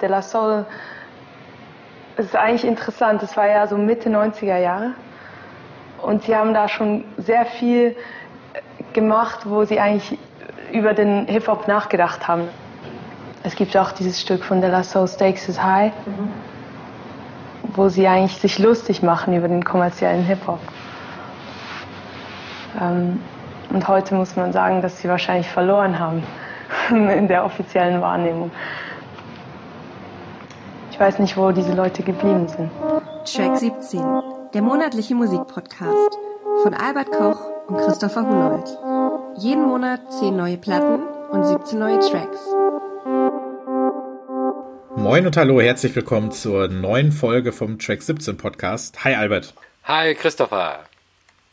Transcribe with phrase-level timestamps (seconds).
[0.00, 0.64] De La Soul
[2.16, 3.22] ist eigentlich interessant.
[3.22, 4.94] Es war ja so Mitte 90er Jahre.
[6.02, 7.96] Und sie haben da schon sehr viel
[8.92, 10.18] gemacht, wo sie eigentlich
[10.72, 12.48] über den Hip-Hop nachgedacht haben.
[13.42, 16.30] Es gibt auch dieses Stück von De La Soul Stakes is High, mhm.
[17.74, 20.60] wo sie eigentlich sich lustig machen über den kommerziellen Hip-Hop.
[22.80, 23.20] Ähm,
[23.70, 26.22] und heute muss man sagen, dass sie wahrscheinlich verloren haben
[26.90, 28.50] in der offiziellen Wahrnehmung.
[30.98, 32.72] Ich weiß nicht, wo diese Leute geblieben sind.
[33.24, 34.02] Track 17,
[34.52, 36.18] der monatliche Musikpodcast
[36.64, 38.66] von Albert Koch und Christopher Hunold.
[39.36, 42.40] Jeden Monat 10 neue Platten und 17 neue Tracks.
[44.96, 49.04] Moin und hallo, herzlich willkommen zur neuen Folge vom Track 17 Podcast.
[49.04, 49.54] Hi Albert.
[49.84, 50.80] Hi Christopher.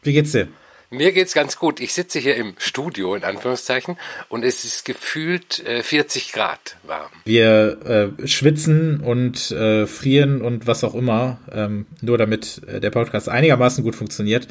[0.01, 0.47] Wie geht's dir?
[0.89, 1.79] Mir geht's ganz gut.
[1.79, 3.97] Ich sitze hier im Studio in Anführungszeichen
[4.29, 7.11] und es ist gefühlt äh, 40 Grad warm.
[7.25, 12.91] Wir äh, schwitzen und äh, frieren und was auch immer, ähm, nur damit äh, der
[12.91, 14.47] Podcast einigermaßen gut funktioniert.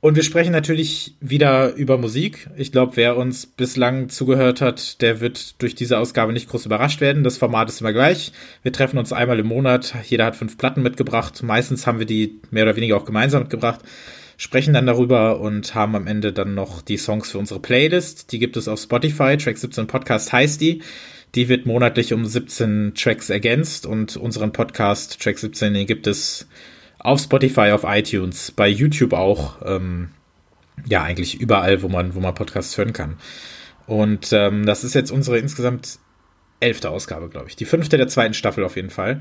[0.00, 2.50] Und wir sprechen natürlich wieder über Musik.
[2.56, 7.00] Ich glaube, wer uns bislang zugehört hat, der wird durch diese Ausgabe nicht groß überrascht
[7.00, 7.24] werden.
[7.24, 8.32] Das Format ist immer gleich.
[8.62, 9.94] Wir treffen uns einmal im Monat.
[10.04, 11.42] Jeder hat fünf Platten mitgebracht.
[11.42, 13.80] Meistens haben wir die mehr oder weniger auch gemeinsam mitgebracht
[14.36, 18.32] sprechen dann darüber und haben am Ende dann noch die Songs für unsere Playlist.
[18.32, 19.36] Die gibt es auf Spotify.
[19.36, 20.82] Track 17 Podcast heißt die.
[21.34, 26.46] Die wird monatlich um 17 Tracks ergänzt und unseren Podcast Track 17 den gibt es
[26.98, 29.58] auf Spotify, auf iTunes, bei YouTube auch.
[29.64, 30.10] Ähm,
[30.86, 33.16] ja, eigentlich überall, wo man, wo man Podcasts hören kann.
[33.86, 35.98] Und ähm, das ist jetzt unsere insgesamt
[36.60, 37.56] elfte Ausgabe, glaube ich.
[37.56, 39.20] Die fünfte der zweiten Staffel auf jeden Fall.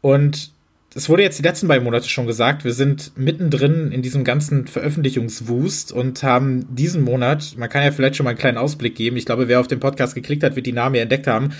[0.00, 0.52] Und
[0.96, 4.66] es wurde jetzt die letzten beiden Monate schon gesagt, wir sind mittendrin in diesem ganzen
[4.66, 9.18] Veröffentlichungswust und haben diesen Monat, man kann ja vielleicht schon mal einen kleinen Ausblick geben,
[9.18, 11.50] ich glaube, wer auf den Podcast geklickt hat, wird die Namen ja entdeckt haben.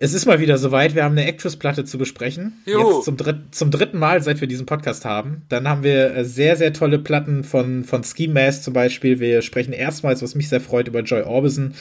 [0.00, 2.54] Es ist mal wieder soweit, wir haben eine Actress-Platte zu besprechen.
[2.64, 2.96] Juhu.
[2.96, 5.42] Jetzt zum, dritt, zum dritten Mal, seit wir diesen Podcast haben.
[5.50, 9.18] Dann haben wir äh, sehr, sehr tolle Platten von, von Ski Mask zum Beispiel.
[9.18, 11.74] Wir sprechen erstmals, was mich sehr freut, über Joy Orbison.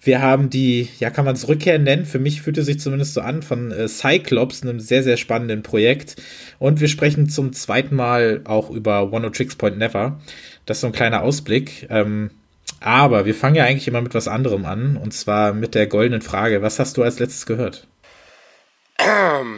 [0.00, 2.06] Wir haben die, ja, kann man es Rückkehr nennen?
[2.06, 5.62] Für mich fühlt es sich zumindest so an, von äh, Cyclops, einem sehr, sehr spannenden
[5.62, 6.16] Projekt.
[6.58, 10.20] Und wir sprechen zum zweiten Mal auch über One of Tricks Point Never.
[10.66, 11.88] Das ist so ein kleiner Ausblick.
[11.90, 12.30] Ähm,
[12.80, 14.96] aber wir fangen ja eigentlich immer mit was anderem an.
[14.96, 16.62] Und zwar mit der goldenen Frage.
[16.62, 17.86] Was hast du als letztes gehört?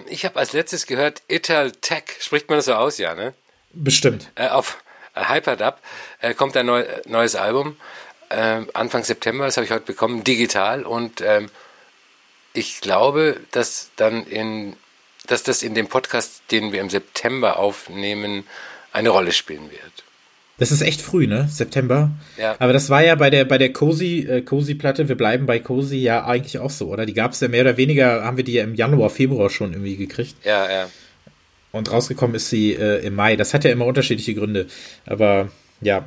[0.08, 2.04] Ich habe als letztes gehört Ital Tech.
[2.20, 3.32] Spricht man das so aus, ja, ne?
[3.72, 4.30] Bestimmt.
[4.34, 4.82] Äh, auf
[5.14, 5.78] äh, Hyperdub
[6.20, 7.76] äh, kommt ein neu, neues Album
[8.30, 11.50] äh, Anfang September, das habe ich heute bekommen, digital und ähm,
[12.52, 14.74] ich glaube, dass dann in,
[15.26, 18.44] dass das in dem Podcast, den wir im September aufnehmen,
[18.92, 20.04] eine Rolle spielen wird.
[20.58, 21.48] Das ist echt früh, ne?
[21.50, 22.10] September.
[22.36, 22.54] Ja.
[22.58, 25.08] Aber das war ja bei der bei der Cozy äh, Cozy Platte.
[25.08, 27.06] Wir bleiben bei Cozy ja eigentlich auch so, oder?
[27.06, 29.72] Die gab es ja mehr oder weniger, haben wir die ja im Januar, Februar schon
[29.72, 30.36] irgendwie gekriegt.
[30.44, 30.90] Ja, ja.
[31.72, 33.36] Und rausgekommen ist sie äh, im Mai.
[33.36, 34.66] Das hat ja immer unterschiedliche Gründe.
[35.06, 36.04] Aber ja,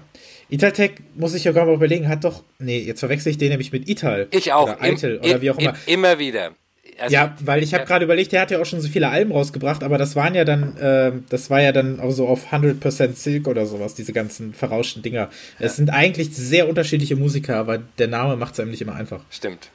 [0.50, 3.72] Italtech, muss ich ja gerade mal überlegen, hat doch, nee, jetzt verwechsel ich den nämlich
[3.72, 4.28] mit Ital.
[4.32, 4.78] Ich auch.
[4.78, 5.74] Oder Ital oder wie auch immer.
[5.86, 6.52] immer wieder.
[7.00, 7.88] Also, ja, weil ich habe ja.
[7.88, 10.46] gerade überlegt, der hat ja auch schon so viele Alben rausgebracht, aber das waren ja
[10.46, 14.54] dann, äh, das war ja dann auch so auf 100% Silk oder sowas, diese ganzen
[14.54, 15.22] verrauschten Dinger.
[15.22, 15.30] Ja.
[15.60, 19.22] Es sind eigentlich sehr unterschiedliche Musiker, aber der Name macht es einem nicht immer einfach.
[19.30, 19.70] Stimmt.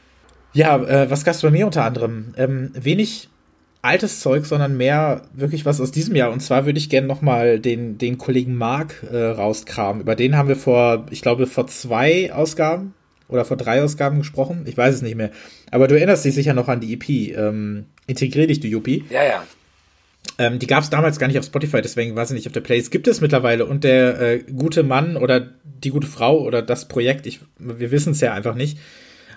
[0.52, 2.34] Ja, äh, was gab's bei mir unter anderem?
[2.36, 3.28] Ähm, wenig
[3.82, 6.32] altes Zeug, sondern mehr wirklich was aus diesem Jahr.
[6.32, 10.02] Und zwar würde ich gerne nochmal den, den Kollegen Mark äh, rauskramen.
[10.02, 12.94] Über den haben wir vor, ich glaube, vor zwei Ausgaben
[13.28, 14.64] oder vor drei Ausgaben gesprochen.
[14.66, 15.30] Ich weiß es nicht mehr.
[15.70, 17.36] Aber du erinnerst dich sicher noch an die EP.
[17.36, 19.04] Ähm, Integrier dich, du Yuppie.
[19.10, 19.44] Ja, ja.
[20.38, 22.60] Ähm, die gab es damals gar nicht auf Spotify, deswegen weiß ich nicht auf der
[22.60, 22.90] Playlist.
[22.90, 27.26] Gibt es mittlerweile und der äh, gute Mann oder die gute Frau oder das Projekt,
[27.26, 28.78] ich, wir wissen es ja einfach nicht,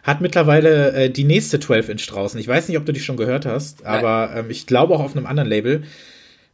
[0.04, 2.40] hat mittlerweile äh, die nächste 12-Inch draußen.
[2.40, 5.16] Ich weiß nicht, ob du die schon gehört hast, aber ähm, ich glaube auch auf
[5.16, 5.84] einem anderen Label.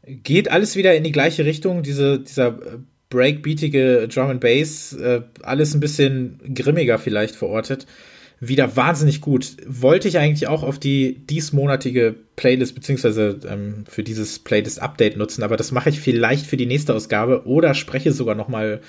[0.05, 2.77] Geht alles wieder in die gleiche Richtung, diese, dieser äh,
[3.09, 7.87] breakbeatige Drum and Bass, äh, alles ein bisschen grimmiger vielleicht verortet.
[8.39, 9.57] Wieder wahnsinnig gut.
[9.65, 15.57] Wollte ich eigentlich auch auf die diesmonatige Playlist beziehungsweise ähm, für dieses Playlist-Update nutzen, aber
[15.57, 18.81] das mache ich vielleicht für die nächste Ausgabe oder spreche sogar noch mal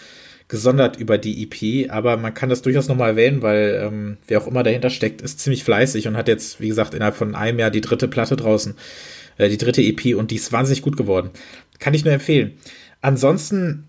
[0.48, 4.46] gesondert über die EP, aber man kann das durchaus nochmal erwähnen, weil ähm, wer auch
[4.46, 7.70] immer dahinter steckt, ist ziemlich fleißig und hat jetzt, wie gesagt, innerhalb von einem Jahr
[7.70, 8.74] die dritte Platte draußen,
[9.36, 11.30] äh, die dritte EP und die ist wahnsinnig gut geworden.
[11.78, 12.52] Kann ich nur empfehlen.
[13.02, 13.84] Ansonsten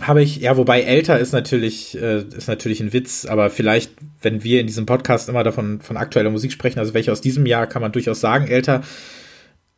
[0.00, 3.92] habe ich, ja, wobei älter ist natürlich, äh, ist natürlich ein Witz, aber vielleicht,
[4.22, 7.44] wenn wir in diesem Podcast immer davon von aktueller Musik sprechen, also welche aus diesem
[7.44, 8.82] Jahr kann man durchaus sagen, älter,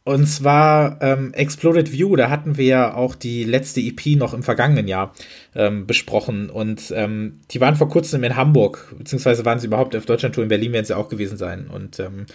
[0.05, 4.43] und zwar ähm, Exploded View, da hatten wir ja auch die letzte EP noch im
[4.43, 5.15] vergangenen Jahr
[5.55, 6.51] ähm, besprochen.
[6.51, 10.49] Und ähm, die waren vor kurzem in Hamburg, beziehungsweise waren sie überhaupt auf Deutschland-Tour in
[10.51, 11.69] Berlin, werden sie auch gewesen sein.
[11.69, 12.27] Und ähm,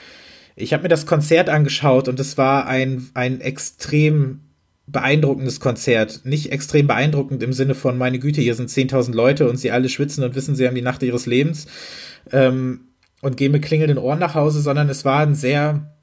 [0.56, 4.42] Ich habe mir das Konzert angeschaut und es war ein, ein extrem
[4.88, 6.22] beeindruckendes Konzert.
[6.26, 9.90] Nicht extrem beeindruckend im Sinne von, meine Güte, hier sind 10.000 Leute und sie alle
[9.90, 11.68] schwitzen und wissen, sie haben die Nacht ihres Lebens
[12.32, 12.90] ähm,
[13.22, 15.96] und gehen mit klingelnden Ohren nach Hause, sondern es war ein sehr,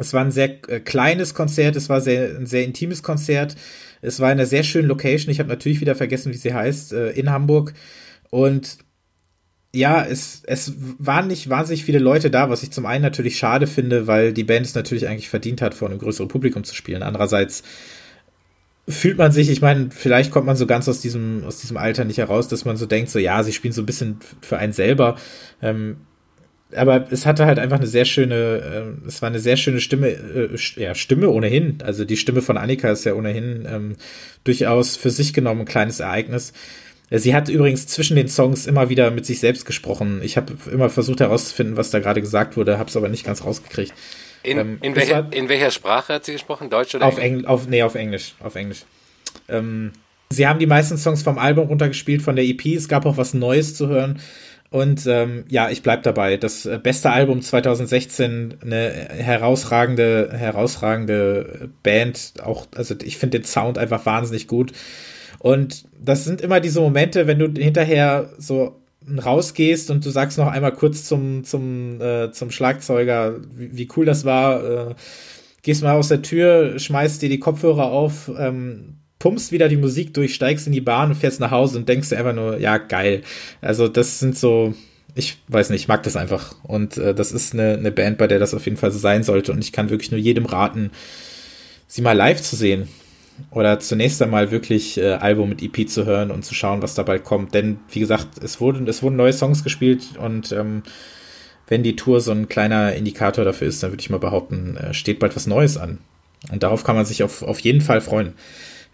[0.00, 3.54] es war ein sehr äh, kleines Konzert, es war sehr, ein sehr intimes Konzert.
[4.00, 5.30] Es war in einer sehr schönen Location.
[5.30, 7.74] Ich habe natürlich wieder vergessen, wie sie heißt, äh, in Hamburg.
[8.30, 8.78] Und
[9.74, 13.66] ja, es, es waren nicht wahnsinnig viele Leute da, was ich zum einen natürlich schade
[13.66, 17.02] finde, weil die Band es natürlich eigentlich verdient hat, vor einem größeren Publikum zu spielen.
[17.02, 17.62] Andererseits
[18.88, 22.06] fühlt man sich, ich meine, vielleicht kommt man so ganz aus diesem, aus diesem Alter
[22.06, 24.72] nicht heraus, dass man so denkt, so ja, sie spielen so ein bisschen für einen
[24.72, 25.16] selber.
[25.60, 25.98] Ähm,
[26.74, 28.34] aber es hatte halt einfach eine sehr schöne,
[29.04, 31.78] äh, es war eine sehr schöne Stimme, äh, ja, Stimme ohnehin.
[31.84, 33.96] Also die Stimme von Annika ist ja ohnehin ähm,
[34.44, 36.52] durchaus für sich genommen ein kleines Ereignis.
[37.12, 40.20] Sie hat übrigens zwischen den Songs immer wieder mit sich selbst gesprochen.
[40.22, 43.44] Ich habe immer versucht herauszufinden, was da gerade gesagt wurde, habe es aber nicht ganz
[43.44, 43.92] rausgekriegt.
[44.42, 46.70] In, ähm, in, welcher, war, in, welcher, Sprache hat sie gesprochen?
[46.70, 47.46] Deutsch oder auf Englisch?
[47.46, 48.34] Auf, nee, auf Englisch.
[48.38, 48.84] Auf Englisch.
[49.48, 49.90] Ähm,
[50.30, 52.64] sie haben die meisten Songs vom Album runtergespielt, von der EP.
[52.66, 54.20] Es gab auch was Neues zu hören.
[54.70, 56.36] Und ähm, ja, ich bleib dabei.
[56.36, 62.34] Das äh, beste Album 2016, eine herausragende, herausragende Band.
[62.42, 64.72] Auch, also ich finde den Sound einfach wahnsinnig gut.
[65.40, 70.46] Und das sind immer diese Momente, wenn du hinterher so rausgehst und du sagst noch
[70.46, 74.94] einmal kurz zum, zum, äh, zum Schlagzeuger, wie, wie, cool das war, äh,
[75.62, 80.12] gehst mal aus der Tür, schmeißt dir die Kopfhörer auf, ähm, pumpst wieder die Musik
[80.14, 82.78] durch, steigst in die Bahn und fährst nach Hause und denkst dir einfach nur, ja,
[82.78, 83.22] geil.
[83.60, 84.74] Also das sind so,
[85.14, 86.56] ich weiß nicht, ich mag das einfach.
[86.64, 89.22] Und äh, das ist eine, eine Band, bei der das auf jeden Fall so sein
[89.22, 89.52] sollte.
[89.52, 90.90] Und ich kann wirklich nur jedem raten,
[91.86, 92.88] sie mal live zu sehen
[93.50, 97.18] oder zunächst einmal wirklich äh, Album mit EP zu hören und zu schauen, was dabei
[97.18, 97.54] kommt.
[97.54, 100.82] Denn, wie gesagt, es wurden, es wurden neue Songs gespielt und ähm,
[101.68, 104.94] wenn die Tour so ein kleiner Indikator dafür ist, dann würde ich mal behaupten, äh,
[104.94, 105.98] steht bald was Neues an.
[106.50, 108.32] Und darauf kann man sich auf, auf jeden Fall freuen.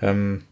[0.01, 0.43] Ähm,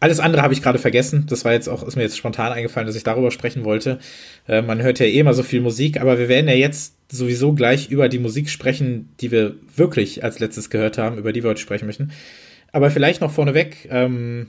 [0.00, 1.26] alles andere habe ich gerade vergessen.
[1.28, 3.98] Das war jetzt auch, ist mir jetzt spontan eingefallen, dass ich darüber sprechen wollte.
[4.46, 7.52] Äh, man hört ja eh immer so viel Musik, aber wir werden ja jetzt sowieso
[7.52, 11.50] gleich über die Musik sprechen, die wir wirklich als letztes gehört haben, über die wir
[11.50, 12.12] heute sprechen möchten.
[12.72, 14.48] Aber vielleicht noch vorneweg, ähm,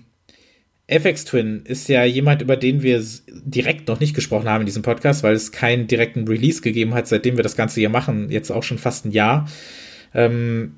[0.88, 4.84] FX Twin ist ja jemand, über den wir direkt noch nicht gesprochen haben in diesem
[4.84, 8.30] Podcast, weil es keinen direkten Release gegeben hat, seitdem wir das Ganze hier machen.
[8.30, 9.48] Jetzt auch schon fast ein Jahr.
[10.14, 10.76] Ähm,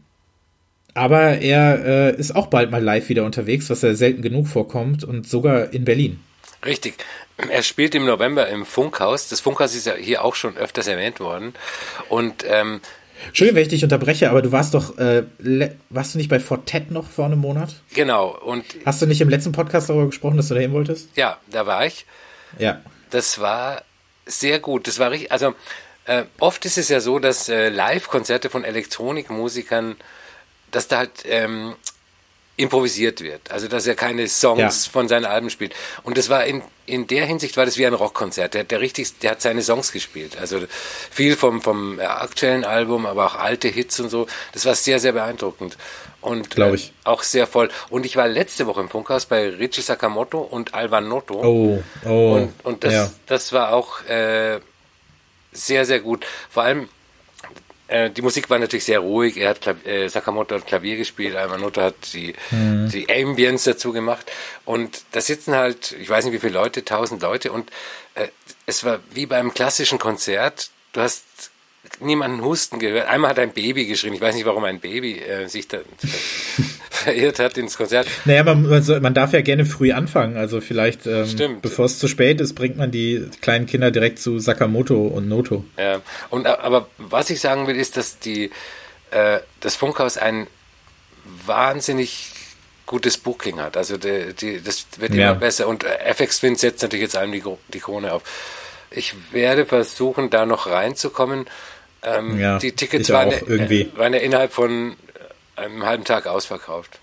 [0.97, 5.03] aber er äh, ist auch bald mal live wieder unterwegs, was ja selten genug vorkommt
[5.03, 6.19] und sogar in Berlin.
[6.65, 6.95] Richtig.
[7.49, 9.29] Er spielt im November im Funkhaus.
[9.29, 11.53] Das Funkhaus ist ja hier auch schon öfters erwähnt worden.
[12.09, 12.81] Und ähm,
[13.27, 15.23] Entschuldigung, wenn ich dich unterbreche, aber du warst doch, äh,
[15.89, 17.75] warst du nicht bei Fortet noch vor einem Monat?
[17.93, 18.29] Genau.
[18.29, 21.09] Und Hast du nicht im letzten Podcast darüber gesprochen, dass du dahin wolltest?
[21.15, 22.07] Ja, da war ich.
[22.57, 22.81] Ja.
[23.11, 23.83] Das war
[24.25, 24.87] sehr gut.
[24.87, 25.53] Das war richtig, also
[26.05, 29.95] äh, oft ist es ja so, dass äh, Live-Konzerte von Elektronikmusikern,
[30.71, 31.75] dass da halt ähm,
[32.57, 33.51] improvisiert wird.
[33.51, 34.91] Also dass er keine Songs ja.
[34.91, 35.73] von seinen Alben spielt.
[36.03, 38.55] Und das war in, in der Hinsicht war das wie ein Rockkonzert.
[38.55, 40.37] Der, der richtig, der hat seine Songs gespielt.
[40.37, 40.59] Also
[41.11, 44.25] viel vom, vom aktuellen Album, aber auch alte Hits und so.
[44.53, 45.77] Das war sehr, sehr beeindruckend.
[46.19, 46.87] Und Glaube ich.
[46.87, 47.69] Äh, auch sehr voll.
[47.89, 51.35] Und ich war letzte Woche im Funkhaus bei Richie Sakamoto und Alvan Noto.
[51.35, 52.33] Oh, oh.
[52.33, 53.11] Und, und das, ja.
[53.27, 54.59] das war auch äh,
[55.51, 56.25] sehr, sehr gut.
[56.49, 56.89] Vor allem
[57.87, 59.37] äh, die Musik war natürlich sehr ruhig.
[59.37, 62.89] Er hat Klav äh, Sakamoto hat Klavier gespielt, Almanoto hat die, mhm.
[62.89, 64.29] die Ambience dazu gemacht.
[64.65, 67.51] Und da sitzen halt, ich weiß nicht wie viele Leute, tausend Leute.
[67.51, 67.71] Und
[68.15, 68.27] äh,
[68.65, 70.69] es war wie beim klassischen Konzert.
[70.93, 71.23] Du hast
[71.99, 73.07] niemanden husten gehört.
[73.07, 74.13] Einmal hat ein Baby geschrien.
[74.13, 75.79] Ich weiß nicht, warum ein Baby äh, sich da
[76.89, 78.07] verirrt hat ins Konzert.
[78.25, 80.37] Naja, man, also man darf ja gerne früh anfangen.
[80.37, 84.39] Also vielleicht, ähm, bevor es zu spät ist, bringt man die kleinen Kinder direkt zu
[84.39, 85.65] Sakamoto und Noto.
[85.77, 88.51] Ja, und aber was ich sagen will, ist, dass die
[89.11, 90.47] äh, das Funkhaus ein
[91.45, 92.31] wahnsinnig
[92.85, 93.77] gutes Booking hat.
[93.77, 95.33] Also die, die, das wird immer ja.
[95.33, 95.67] besser.
[95.67, 98.23] Und äh, FX Twin setzt natürlich jetzt allem die, die Krone auf.
[98.89, 101.45] Ich werde versuchen, da noch reinzukommen.
[102.15, 103.89] Ähm, ja, die Tickets waren, irgendwie.
[103.95, 104.95] waren ja innerhalb von
[105.55, 106.99] einem halben Tag ausverkauft.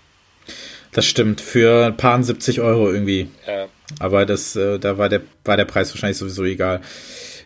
[0.91, 3.29] Das stimmt, für ein paar 70 Euro irgendwie.
[3.45, 3.67] Ja.
[3.99, 6.81] Aber das, äh, da war der, war der Preis wahrscheinlich sowieso egal.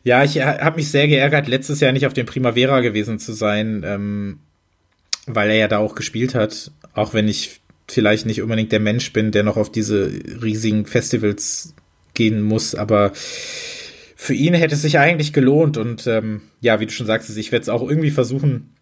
[0.03, 3.83] Ja, ich habe mich sehr geärgert, letztes Jahr nicht auf dem Primavera gewesen zu sein,
[3.85, 4.39] ähm,
[5.25, 6.71] weil er ja da auch gespielt hat.
[6.93, 10.11] Auch wenn ich vielleicht nicht unbedingt der Mensch bin, der noch auf diese
[10.41, 11.73] riesigen Festivals
[12.13, 13.11] gehen muss, aber
[14.21, 17.53] für ihn hätte es sich eigentlich gelohnt und ähm, ja, wie du schon sagst, ich
[17.53, 18.75] werde es auch irgendwie versuchen.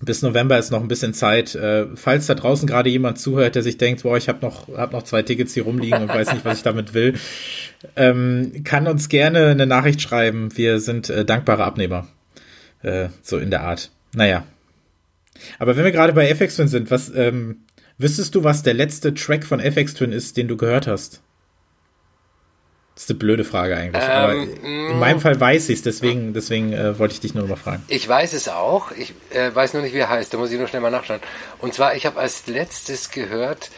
[0.00, 1.54] Bis November ist noch ein bisschen Zeit.
[1.54, 4.92] Äh, falls da draußen gerade jemand zuhört, der sich denkt, boah, ich habe noch, hab
[4.92, 7.14] noch zwei Tickets hier rumliegen und weiß nicht, was ich damit will,
[7.96, 10.48] ähm, kann uns gerne eine Nachricht schreiben.
[10.56, 12.08] Wir sind äh, dankbare Abnehmer.
[12.82, 13.92] Äh, so in der Art.
[14.12, 14.42] Naja.
[15.60, 17.58] Aber wenn wir gerade bei FX Twin sind, was, ähm,
[17.96, 21.22] wüsstest du, was der letzte Track von FX Twin ist, den du gehört hast?
[22.98, 24.02] Das ist eine blöde Frage eigentlich.
[24.02, 27.46] Ähm, aber in meinem Fall weiß ich es, deswegen, deswegen äh, wollte ich dich nur
[27.46, 27.84] mal fragen.
[27.86, 28.90] Ich weiß es auch.
[28.90, 30.34] Ich äh, weiß nur nicht, wie er heißt.
[30.34, 31.20] Da muss ich nur schnell mal nachschauen.
[31.60, 33.70] Und zwar, ich habe als letztes gehört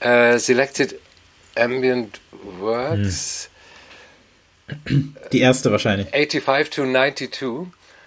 [0.00, 0.98] äh, Selected
[1.54, 2.18] Ambient
[2.60, 3.50] Works.
[4.86, 5.16] Hm.
[5.32, 6.08] Die erste wahrscheinlich.
[6.08, 7.66] 85 to 92.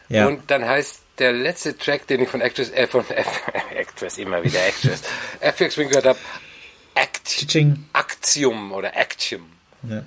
[0.09, 0.25] Ja.
[0.25, 3.43] Und dann heißt der letzte Track, den ich von Actress, äh, von F
[3.75, 5.03] Actress, immer wieder Actress,
[5.41, 6.19] FX Wing gehört habe,
[6.95, 7.45] Act
[7.93, 9.45] Actium oder Actium.
[9.87, 10.03] Ja.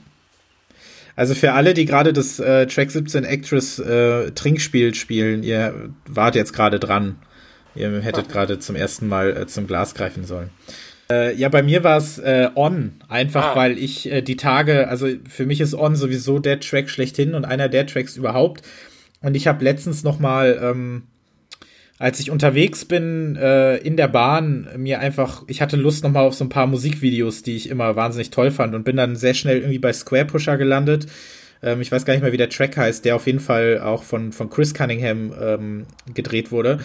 [1.19, 6.37] Also für alle, die gerade das äh, Track 17 Actress äh, Trinkspiel spielen, ihr wart
[6.37, 7.17] jetzt gerade dran.
[7.75, 10.51] Ihr hättet gerade zum ersten Mal äh, zum Glas greifen sollen.
[11.11, 13.57] Äh, ja, bei mir war es äh, On, einfach ah.
[13.57, 17.45] weil ich äh, die Tage, also für mich ist On sowieso der Track schlechthin und
[17.45, 18.63] einer der Tracks überhaupt.
[19.21, 21.03] Und ich habe letztens noch mal, ähm,
[21.99, 26.21] als ich unterwegs bin äh, in der Bahn, mir einfach, ich hatte Lust noch mal
[26.23, 29.35] auf so ein paar Musikvideos, die ich immer wahnsinnig toll fand und bin dann sehr
[29.35, 31.07] schnell irgendwie bei Square Pusher gelandet.
[31.61, 34.05] Ähm, ich weiß gar nicht mehr, wie der Track heißt, der auf jeden Fall auch
[34.05, 36.79] von, von Chris Cunningham ähm, gedreht wurde.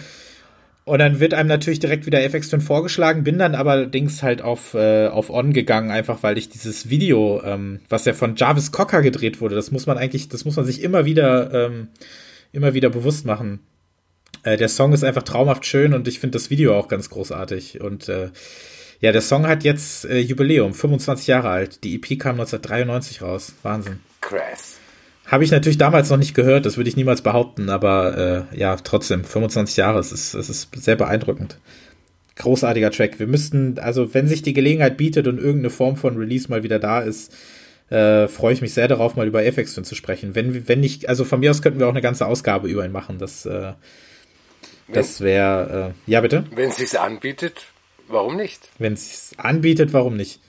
[0.84, 4.74] Und dann wird einem natürlich direkt wieder FX Twin vorgeschlagen, bin dann allerdings halt auf,
[4.74, 9.00] äh, auf On gegangen, einfach weil ich dieses Video, ähm, was ja von Jarvis Cocker
[9.00, 11.88] gedreht wurde, das muss man eigentlich, das muss man sich immer wieder, ähm,
[12.52, 13.60] immer wieder bewusst machen.
[14.44, 17.80] Äh, der Song ist einfach traumhaft schön und ich finde das Video auch ganz großartig.
[17.80, 18.30] Und äh,
[19.00, 21.82] ja, der Song hat jetzt äh, Jubiläum, 25 Jahre alt.
[21.82, 23.54] Die EP kam 1993 raus.
[23.62, 23.98] Wahnsinn.
[24.20, 24.78] Krass.
[25.26, 28.76] Habe ich natürlich damals noch nicht gehört, das würde ich niemals behaupten, aber äh, ja,
[28.76, 31.58] trotzdem, 25 Jahre, es ist, es ist sehr beeindruckend.
[32.36, 33.18] Großartiger Track.
[33.18, 36.78] Wir müssten, also wenn sich die Gelegenheit bietet und irgendeine Form von Release mal wieder
[36.78, 37.34] da ist,
[37.88, 40.34] äh, freue ich mich sehr darauf, mal über FX zu sprechen.
[40.34, 42.92] Wenn, wenn nicht, also von mir aus könnten wir auch eine ganze Ausgabe über ihn
[42.92, 43.18] machen.
[43.18, 43.72] Das, äh,
[44.88, 46.44] das wäre, äh, ja bitte?
[46.54, 47.66] Wenn es sich anbietet,
[48.08, 48.68] warum nicht?
[48.78, 50.40] Wenn es sich anbietet, warum nicht?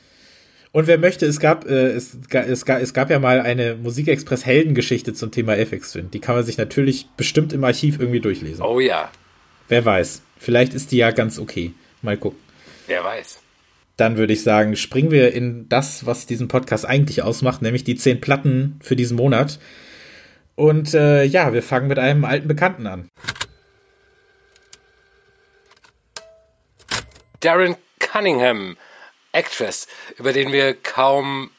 [0.72, 4.46] Und wer möchte, es gab, äh, es, es, gab, es gab ja mal eine Musikexpress
[4.46, 6.12] Heldengeschichte zum Thema FX Twin.
[6.12, 8.62] Die kann man sich natürlich bestimmt im Archiv irgendwie durchlesen.
[8.62, 9.10] Oh ja.
[9.70, 10.22] Hr weiß.
[10.38, 11.74] Vielleicht ist die ja ganz okay.
[12.02, 12.40] Mal gucken.
[12.88, 13.40] Wer weiß.
[13.96, 17.96] Dann würde ich sagen, springen wir in das, was diesen Podcast eigentlich ausmacht, nämlich die
[17.96, 19.60] zehn Platten für diesen Monat.
[20.56, 23.08] Und äh, ja, wir fangen mit einem alten Bekannten an.
[27.46, 28.76] Darren Cunningham
[29.32, 29.88] Actress,
[30.18, 31.52] über den wir kaum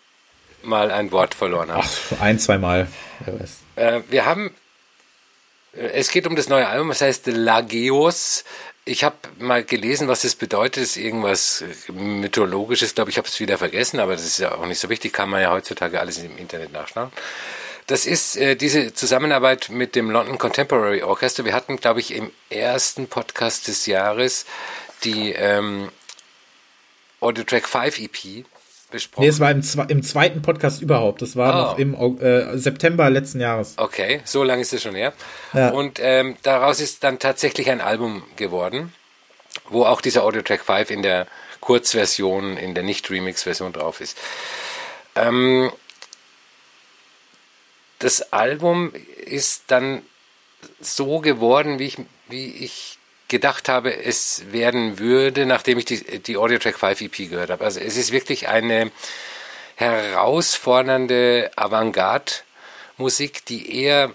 [0.62, 1.86] mal ein Wort verloren haben.
[1.86, 2.88] Ach, ein, zwei Mal.
[3.76, 4.52] Äh, wir haben,
[5.76, 8.44] äh, es geht um das neue Album, das heißt Lageos.
[8.84, 10.82] Ich habe mal gelesen, was das bedeutet.
[10.82, 14.56] Das ist irgendwas äh, mythologisches, glaube ich, habe es wieder vergessen, aber das ist ja
[14.56, 17.12] auch nicht so wichtig, kann man ja heutzutage alles im Internet nachschauen.
[17.86, 21.44] Das ist äh, diese Zusammenarbeit mit dem London Contemporary Orchestra.
[21.44, 24.46] Wir hatten, glaube ich, im ersten Podcast des Jahres
[25.04, 25.90] die ähm,
[27.20, 28.44] Audio Track 5 EP
[28.90, 29.22] besprochen?
[29.22, 31.22] Nee, es war im, im zweiten Podcast überhaupt.
[31.22, 31.62] Das war oh.
[31.62, 33.74] noch im äh, September letzten Jahres.
[33.76, 35.12] Okay, so lange ist es schon her.
[35.52, 35.70] Ja.
[35.70, 38.92] Und ähm, daraus ist dann tatsächlich ein Album geworden,
[39.68, 41.26] wo auch dieser Audio Track 5 in der
[41.60, 44.16] Kurzversion, in der Nicht-Remix-Version drauf ist.
[45.14, 45.70] Ähm,
[47.98, 48.92] das Album
[49.24, 50.02] ist dann
[50.80, 51.98] so geworden, wie ich,
[52.28, 52.95] wie ich
[53.28, 57.64] gedacht habe, es werden würde, nachdem ich die, die Audio Track 5 EP gehört habe.
[57.64, 58.90] Also es ist wirklich eine
[59.76, 64.12] herausfordernde Avantgarde-Musik, die eher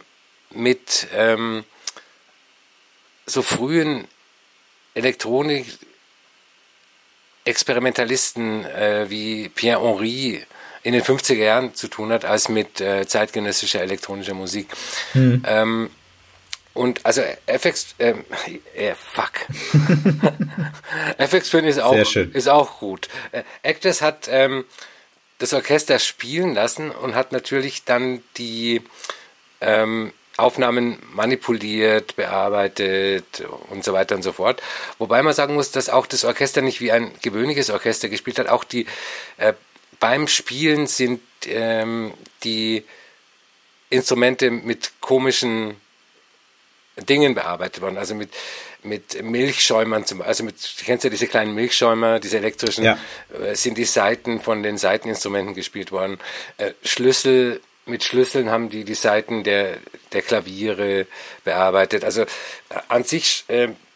[0.49, 1.63] mit ähm,
[3.25, 4.07] so frühen
[4.93, 5.65] Elektronik
[7.43, 10.45] Experimentalisten äh, wie Pierre Henry
[10.83, 14.67] in den 50er Jahren zu tun hat, als mit äh, zeitgenössischer elektronischer Musik.
[15.13, 15.43] Mhm.
[15.45, 15.89] Ähm,
[16.73, 18.25] und also FX, ähm,
[18.75, 19.31] äh, fuck.
[21.17, 23.09] FX Twin ist auch, ist auch gut.
[23.31, 24.65] Äh, Actors hat ähm,
[25.39, 28.81] das Orchester spielen lassen und hat natürlich dann die
[29.59, 34.61] ähm, Aufnahmen manipuliert, bearbeitet und so weiter und so fort.
[34.97, 38.47] Wobei man sagen muss, dass auch das Orchester nicht wie ein gewöhnliches Orchester gespielt hat.
[38.47, 38.85] Auch die
[39.37, 39.53] äh,
[39.99, 42.13] beim Spielen sind ähm,
[42.43, 42.85] die
[43.89, 45.75] Instrumente mit komischen
[46.97, 47.97] Dingen bearbeitet worden.
[47.97, 48.29] Also mit,
[48.83, 52.97] mit Milchschäumern, zum, also mit, kennst du diese kleinen Milchschäumer, diese elektrischen, ja.
[53.41, 56.19] äh, sind die Seiten von den Seiteninstrumenten gespielt worden.
[56.57, 59.77] Äh, Schlüssel, mit Schlüsseln haben die die Seiten der,
[60.13, 61.07] der Klaviere
[61.43, 62.03] bearbeitet.
[62.03, 62.27] Also äh,
[62.87, 63.45] an sich,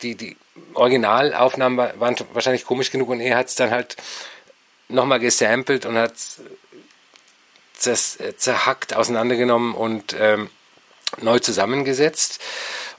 [0.01, 0.37] die, die
[0.73, 3.97] Originalaufnahmen waren wahrscheinlich komisch genug und er hat es dann halt
[4.87, 6.13] nochmal gesampelt und hat
[7.83, 10.49] es zerhackt, auseinandergenommen und ähm,
[11.21, 12.39] neu zusammengesetzt.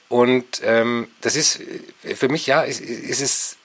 [0.09, 1.61] Und ähm, das ist
[2.15, 3.57] für mich, ja, ist, ist es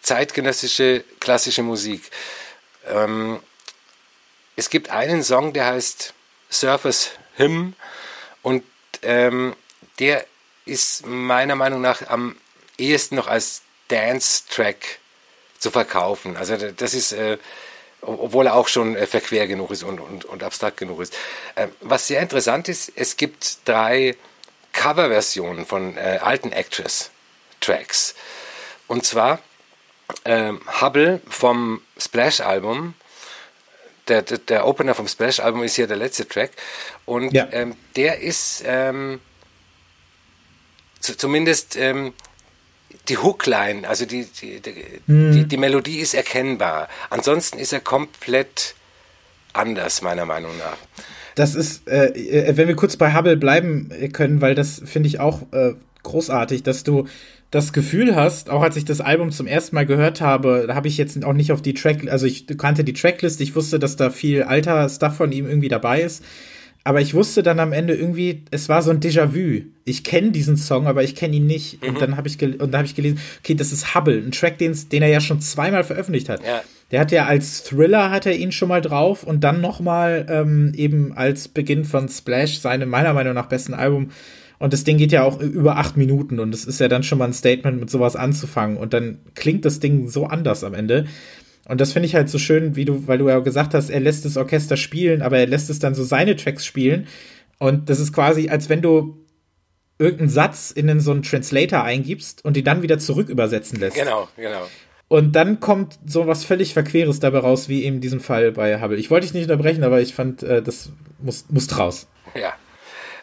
[0.00, 2.10] zeitgenössische klassische Musik.
[2.86, 3.40] Ähm,
[4.56, 6.14] es gibt einen Song, der heißt
[6.50, 7.74] Surface Hymn
[8.42, 8.64] und
[9.02, 9.54] ähm,
[9.98, 10.26] der
[10.64, 12.36] ist meiner Meinung nach am
[12.76, 14.98] ehesten noch als Dance-Track
[15.58, 16.36] zu verkaufen.
[16.36, 17.38] Also das ist, äh,
[18.00, 21.16] obwohl er auch schon äh, verquer genug ist und, und, und abstrakt genug ist.
[21.54, 24.16] Äh, was sehr interessant ist, es gibt drei
[24.78, 28.14] Coverversionen von äh, alten Actress-Tracks.
[28.86, 29.40] Und zwar
[30.24, 32.94] ähm, Hubble vom Splash-Album.
[34.06, 36.52] Der, der, der, Opener vom Splash-Album ist hier der letzte Track.
[37.06, 37.48] Und ja.
[37.50, 39.20] ähm, der ist ähm,
[41.00, 42.14] zumindest ähm,
[43.08, 45.32] die Hookline, also die, die, die, hm.
[45.32, 46.88] die, die Melodie ist erkennbar.
[47.10, 48.76] Ansonsten ist er komplett
[49.52, 50.76] anders, meiner Meinung nach.
[51.38, 55.20] Das ist, äh, äh wenn wir kurz bei Hubble bleiben können, weil das finde ich
[55.20, 57.06] auch äh, großartig, dass du
[57.50, 60.88] das Gefühl hast, auch als ich das Album zum ersten Mal gehört habe, da habe
[60.88, 63.96] ich jetzt auch nicht auf die Track, also ich kannte die Tracklist, ich wusste, dass
[63.96, 66.22] da viel alter Stuff von ihm irgendwie dabei ist.
[66.84, 69.64] Aber ich wusste dann am Ende irgendwie, es war so ein Déjà-vu.
[69.84, 71.82] Ich kenne diesen Song, aber ich kenne ihn nicht.
[71.82, 71.88] Mhm.
[71.88, 74.58] Und dann habe ich, und dann hab ich gelesen, okay, das ist Hubble, ein Track,
[74.58, 76.42] den, den er ja schon zweimal veröffentlicht hat.
[76.44, 76.62] Ja.
[76.90, 80.26] Der hat ja als Thriller hat er ihn schon mal drauf und dann noch mal
[80.30, 84.10] ähm, eben als Beginn von Splash seinem meiner Meinung nach besten Album.
[84.58, 87.18] Und das Ding geht ja auch über acht Minuten und es ist ja dann schon
[87.18, 88.76] mal ein Statement, mit sowas anzufangen.
[88.76, 91.06] Und dann klingt das Ding so anders am Ende.
[91.68, 94.00] Und das finde ich halt so schön, wie du, weil du ja gesagt hast, er
[94.00, 97.06] lässt das Orchester spielen, aber er lässt es dann so seine Tracks spielen.
[97.58, 99.24] Und das ist quasi, als wenn du
[99.98, 103.96] irgendeinen Satz in so einen Translator eingibst und die dann wieder zurück übersetzen lässt.
[103.96, 104.66] Genau, genau.
[105.08, 108.98] Und dann kommt so was völlig Verqueres dabei raus, wie in diesem Fall bei Hubble.
[108.98, 112.06] Ich wollte dich nicht unterbrechen, aber ich fand, äh, das muss, muss raus.
[112.34, 112.52] Ja.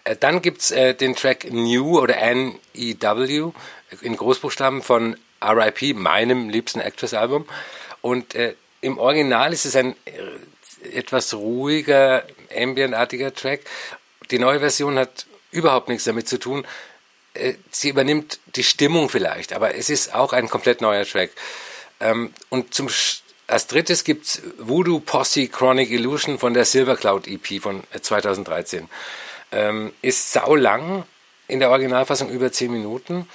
[0.04, 3.52] Äh, dann gibt's äh, den Track New oder N-E-W
[4.02, 7.46] in Großbuchstaben von R.I.P., meinem liebsten Actress-Album.
[8.06, 12.24] Und äh, im Original ist es ein äh, etwas ruhiger,
[12.56, 13.62] ambientartiger Track.
[14.30, 16.68] Die neue Version hat überhaupt nichts damit zu tun.
[17.34, 21.32] Äh, sie übernimmt die Stimmung vielleicht, aber es ist auch ein komplett neuer Track.
[22.00, 22.90] Ähm, und zum
[23.48, 28.84] als drittes gibt's Voodoo Posse Chronic Illusion von der Silver Cloud EP von 2013.
[29.50, 31.06] Äh, ähm, ist sau lang,
[31.48, 33.28] in der Originalfassung über zehn Minuten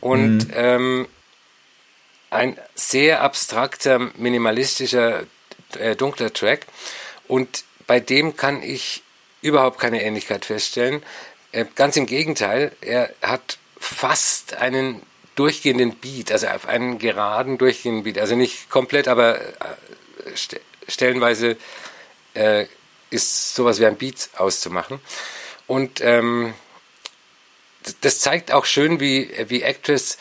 [0.00, 0.52] und mhm.
[0.52, 1.08] ähm,
[2.30, 5.24] ein sehr abstrakter, minimalistischer,
[5.78, 6.66] äh, dunkler Track.
[7.28, 9.02] Und bei dem kann ich
[9.42, 11.02] überhaupt keine Ähnlichkeit feststellen.
[11.52, 15.02] Äh, ganz im Gegenteil, er hat fast einen
[15.36, 18.18] durchgehenden Beat, also auf einen geraden durchgehenden Beat.
[18.18, 19.46] Also nicht komplett, aber äh,
[20.34, 21.56] st stellenweise
[22.34, 22.66] äh,
[23.10, 25.00] ist sowas wie ein Beat auszumachen.
[25.66, 26.54] Und ähm,
[28.00, 30.18] das zeigt auch schön, wie, wie Actress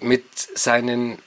[0.00, 1.18] mit seinen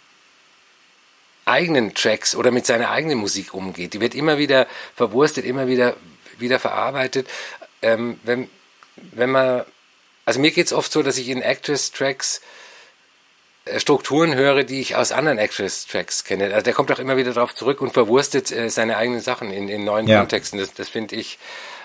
[1.46, 3.94] eigenen Tracks oder mit seiner eigenen Musik umgeht.
[3.94, 5.96] Die wird immer wieder verwurstet, immer wieder,
[6.38, 7.28] wieder verarbeitet.
[7.82, 8.50] Ähm, wenn,
[8.96, 9.66] wenn man,
[10.26, 12.42] also mir geht es oft so, dass ich in Actress-Tracks
[13.66, 16.54] äh, Strukturen höre, die ich aus anderen Actress-Tracks kenne.
[16.54, 19.68] Also der kommt auch immer wieder darauf zurück und verwurstet äh, seine eigenen Sachen in,
[19.68, 20.20] in neuen ja.
[20.20, 20.60] Kontexten.
[20.60, 21.40] Das, das finde ich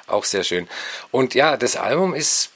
[0.07, 0.69] auch sehr schön.
[1.11, 2.51] Und ja, das Album ist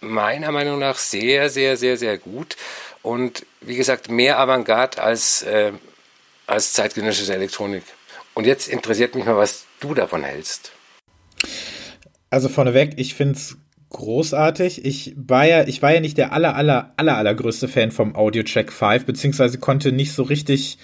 [0.00, 2.56] meiner Meinung nach sehr, sehr, sehr, sehr gut.
[3.02, 5.72] Und wie gesagt, mehr Avantgarde als, äh,
[6.46, 7.84] als zeitgenössische Elektronik.
[8.34, 10.72] Und jetzt interessiert mich mal, was du davon hältst.
[12.30, 13.56] Also vorneweg, ich finde es
[13.90, 14.84] großartig.
[14.84, 18.42] Ich war ja, ich war ja nicht der aller, aller, aller, allergrößte Fan vom Audio
[18.42, 20.78] Track 5, beziehungsweise konnte nicht so richtig,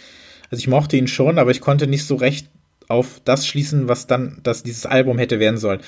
[0.51, 2.49] also ich mochte ihn schon, aber ich konnte nicht so recht
[2.89, 5.81] auf das schließen, was dann, dass dieses Album hätte werden sollen.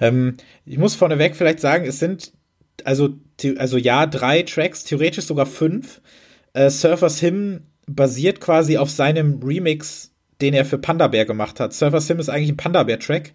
[0.00, 2.32] Ähm, ich muss vorneweg vielleicht sagen, es sind
[2.84, 3.14] also,
[3.58, 6.00] also ja, drei Tracks, theoretisch sogar fünf.
[6.52, 11.72] Äh, Surfers Hymn basiert quasi auf seinem Remix, den er für Panda Bear gemacht hat.
[11.72, 13.32] Surfers Hymn ist eigentlich ein Panda Bear Track.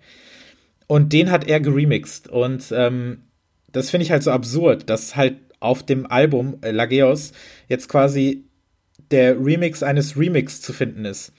[0.88, 2.28] Und den hat er geremixed.
[2.28, 3.24] Und ähm,
[3.72, 7.32] das finde ich halt so absurd, dass halt auf dem Album äh, Lageos
[7.70, 8.44] jetzt quasi
[9.12, 11.34] der Remix eines Remix zu finden ist.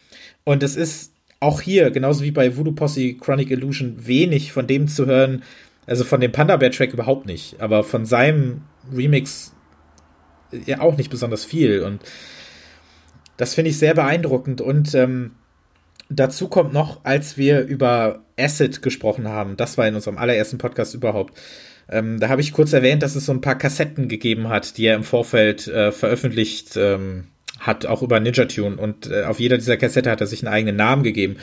[0.44, 4.88] Und es ist auch hier, genauso wie bei Voodoo Posse Chronic Illusion, wenig von dem
[4.88, 5.42] zu hören,
[5.86, 8.62] also von dem Panda Bear Track überhaupt nicht, aber von seinem
[8.94, 9.54] Remix
[10.66, 11.82] ja auch nicht besonders viel.
[11.82, 12.02] Und
[13.36, 14.60] das finde ich sehr beeindruckend.
[14.60, 15.32] Und ähm,
[16.08, 20.94] dazu kommt noch, als wir über Acid gesprochen haben, das war in unserem allerersten Podcast
[20.94, 21.38] überhaupt,
[21.88, 24.86] ähm, da habe ich kurz erwähnt, dass es so ein paar Kassetten gegeben hat, die
[24.86, 28.76] er im Vorfeld äh, veröffentlicht ähm, hat, auch über Ninja Tune.
[28.76, 31.36] Und äh, auf jeder dieser Kassette hat er sich einen eigenen Namen gegeben.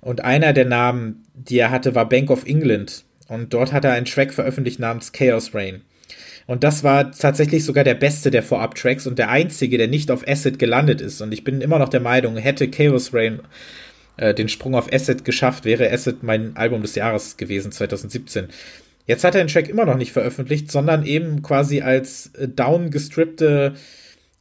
[0.00, 3.04] Und einer der Namen, die er hatte, war Bank of England.
[3.28, 5.82] Und dort hat er einen Track veröffentlicht namens Chaos Rain.
[6.46, 10.28] Und das war tatsächlich sogar der beste der Vorab-Tracks und der einzige, der nicht auf
[10.28, 11.22] Acid gelandet ist.
[11.22, 13.40] Und ich bin immer noch der Meinung, hätte Chaos Rain
[14.16, 18.48] äh, den Sprung auf Acid geschafft, wäre Acid mein Album des Jahres gewesen, 2017.
[19.06, 23.74] Jetzt hat er den Track immer noch nicht veröffentlicht, sondern eben quasi als äh, downgestrippte,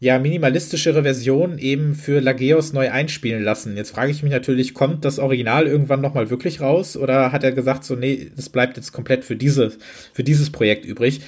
[0.03, 3.77] ja, minimalistischere Version eben für Lageos neu einspielen lassen.
[3.77, 6.97] Jetzt frage ich mich natürlich, kommt das Original irgendwann nochmal wirklich raus?
[6.97, 9.71] Oder hat er gesagt, so, nee, das bleibt jetzt komplett für, diese,
[10.11, 11.21] für dieses Projekt übrig?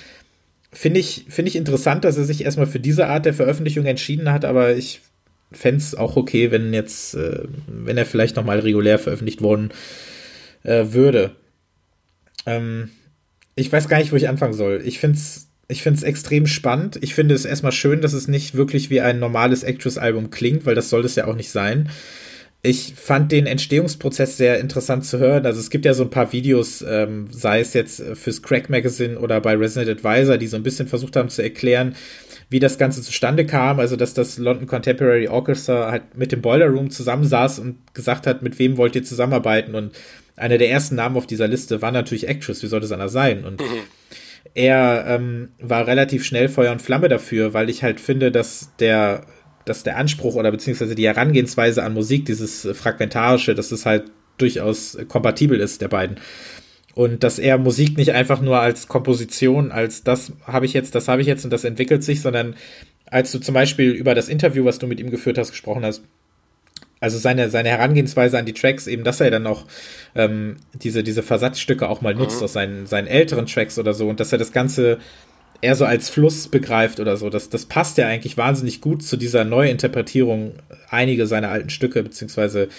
[0.73, 4.29] Finde ich, finde ich interessant, dass er sich erstmal für diese Art der Veröffentlichung entschieden
[4.29, 4.99] hat, aber ich
[5.53, 9.69] fände es auch okay, wenn jetzt, äh, wenn er vielleicht nochmal regulär veröffentlicht worden
[10.63, 11.31] äh, würde.
[12.45, 12.89] Ähm,
[13.55, 14.81] ich weiß gar nicht, wo ich anfangen soll.
[14.83, 16.99] Ich finde es ich find's extrem spannend.
[17.01, 20.75] Ich finde es erstmal schön, dass es nicht wirklich wie ein normales Actress-Album klingt, weil
[20.75, 21.89] das soll es ja auch nicht sein.
[22.61, 25.45] Ich fand den Entstehungsprozess sehr interessant zu hören.
[25.45, 29.19] Also es gibt ja so ein paar Videos, ähm, sei es jetzt fürs Crack Magazine
[29.19, 31.95] oder bei Resident Advisor, die so ein bisschen versucht haben zu erklären,
[32.49, 33.79] wie das Ganze zustande kam.
[33.79, 38.41] Also dass das London Contemporary Orchestra halt mit dem Boiler Room zusammensaß und gesagt hat,
[38.41, 39.93] mit wem wollt ihr zusammenarbeiten und
[40.35, 43.45] einer der ersten Namen auf dieser Liste war natürlich Actress, wie sollte es anders sein?
[43.45, 43.83] Und mhm.
[44.53, 49.25] Er ähm, war relativ schnell Feuer und Flamme dafür, weil ich halt finde, dass der,
[49.65, 54.05] dass der Anspruch oder beziehungsweise die Herangehensweise an Musik, dieses Fragmentarische, dass es halt
[54.37, 56.17] durchaus kompatibel ist, der beiden.
[56.93, 61.09] Und dass er Musik nicht einfach nur als Komposition, als das habe ich jetzt, das
[61.09, 62.55] habe ich jetzt und das entwickelt sich, sondern
[63.05, 66.03] als du zum Beispiel über das Interview, was du mit ihm geführt hast, gesprochen hast,
[66.99, 69.65] also seine, seine Herangehensweise an die Tracks, eben, dass er dann auch
[70.15, 72.43] ähm, diese, diese Versatzstücke auch mal nutzt mhm.
[72.43, 74.99] aus seinen, seinen älteren Tracks oder so und dass er das Ganze
[75.61, 77.29] eher so als Fluss begreift oder so.
[77.29, 80.53] Das, das passt ja eigentlich wahnsinnig gut zu dieser Neuinterpretierung
[80.89, 82.69] einige seiner alten Stücke, beziehungsweise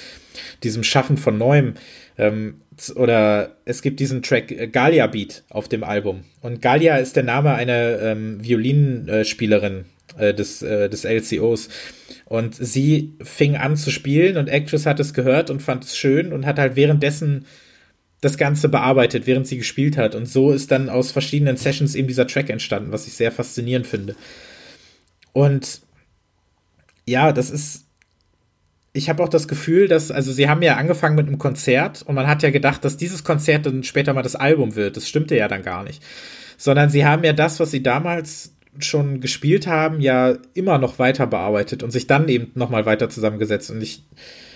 [0.62, 1.74] diesem Schaffen von Neuem.
[2.18, 2.56] Ähm,
[2.94, 6.24] oder es gibt diesen Track äh, Galia Beat auf dem Album.
[6.42, 11.68] Und Galia ist der Name einer ähm, Violinspielerin äh, des, äh, des LCOs.
[12.24, 16.32] Und sie fing an zu spielen und Actress hat es gehört und fand es schön
[16.32, 17.46] und hat halt währenddessen
[18.20, 20.14] das Ganze bearbeitet, während sie gespielt hat.
[20.14, 23.86] Und so ist dann aus verschiedenen Sessions eben dieser Track entstanden, was ich sehr faszinierend
[23.86, 24.16] finde.
[25.32, 25.82] Und
[27.06, 27.84] ja, das ist.
[28.92, 32.14] Ich habe auch das Gefühl, dass, also sie haben ja angefangen mit einem Konzert und
[32.14, 34.96] man hat ja gedacht, dass dieses Konzert dann später mal das Album wird.
[34.96, 36.02] Das stimmte ja dann gar nicht.
[36.56, 41.26] Sondern sie haben ja das, was sie damals schon gespielt haben, ja immer noch weiter
[41.26, 43.70] bearbeitet und sich dann eben nochmal weiter zusammengesetzt.
[43.70, 44.02] Und ich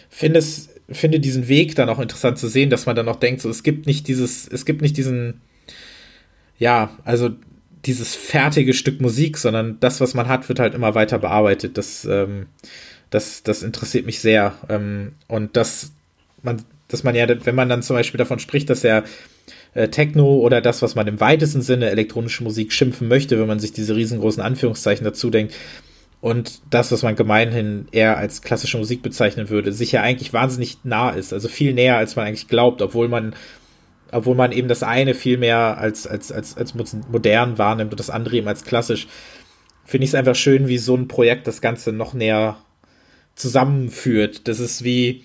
[0.09, 3.41] finde es, finde diesen Weg dann auch interessant zu sehen, dass man dann auch denkt,
[3.41, 5.41] so es gibt nicht dieses, es gibt nicht diesen,
[6.59, 7.31] ja, also
[7.87, 11.79] dieses fertige Stück Musik, sondern das, was man hat, wird halt immer weiter bearbeitet.
[11.79, 12.47] Das, ähm,
[13.09, 14.55] das, das interessiert mich sehr.
[14.69, 15.93] Ähm, und dass
[16.43, 19.05] man, dass man ja, wenn man dann zum Beispiel davon spricht, dass er
[19.75, 23.61] äh, Techno oder das, was man im weitesten Sinne elektronische Musik schimpfen möchte, wenn man
[23.61, 25.55] sich diese riesengroßen Anführungszeichen dazu denkt.
[26.21, 30.79] Und das, was man gemeinhin eher als klassische Musik bezeichnen würde, sich ja eigentlich wahnsinnig
[30.85, 31.33] nah ist.
[31.33, 33.35] Also viel näher, als man eigentlich glaubt, obwohl man,
[34.13, 38.11] obwohl man eben das eine viel mehr als, als, als, als modern wahrnimmt und das
[38.11, 39.09] andere eben als klassisch.
[39.87, 42.59] Finde ich es einfach schön, wie so ein Projekt das Ganze noch näher
[43.35, 44.47] zusammenführt.
[44.47, 45.25] Das ist wie,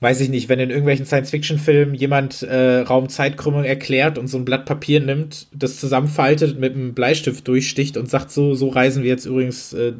[0.00, 4.64] weiß ich nicht, wenn in irgendwelchen Science-Fiction-Filmen jemand äh, Raumzeitkrümmung erklärt und so ein Blatt
[4.64, 9.26] Papier nimmt, das zusammenfaltet, mit einem Bleistift durchsticht und sagt, so, so reisen wir jetzt
[9.26, 9.94] übrigens, äh,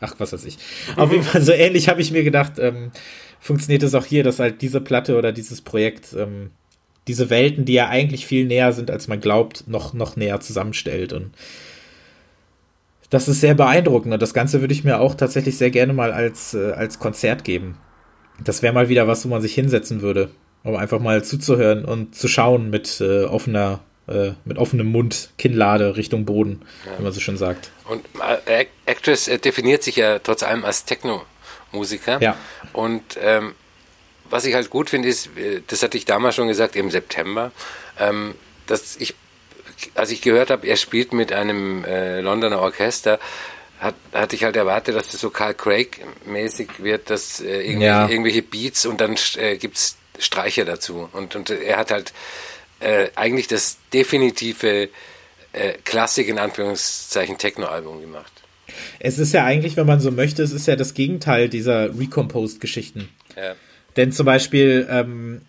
[0.00, 0.58] ach, was weiß ich.
[0.96, 2.90] Auf jeden Fall so ähnlich habe ich mir gedacht, ähm,
[3.38, 6.50] funktioniert es auch hier, dass halt diese Platte oder dieses Projekt ähm,
[7.06, 11.12] diese Welten, die ja eigentlich viel näher sind, als man glaubt, noch, noch näher zusammenstellt
[11.12, 11.32] und
[13.10, 16.12] das ist sehr beeindruckend und das Ganze würde ich mir auch tatsächlich sehr gerne mal
[16.12, 17.76] als, äh, als Konzert geben
[18.42, 20.30] das wäre mal wieder was, wo man sich hinsetzen würde,
[20.62, 25.96] um einfach mal zuzuhören und zu schauen mit äh, offener, äh, mit offenem Mund, Kinnlade
[25.96, 26.98] Richtung Boden, ja.
[26.98, 27.70] wie man so schon sagt.
[27.88, 28.04] Und
[28.46, 32.20] äh, Actress äh, definiert sich ja trotz allem als Techno-Musiker.
[32.20, 32.36] Ja.
[32.72, 33.54] Und ähm,
[34.30, 37.52] was ich halt gut finde, ist, äh, das hatte ich damals schon gesagt, im September,
[37.98, 38.34] ähm,
[38.66, 39.14] dass ich,
[39.94, 43.18] als ich gehört habe, er spielt mit einem äh, Londoner Orchester,
[43.84, 48.08] hat, hatte ich halt erwartet, dass das so Carl Craig-mäßig wird, dass äh, irgendwelche, ja.
[48.08, 51.08] irgendwelche Beats und dann äh, gibt's Streicher dazu.
[51.12, 52.12] Und, und er hat halt
[52.80, 54.88] äh, eigentlich das definitive
[55.52, 58.32] äh, Klassik in Anführungszeichen Techno-Album gemacht.
[58.98, 63.08] Es ist ja eigentlich, wenn man so möchte, es ist ja das Gegenteil dieser Recomposed-Geschichten.
[63.36, 63.54] Ja.
[63.96, 65.42] Denn zum Beispiel ähm,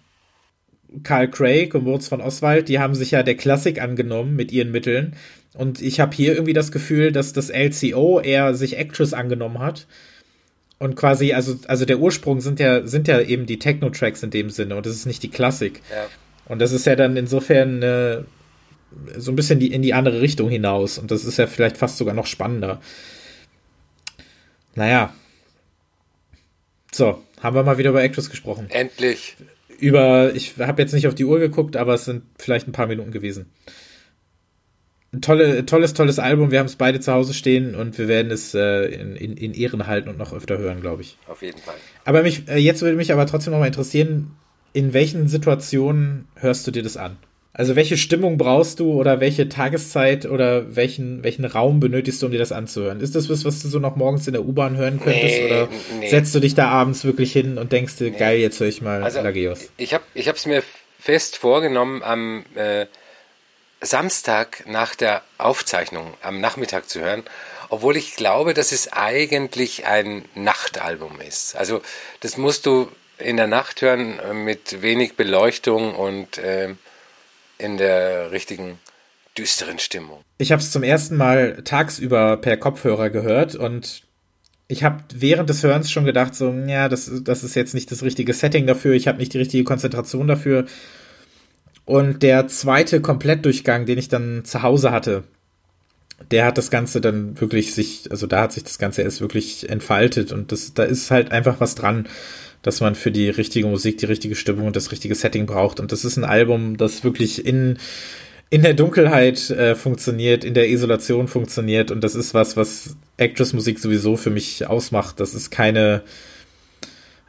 [1.03, 4.71] Carl Craig und Moritz von Oswald, die haben sich ja der Klassik angenommen mit ihren
[4.71, 5.15] Mitteln
[5.57, 9.87] und ich habe hier irgendwie das Gefühl, dass das LCO eher sich Actress angenommen hat.
[10.77, 14.49] Und quasi, also, also der Ursprung sind ja, sind ja eben die Techno-Tracks in dem
[14.49, 15.81] Sinne und das ist nicht die Klassik.
[15.89, 16.07] Ja.
[16.47, 18.25] Und das ist ja dann insofern eine,
[19.17, 20.97] so ein bisschen die, in die andere Richtung hinaus.
[20.97, 22.81] Und das ist ja vielleicht fast sogar noch spannender.
[24.75, 25.13] Naja.
[26.91, 28.67] So, haben wir mal wieder über Actress gesprochen.
[28.69, 29.37] Endlich.
[29.79, 32.87] Über, ich habe jetzt nicht auf die Uhr geguckt, aber es sind vielleicht ein paar
[32.87, 33.49] Minuten gewesen.
[35.21, 36.51] Tolle, tolles, tolles Album.
[36.51, 39.53] Wir haben es beide zu Hause stehen und wir werden es äh, in, in, in,
[39.53, 41.17] Ehren halten und noch öfter hören, glaube ich.
[41.27, 41.75] Auf jeden Fall.
[42.05, 44.31] Aber mich, äh, jetzt würde mich aber trotzdem noch mal interessieren,
[44.73, 47.17] in welchen Situationen hörst du dir das an?
[47.57, 52.31] Also welche Stimmung brauchst du oder welche Tageszeit oder welchen, welchen Raum benötigst du, um
[52.33, 52.99] dir das anzuhören?
[52.99, 55.37] Ist das was, was du so noch morgens in der U-Bahn hören könntest?
[55.37, 56.09] Nee, oder nee.
[56.09, 58.17] setzt du dich da abends wirklich hin und denkst dir, nee.
[58.17, 59.69] geil, jetzt höre ich mal also, Lageos?
[59.77, 60.63] Ich habe es mir
[60.99, 62.87] fest vorgenommen, am äh,
[63.85, 67.23] Samstag nach der Aufzeichnung am Nachmittag zu hören,
[67.69, 71.55] obwohl ich glaube, dass es eigentlich ein Nachtalbum ist.
[71.55, 71.81] Also
[72.19, 76.75] das musst du in der Nacht hören äh, mit wenig Beleuchtung und äh,
[77.57, 78.79] in der richtigen
[79.37, 80.21] düsteren Stimmung.
[80.37, 84.03] Ich habe es zum ersten Mal tagsüber per Kopfhörer gehört und
[84.67, 88.01] ich habe während des Hörens schon gedacht, so, ja, das, das ist jetzt nicht das
[88.01, 90.65] richtige Setting dafür, ich habe nicht die richtige Konzentration dafür.
[91.85, 95.23] Und der zweite Komplettdurchgang, den ich dann zu Hause hatte,
[96.31, 99.69] der hat das Ganze dann wirklich sich, also da hat sich das Ganze erst wirklich
[99.69, 102.07] entfaltet und das, da ist halt einfach was dran
[102.65, 105.79] dass man für die richtige Musik die richtige Stimmung und das richtige Setting braucht.
[105.79, 107.77] Und das ist ein Album, das wirklich in,
[108.49, 111.91] in der Dunkelheit äh, funktioniert, in der Isolation funktioniert.
[111.91, 115.19] Und das ist was, was Actress-Musik sowieso für mich ausmacht.
[115.19, 116.01] Das ist keine,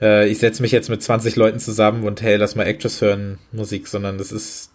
[0.00, 3.38] äh, ich setze mich jetzt mit 20 Leuten zusammen und hey, lass mal Actress hören
[3.52, 4.70] Musik, sondern das ist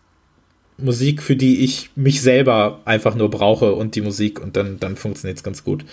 [0.77, 4.95] Musik, für die ich mich selber einfach nur brauche und die Musik und dann, dann
[4.95, 5.85] funktioniert es ganz gut.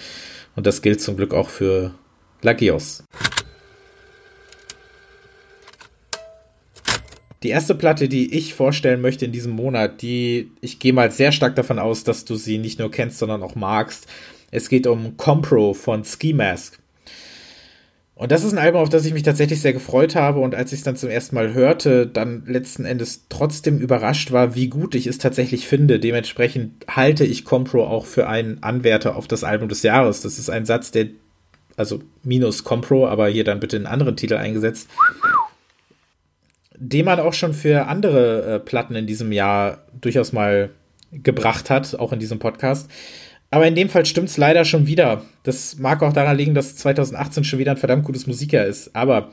[0.56, 1.94] Und das gilt zum Glück auch für
[2.42, 3.04] Lagios.
[7.44, 11.30] Die erste Platte, die ich vorstellen möchte in diesem Monat, die ich gehe mal sehr
[11.30, 14.08] stark davon aus, dass du sie nicht nur kennst, sondern auch magst.
[14.50, 16.77] Es geht um Compro von Ski Mask.
[18.18, 20.72] Und das ist ein Album, auf das ich mich tatsächlich sehr gefreut habe und als
[20.72, 24.96] ich es dann zum ersten Mal hörte, dann letzten Endes trotzdem überrascht war, wie gut
[24.96, 26.00] ich es tatsächlich finde.
[26.00, 30.20] Dementsprechend halte ich Compro auch für einen Anwärter auf das Album des Jahres.
[30.20, 31.06] Das ist ein Satz, der,
[31.76, 34.90] also minus Compro, aber hier dann bitte einen anderen Titel eingesetzt,
[36.74, 40.70] den man auch schon für andere äh, Platten in diesem Jahr durchaus mal
[41.12, 42.90] gebracht hat, auch in diesem Podcast.
[43.50, 45.22] Aber in dem Fall stimmt es leider schon wieder.
[45.42, 48.94] Das mag auch daran liegen, dass 2018 schon wieder ein verdammt gutes Musikjahr ist.
[48.94, 49.32] Aber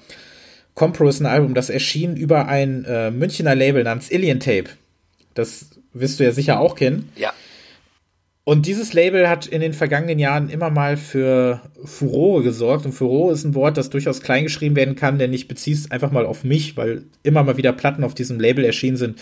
[0.74, 4.70] Compro ist ein Album, das erschien über ein äh, Münchner Label namens Alien Tape.
[5.34, 7.10] Das wirst du ja sicher auch kennen.
[7.18, 7.34] Ja.
[8.48, 12.86] Und dieses Label hat in den vergangenen Jahren immer mal für Furore gesorgt.
[12.86, 15.90] Und Furore ist ein Wort, das durchaus klein geschrieben werden kann, denn ich beziehe es
[15.90, 19.20] einfach mal auf mich, weil immer mal wieder Platten auf diesem Label erschienen sind,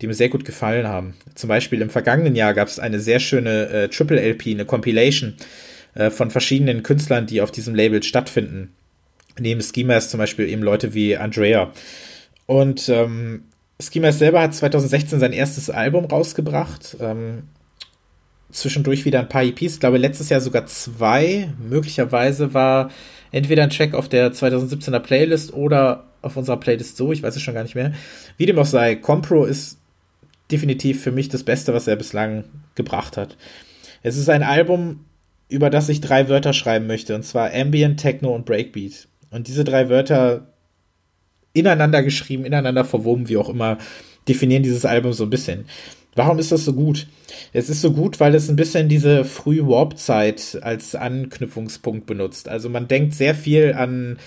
[0.00, 1.14] die mir sehr gut gefallen haben.
[1.34, 5.34] Zum Beispiel im vergangenen Jahr gab es eine sehr schöne äh, Triple LP, eine Compilation
[5.94, 8.72] äh, von verschiedenen Künstlern, die auf diesem Label stattfinden.
[9.38, 11.72] Neben Schemas zum Beispiel eben Leute wie Andrea.
[12.46, 13.44] Und ähm,
[13.80, 16.96] Schemas selber hat 2016 sein erstes Album rausgebracht.
[17.00, 17.44] Ähm,
[18.50, 19.74] zwischendurch wieder ein paar EPs.
[19.74, 21.52] Ich glaube, letztes Jahr sogar zwei.
[21.60, 22.90] Möglicherweise war
[23.30, 27.12] entweder ein Track auf der 2017er Playlist oder auf unserer Playlist so.
[27.12, 27.92] Ich weiß es schon gar nicht mehr.
[28.36, 29.78] Wie dem auch sei, Compro ist
[30.50, 33.36] definitiv für mich das Beste, was er bislang gebracht hat.
[34.02, 35.04] Es ist ein Album,
[35.48, 39.08] über das ich drei Wörter schreiben möchte, und zwar Ambient, Techno und Breakbeat.
[39.30, 40.52] Und diese drei Wörter
[41.52, 43.78] ineinander geschrieben, ineinander verwoben, wie auch immer,
[44.28, 45.64] definieren dieses Album so ein bisschen.
[46.14, 47.06] Warum ist das so gut?
[47.52, 52.48] Es ist so gut, weil es ein bisschen diese Früh-Warp-Zeit als Anknüpfungspunkt benutzt.
[52.48, 54.18] Also man denkt sehr viel an,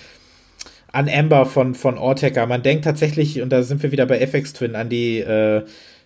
[0.90, 2.46] an Amber von, von Orteca.
[2.46, 5.64] Man denkt tatsächlich, und da sind wir wieder bei FX Twin, an die äh,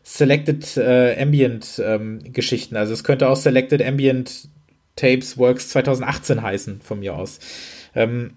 [0.08, 2.76] Selected äh, Ambient ähm, Geschichten.
[2.76, 4.48] Also es könnte auch Selected Ambient
[4.94, 7.40] Tapes Works 2018 heißen, von mir aus.
[7.92, 8.30] Ähm,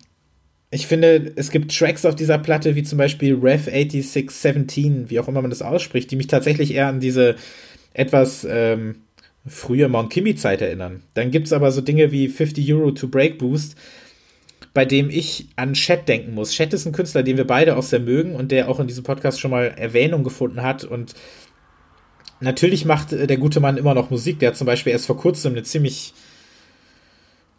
[0.72, 5.28] ich finde, es gibt Tracks auf dieser Platte, wie zum Beispiel Rev 8617, wie auch
[5.28, 7.36] immer man das ausspricht, die mich tatsächlich eher an diese
[7.94, 9.04] etwas ähm,
[9.46, 11.04] frühe Mount Kimmy-Zeit erinnern.
[11.14, 13.76] Dann gibt es aber so Dinge wie 50 Euro to Break Boost,
[14.74, 16.52] bei dem ich an Chat denken muss.
[16.52, 19.04] Chat ist ein Künstler, den wir beide auch sehr mögen und der auch in diesem
[19.04, 20.84] Podcast schon mal Erwähnung gefunden hat.
[20.84, 21.14] Und
[22.40, 24.40] natürlich macht der gute Mann immer noch Musik.
[24.40, 26.14] Der hat zum Beispiel erst vor kurzem eine ziemlich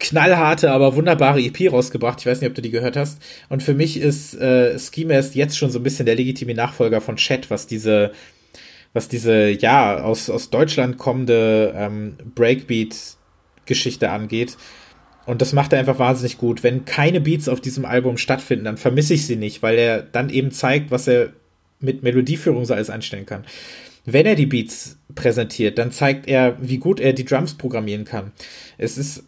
[0.01, 2.19] knallharte, aber wunderbare EP rausgebracht.
[2.19, 3.21] Ich weiß nicht, ob du die gehört hast.
[3.49, 7.15] Und für mich ist äh, Schemast jetzt schon so ein bisschen der legitime Nachfolger von
[7.15, 8.11] Chat, was diese,
[8.93, 14.57] was diese, ja, aus, aus Deutschland kommende ähm, Breakbeat-Geschichte angeht.
[15.25, 16.63] Und das macht er einfach wahnsinnig gut.
[16.63, 20.29] Wenn keine Beats auf diesem Album stattfinden, dann vermisse ich sie nicht, weil er dann
[20.29, 21.29] eben zeigt, was er
[21.79, 23.45] mit Melodieführung so alles einstellen kann.
[24.05, 28.31] Wenn er die Beats präsentiert, dann zeigt er, wie gut er die Drums programmieren kann.
[28.77, 29.23] Es ist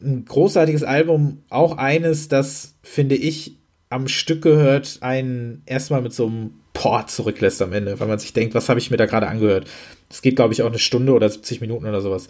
[0.00, 3.56] ein großartiges Album, auch eines, das, finde ich,
[3.90, 8.32] am Stück gehört, einen erstmal mit so einem Port zurücklässt am Ende, weil man sich
[8.32, 9.66] denkt, was habe ich mir da gerade angehört?
[10.08, 12.28] Das geht, glaube ich, auch eine Stunde oder 70 Minuten oder sowas.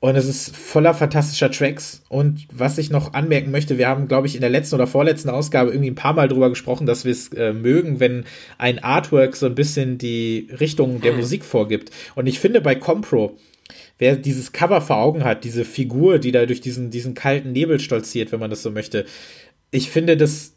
[0.00, 2.02] Und es ist voller fantastischer Tracks.
[2.08, 5.28] Und was ich noch anmerken möchte, wir haben, glaube ich, in der letzten oder vorletzten
[5.28, 8.24] Ausgabe irgendwie ein paar Mal drüber gesprochen, dass wir es äh, mögen, wenn
[8.56, 11.20] ein Artwork so ein bisschen die Richtung der hm.
[11.20, 11.90] Musik vorgibt.
[12.14, 13.36] Und ich finde bei Compro,
[13.98, 17.78] wer dieses Cover vor Augen hat, diese Figur, die da durch diesen, diesen kalten Nebel
[17.78, 19.04] stolziert, wenn man das so möchte,
[19.70, 20.54] ich finde, das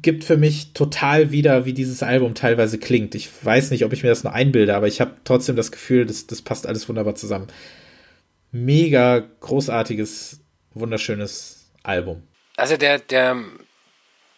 [0.00, 3.14] gibt für mich total wieder, wie dieses Album teilweise klingt.
[3.14, 6.06] Ich weiß nicht, ob ich mir das nur einbilde, aber ich habe trotzdem das Gefühl,
[6.06, 7.48] das, das passt alles wunderbar zusammen
[8.52, 10.40] mega großartiges,
[10.74, 12.22] wunderschönes Album.
[12.56, 13.36] Also der, der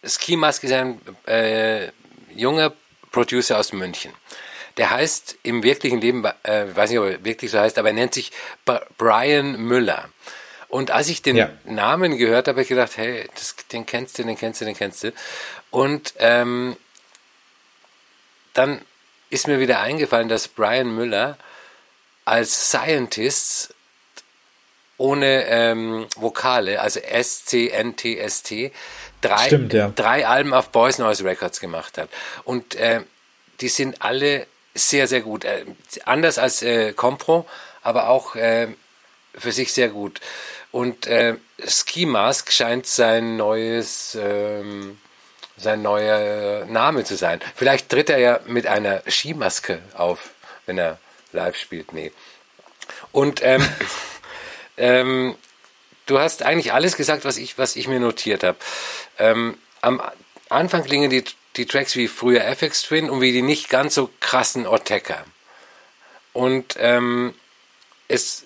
[0.03, 1.89] Ski Mask ist ein äh,
[2.33, 2.73] junger
[3.11, 4.11] Producer aus München.
[4.77, 7.93] Der heißt im wirklichen Leben, äh, weiß nicht, ob er wirklich so heißt, aber er
[7.93, 8.31] nennt sich
[8.97, 10.09] Brian Müller.
[10.67, 11.51] Und als ich den ja.
[11.63, 14.75] Namen gehört habe, habe ich gedacht, hey, das, den kennst du, den kennst du, den
[14.75, 15.13] kennst du.
[15.71, 16.75] Und ähm,
[18.53, 18.81] dann
[19.29, 21.37] ist mir wieder eingefallen, dass Brian Müller
[22.25, 23.74] als Scientist
[24.97, 28.71] ohne ähm, Vokale, also S-C-N-T-S-T,
[29.21, 29.91] drei, Stimmt, ja.
[29.93, 32.09] drei Alben auf Boys Noise Records gemacht hat.
[32.43, 33.01] Und äh,
[33.61, 35.45] die sind alle sehr, sehr gut.
[35.45, 35.65] Äh,
[36.05, 37.45] anders als äh, Compro,
[37.81, 38.67] aber auch äh,
[39.37, 40.21] für sich sehr gut.
[40.71, 44.97] Und äh, Ski Mask scheint sein neues, ähm,
[45.57, 47.39] sein neuer Name zu sein.
[47.55, 50.31] Vielleicht tritt er ja mit einer Skimaske auf,
[50.65, 50.99] wenn er
[51.31, 51.93] live spielt.
[51.93, 52.11] Nee.
[53.13, 53.65] Und ähm,
[54.77, 55.35] Ähm,
[56.05, 58.57] du hast eigentlich alles gesagt, was ich, was ich mir notiert habe.
[59.17, 60.01] Ähm, am
[60.49, 61.23] Anfang klingen die,
[61.55, 65.23] die Tracks wie früher FX Twin und wie die nicht ganz so krassen Ortega.
[66.33, 67.33] Und ähm,
[68.07, 68.45] es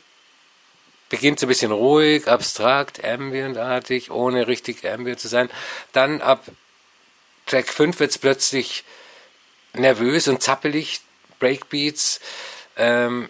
[1.10, 5.50] beginnt so ein bisschen ruhig, abstrakt, ambientartig, ohne richtig ambient zu sein.
[5.92, 6.46] Dann ab
[7.48, 8.84] Track 5 wird es plötzlich
[9.74, 11.02] nervös und zappelig,
[11.40, 12.20] Breakbeats.
[12.78, 13.30] Ähm,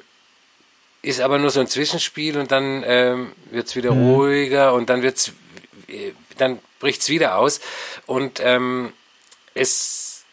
[1.02, 4.10] ist aber nur so ein Zwischenspiel und dann ähm, wird es wieder mhm.
[4.10, 5.32] ruhiger und dann wird's,
[5.88, 7.62] äh, dann bricht es wieder aus
[8.06, 8.94] und ähm,
[9.54, 10.24] es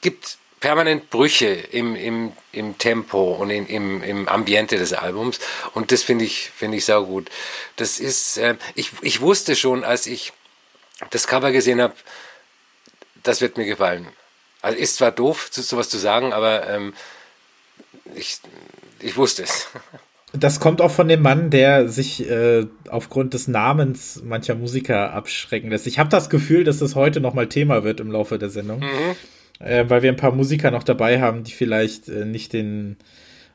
[0.00, 5.38] gibt permanent Brüche im, im, im Tempo und in, im, im Ambiente des Albums
[5.74, 7.30] und das finde ich finde ich sau gut.
[7.76, 10.32] Das ist äh, ich ich wusste schon, als ich
[11.10, 11.94] das Cover gesehen habe,
[13.22, 14.08] das wird mir gefallen.
[14.60, 16.94] Also ist zwar doof, sowas zu sagen, aber ähm,
[18.14, 18.40] ich
[19.00, 19.68] ich wusste es.
[20.32, 25.70] Das kommt auch von dem Mann, der sich äh, aufgrund des Namens mancher Musiker abschrecken
[25.70, 25.86] lässt.
[25.86, 28.80] Ich habe das Gefühl, dass das heute nochmal Thema wird im Laufe der Sendung.
[28.80, 29.16] Mhm.
[29.58, 32.98] Äh, weil wir ein paar Musiker noch dabei haben, die vielleicht äh, nicht den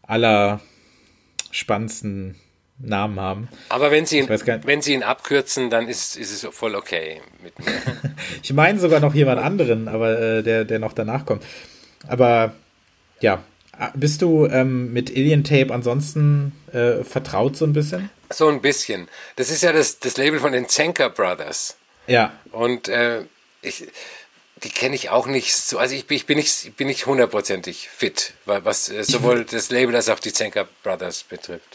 [0.02, 2.36] allerspannendsten
[2.80, 3.50] Namen haben.
[3.70, 7.58] Aber wenn sie, ihn, wenn sie ihn abkürzen, dann ist, ist es voll okay mit
[7.60, 7.68] mir.
[8.42, 11.44] ich meine sogar noch jemand anderen, aber äh, der, der noch danach kommt.
[12.08, 12.54] Aber
[13.22, 13.44] ja,
[13.96, 18.10] bist du ähm, mit Alien Tape ansonsten äh, vertraut so ein bisschen?
[18.32, 19.08] So ein bisschen.
[19.36, 21.76] Das ist ja das, das Label von den Zenker Brothers.
[22.08, 22.34] Ja.
[22.52, 23.26] Und äh,
[23.62, 23.88] ich,
[24.64, 25.78] die kenne ich auch nicht so.
[25.78, 30.10] Also ich, ich bin nicht, bin nicht hundertprozentig fit, was äh, sowohl das Label als
[30.10, 31.73] auch die Zenker Brothers betrifft.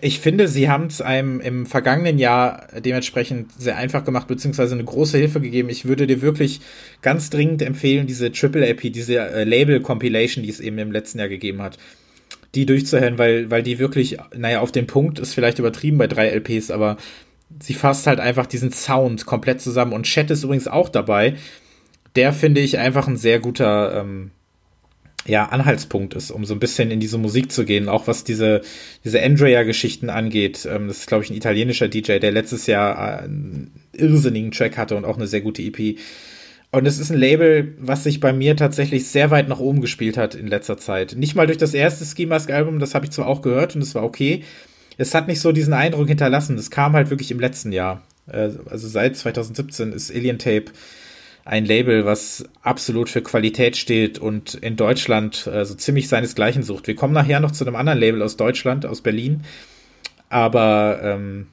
[0.00, 4.84] Ich finde, sie haben es einem im vergangenen Jahr dementsprechend sehr einfach gemacht, beziehungsweise eine
[4.84, 5.68] große Hilfe gegeben.
[5.68, 6.60] Ich würde dir wirklich
[7.02, 11.28] ganz dringend empfehlen, diese Triple LP, diese äh, Label-Compilation, die es eben im letzten Jahr
[11.28, 11.78] gegeben hat,
[12.54, 16.28] die durchzuhören, weil, weil die wirklich, naja, auf den Punkt ist vielleicht übertrieben bei drei
[16.28, 16.96] LPs, aber
[17.60, 19.92] sie fasst halt einfach diesen Sound komplett zusammen.
[19.92, 21.36] Und Chat ist übrigens auch dabei.
[22.16, 24.30] Der finde ich einfach ein sehr guter ähm,
[25.26, 28.60] ja, Anhaltspunkt ist, um so ein bisschen in diese Musik zu gehen, auch was diese,
[29.04, 30.68] diese Andrea-Geschichten angeht.
[30.70, 34.96] Ähm, das ist, glaube ich, ein italienischer DJ, der letztes Jahr einen irrsinnigen Track hatte
[34.96, 35.98] und auch eine sehr gute EP.
[36.72, 40.16] Und es ist ein Label, was sich bei mir tatsächlich sehr weit nach oben gespielt
[40.16, 41.14] hat in letzter Zeit.
[41.16, 43.82] Nicht mal durch das erste Ski Mask Album, das habe ich zwar auch gehört und
[43.82, 44.42] es war okay.
[44.96, 46.58] Es hat nicht so diesen Eindruck hinterlassen.
[46.58, 48.02] Es kam halt wirklich im letzten Jahr.
[48.26, 50.66] Äh, also seit 2017 ist Alien Tape
[51.44, 56.86] ein Label, was absolut für Qualität steht und in Deutschland äh, so ziemlich seinesgleichen sucht.
[56.86, 59.42] Wir kommen nachher noch zu einem anderen Label aus Deutschland, aus Berlin.
[60.30, 61.46] Aber ähm,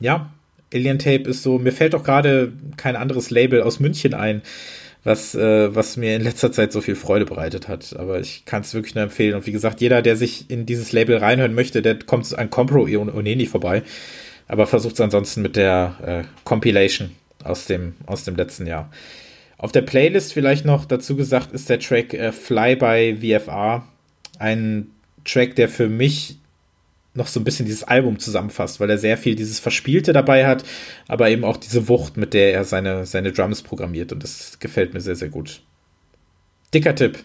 [0.00, 0.30] ja,
[0.74, 4.42] Alien Tape ist so, mir fällt auch gerade kein anderes Label aus München ein,
[5.04, 7.94] was, äh, was mir in letzter Zeit so viel Freude bereitet hat.
[7.96, 9.36] Aber ich kann es wirklich nur empfehlen.
[9.36, 12.82] Und wie gesagt, jeder, der sich in dieses Label reinhören möchte, der kommt an Compro
[12.82, 13.84] ohne nicht vorbei.
[14.48, 17.10] Aber versucht es ansonsten mit der äh, Compilation
[17.44, 18.90] aus dem, aus dem letzten Jahr.
[19.56, 23.86] Auf der Playlist vielleicht noch dazu gesagt ist der Track äh, Fly by VFR.
[24.38, 24.90] Ein
[25.24, 26.38] Track, der für mich
[27.14, 30.64] noch so ein bisschen dieses Album zusammenfasst, weil er sehr viel dieses Verspielte dabei hat,
[31.08, 34.12] aber eben auch diese Wucht, mit der er seine, seine Drums programmiert.
[34.12, 35.60] Und das gefällt mir sehr, sehr gut.
[36.72, 37.24] Dicker Tipp.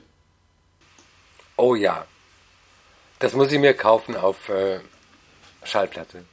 [1.55, 2.05] Oh ja.
[3.19, 4.79] Das muss ich mir kaufen auf äh,
[5.63, 6.25] Schallplatte.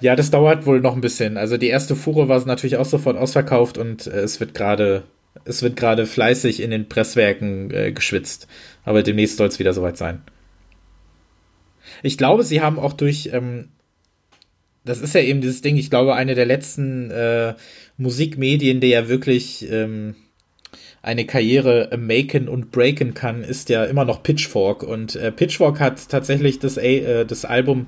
[0.00, 1.36] Ja, das dauert wohl noch ein bisschen.
[1.36, 5.04] Also die erste Fuhre war natürlich auch sofort ausverkauft und äh, es wird gerade
[5.44, 8.46] es wird gerade fleißig in den Presswerken äh, geschwitzt.
[8.84, 10.22] Aber demnächst soll es wieder soweit sein.
[12.02, 13.68] Ich glaube, sie haben auch durch, ähm,
[14.84, 17.54] das ist ja eben dieses Ding, ich glaube, eine der letzten äh,
[17.96, 20.16] Musikmedien, die ja wirklich ähm,
[21.02, 24.82] eine Karriere maken und breaken kann, ist ja immer noch Pitchfork.
[24.82, 27.86] Und äh, Pitchfork hat tatsächlich das, äh, das Album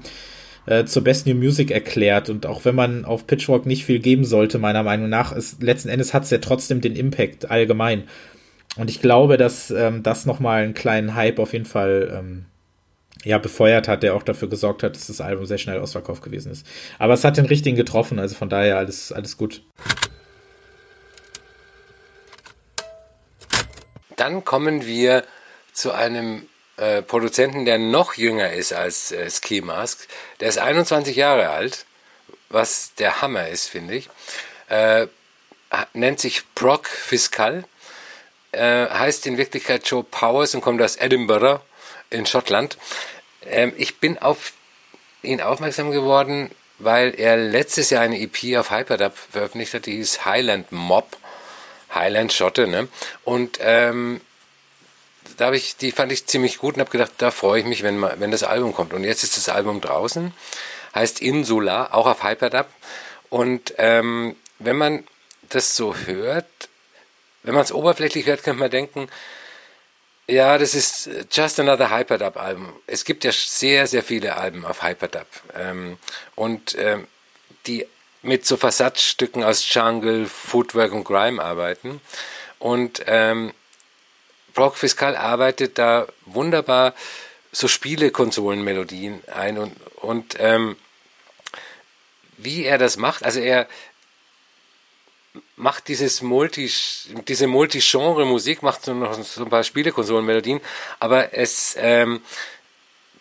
[0.67, 2.31] äh, zur Best New Music erklärt.
[2.31, 5.89] Und auch wenn man auf Pitchfork nicht viel geben sollte, meiner Meinung nach, ist, letzten
[5.89, 8.05] Endes hat es ja trotzdem den Impact allgemein.
[8.77, 12.45] Und ich glaube, dass ähm, das nochmal einen kleinen Hype auf jeden Fall ähm,
[13.25, 16.53] ja, befeuert hat, der auch dafür gesorgt hat, dass das Album sehr schnell ausverkauft gewesen
[16.53, 16.67] ist.
[16.99, 19.63] Aber es hat den richtigen getroffen, also von daher alles, alles gut.
[24.17, 25.25] Dann kommen wir
[25.73, 26.43] zu einem
[26.81, 30.09] äh, Produzenten, der noch jünger ist als äh, Ski Mask.
[30.41, 31.85] Der ist 21 Jahre alt,
[32.49, 34.09] was der Hammer ist, finde ich.
[34.69, 35.07] Äh,
[35.93, 37.65] nennt sich Brock Fiscal,
[38.53, 41.61] äh, heißt in Wirklichkeit Joe Powers und kommt aus Edinburgh
[42.09, 42.79] in Schottland.
[43.45, 44.55] Ähm, ich bin auf
[45.23, 50.25] ihn aufmerksam geworden, weil er letztes Jahr eine EP auf Hyperdub veröffentlicht hat, die hieß
[50.25, 51.19] Highland Mob.
[51.95, 52.89] Highland Schotte, ne?
[53.25, 54.21] Und ähm,
[55.37, 57.83] da habe ich, die fand ich ziemlich gut und habe gedacht, da freue ich mich,
[57.83, 58.93] wenn, wenn das Album kommt.
[58.93, 60.33] Und jetzt ist das Album draußen,
[60.95, 62.67] heißt Insula, auch auf Hyperdub.
[63.29, 65.05] Und ähm, wenn man
[65.49, 66.47] das so hört,
[67.43, 69.09] wenn man es oberflächlich hört, könnte man denken,
[70.27, 72.73] ja, das ist just another Hyperdub-Album.
[72.87, 75.27] Es gibt ja sehr, sehr viele Alben auf Hyperdub.
[75.57, 75.99] Ähm,
[76.37, 77.09] und ähm,
[77.67, 77.87] die
[78.23, 82.01] mit so Versatzstücken aus Jungle, Footwork und Grime arbeiten.
[82.59, 83.53] Und ähm,
[84.55, 86.95] Brock Fiscal arbeitet da wunderbar
[87.53, 90.77] so Spielekonsolenmelodien ein und, und ähm,
[92.37, 93.67] wie er das macht, also er
[95.57, 96.71] macht dieses Multi,
[97.29, 100.61] diese Multi-Genre-Musik, macht so noch so ein paar Spielekonsolenmelodien,
[100.99, 102.23] aber es ähm,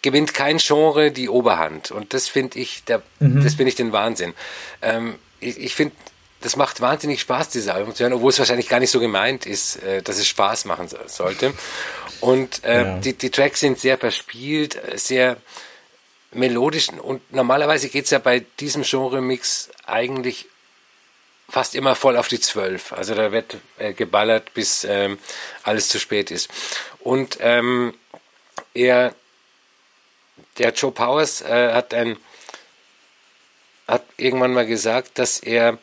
[0.02, 1.92] gewinnt kein Genre die Oberhand.
[1.92, 3.44] Und das finde ich, der, mhm.
[3.44, 4.34] das finde ich den Wahnsinn.
[4.82, 5.96] Ähm, ich, ich finde,
[6.42, 9.46] das macht wahnsinnig Spaß, dieses Album zu hören, obwohl es wahrscheinlich gar nicht so gemeint
[9.46, 11.54] ist, äh, dass es Spaß machen so, sollte.
[12.22, 12.98] Und äh, ja.
[12.98, 15.38] die, die Tracks sind sehr verspielt, sehr
[16.32, 20.46] melodisch und normalerweise geht's ja bei diesem Genre-Mix eigentlich
[21.50, 22.94] fast immer voll auf die Zwölf.
[22.94, 25.18] Also da wird äh, geballert, bis ähm,
[25.64, 26.50] alles zu spät ist.
[27.00, 27.96] Und ähm,
[28.74, 29.16] er,
[30.60, 32.18] der Joe Powers äh, hat ein
[33.88, 35.80] hat irgendwann mal gesagt, dass er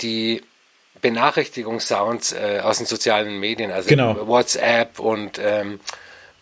[0.00, 0.42] die
[1.00, 4.26] Benachrichtigungssounds äh, aus den sozialen Medien, also genau.
[4.26, 5.80] WhatsApp und ähm,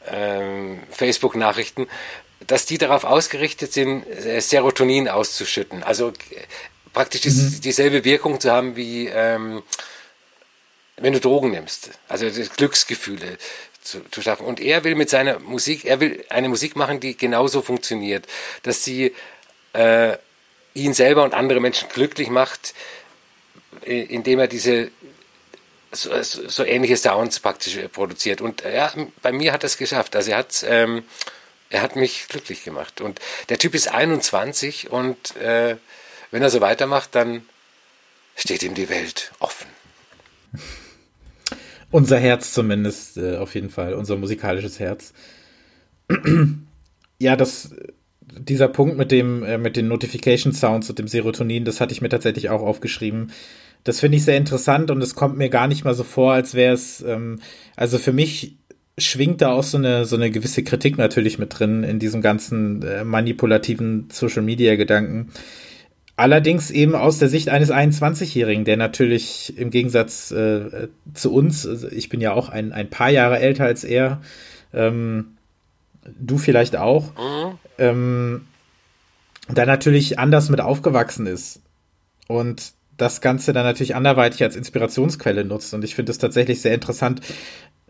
[0.09, 1.89] ähm, Facebook-Nachrichten,
[2.47, 5.83] dass die darauf ausgerichtet sind, äh, Serotonin auszuschütten.
[5.83, 6.13] Also
[6.93, 7.61] praktisch mhm.
[7.61, 9.63] dieselbe Wirkung zu haben wie ähm,
[10.97, 11.91] wenn du Drogen nimmst.
[12.09, 12.27] Also
[12.57, 13.39] Glücksgefühle
[13.83, 14.47] zu, zu schaffen.
[14.47, 18.27] Und er will mit seiner Musik, er will eine Musik machen, die genauso funktioniert,
[18.63, 19.15] dass sie
[19.73, 20.17] äh,
[20.75, 22.75] ihn selber und andere Menschen glücklich macht,
[23.85, 24.91] indem er diese
[25.93, 28.41] so, so, ähnliche Sounds praktisch produziert.
[28.41, 30.17] Und ja, bei mir hat er es geschafft.
[30.17, 31.05] Also er hat, ähm,
[31.71, 33.01] er hat mich glücklich gemacht.
[33.01, 35.77] Und der Typ ist 21 und äh,
[36.31, 37.47] wenn er so weitermacht, dann
[38.37, 39.67] steht ihm die Welt offen.
[41.91, 45.13] Unser Herz zumindest, äh, auf jeden Fall, unser musikalisches Herz.
[47.19, 47.75] ja, das,
[48.39, 52.03] dieser Punkt mit dem, äh, mit den Notification Sounds und dem Serotonin, das hatte ich
[52.03, 53.33] mir tatsächlich auch aufgeschrieben.
[53.85, 56.55] Das finde ich sehr interessant und es kommt mir gar nicht mal so vor, als
[56.55, 57.41] wäre es, ähm,
[57.77, 58.57] also für mich
[58.99, 62.83] schwingt da auch so eine, so eine gewisse Kritik natürlich mit drin in diesem ganzen
[62.83, 65.33] äh, manipulativen Social Media Gedanken
[66.23, 71.89] Allerdings eben aus der Sicht eines 21-Jährigen, der natürlich im Gegensatz äh, zu uns, also
[71.89, 74.21] ich bin ja auch ein, ein paar Jahre älter als er,
[74.75, 75.39] ähm,
[76.05, 77.59] du vielleicht auch, mhm.
[77.79, 78.47] ähm,
[79.49, 81.61] da natürlich anders mit aufgewachsen ist
[82.29, 85.75] und das Ganze dann natürlich anderweitig als Inspirationsquelle nutzt.
[85.75, 87.21] Und ich finde es tatsächlich sehr interessant.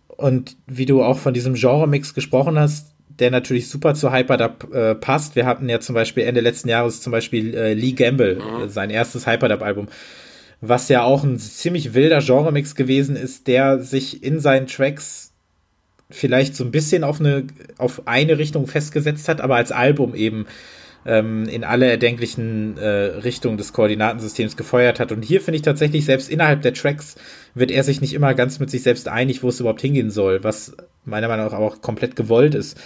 [0.09, 4.95] Und wie du auch von diesem Genre-Mix gesprochen hast, der natürlich super zu Hyperdub äh,
[4.95, 5.37] passt.
[5.37, 8.69] Wir hatten ja zum Beispiel Ende letzten Jahres zum Beispiel äh, Lee Gamble, mhm.
[8.69, 9.89] sein erstes Hyperdub-Album,
[10.61, 15.32] was ja auch ein ziemlich wilder Genremix gewesen ist, der sich in seinen Tracks
[16.13, 17.45] vielleicht so ein bisschen auf eine,
[17.79, 20.47] auf eine Richtung festgesetzt hat, aber als Album eben
[21.05, 25.13] ähm, in alle erdenklichen äh, Richtungen des Koordinatensystems gefeuert hat.
[25.13, 27.17] Und hier finde ich tatsächlich, selbst innerhalb der Tracks
[27.55, 30.45] wird er sich nicht immer ganz mit sich selbst einig, wo es überhaupt hingehen soll,
[30.45, 32.79] was meiner Meinung nach auch komplett gewollt ist.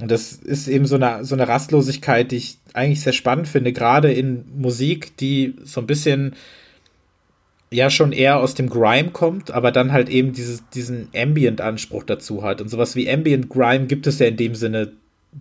[0.00, 3.72] Und das ist eben so eine, so eine Rastlosigkeit, die ich eigentlich sehr spannend finde,
[3.72, 6.34] gerade in Musik, die so ein bisschen
[7.70, 12.42] ja schon eher aus dem Grime kommt, aber dann halt eben dieses, diesen Ambient-Anspruch dazu
[12.42, 12.60] hat.
[12.60, 14.92] Und sowas wie Ambient Grime gibt es ja in dem Sinne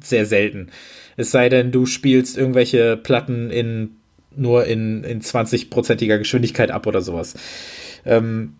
[0.04, 0.70] sehr selten.
[1.16, 3.92] Es sei denn, du spielst irgendwelche Platten in
[4.36, 7.34] nur in, in 20-prozentiger Geschwindigkeit ab oder sowas.
[8.06, 8.54] Ähm,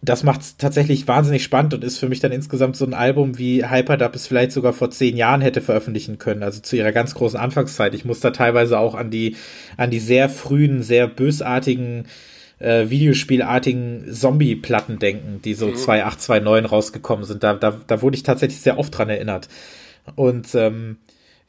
[0.00, 3.38] das macht es tatsächlich wahnsinnig spannend und ist für mich dann insgesamt so ein Album,
[3.38, 7.14] wie Hyperdub es vielleicht sogar vor zehn Jahren hätte veröffentlichen können, also zu ihrer ganz
[7.14, 7.94] großen Anfangszeit.
[7.94, 9.36] Ich muss da teilweise auch an die,
[9.76, 12.06] an die sehr frühen, sehr bösartigen
[12.62, 15.76] äh, Videospielartigen Zombie-Platten denken, die so mhm.
[15.76, 17.42] 2829 rausgekommen sind.
[17.42, 19.48] Da, da, da wurde ich tatsächlich sehr oft dran erinnert.
[20.14, 20.98] Und ähm,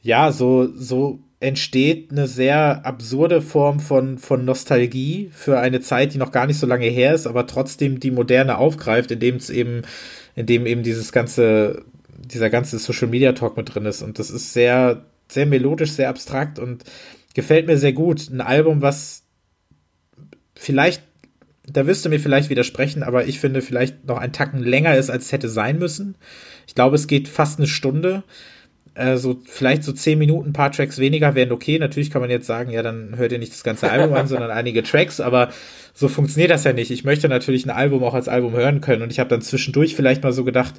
[0.02, 6.18] ja, so, so entsteht eine sehr absurde Form von, von Nostalgie für eine Zeit, die
[6.18, 9.82] noch gar nicht so lange her ist, aber trotzdem die Moderne aufgreift, indem es eben,
[10.34, 11.84] indem eben dieses ganze,
[12.18, 14.02] dieser ganze Social Media Talk mit drin ist.
[14.02, 16.84] Und das ist sehr, sehr melodisch, sehr abstrakt und
[17.34, 18.30] gefällt mir sehr gut.
[18.30, 19.23] Ein Album, was
[20.64, 21.02] vielleicht,
[21.66, 25.10] da wirst du mir vielleicht widersprechen, aber ich finde vielleicht noch ein Tacken länger ist,
[25.10, 26.16] als es hätte sein müssen.
[26.66, 28.22] Ich glaube, es geht fast eine Stunde.
[28.94, 31.78] Äh, vielleicht so zehn Minuten, ein paar Tracks weniger wären okay.
[31.78, 34.50] Natürlich kann man jetzt sagen, ja, dann hört ihr nicht das ganze Album an, sondern
[34.50, 35.50] einige Tracks, aber
[35.92, 36.90] so funktioniert das ja nicht.
[36.90, 39.94] Ich möchte natürlich ein Album auch als Album hören können und ich habe dann zwischendurch
[39.96, 40.74] vielleicht mal so gedacht,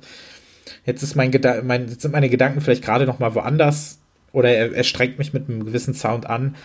[0.85, 3.99] jetzt ist mein, Geda mein jetzt sind meine Gedanken vielleicht gerade noch mal woanders
[4.31, 6.55] oder er, er strengt mich mit einem gewissen Sound an.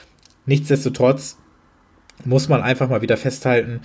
[0.46, 1.36] Nichtsdestotrotz
[2.24, 3.80] muss man einfach mal wieder festhalten,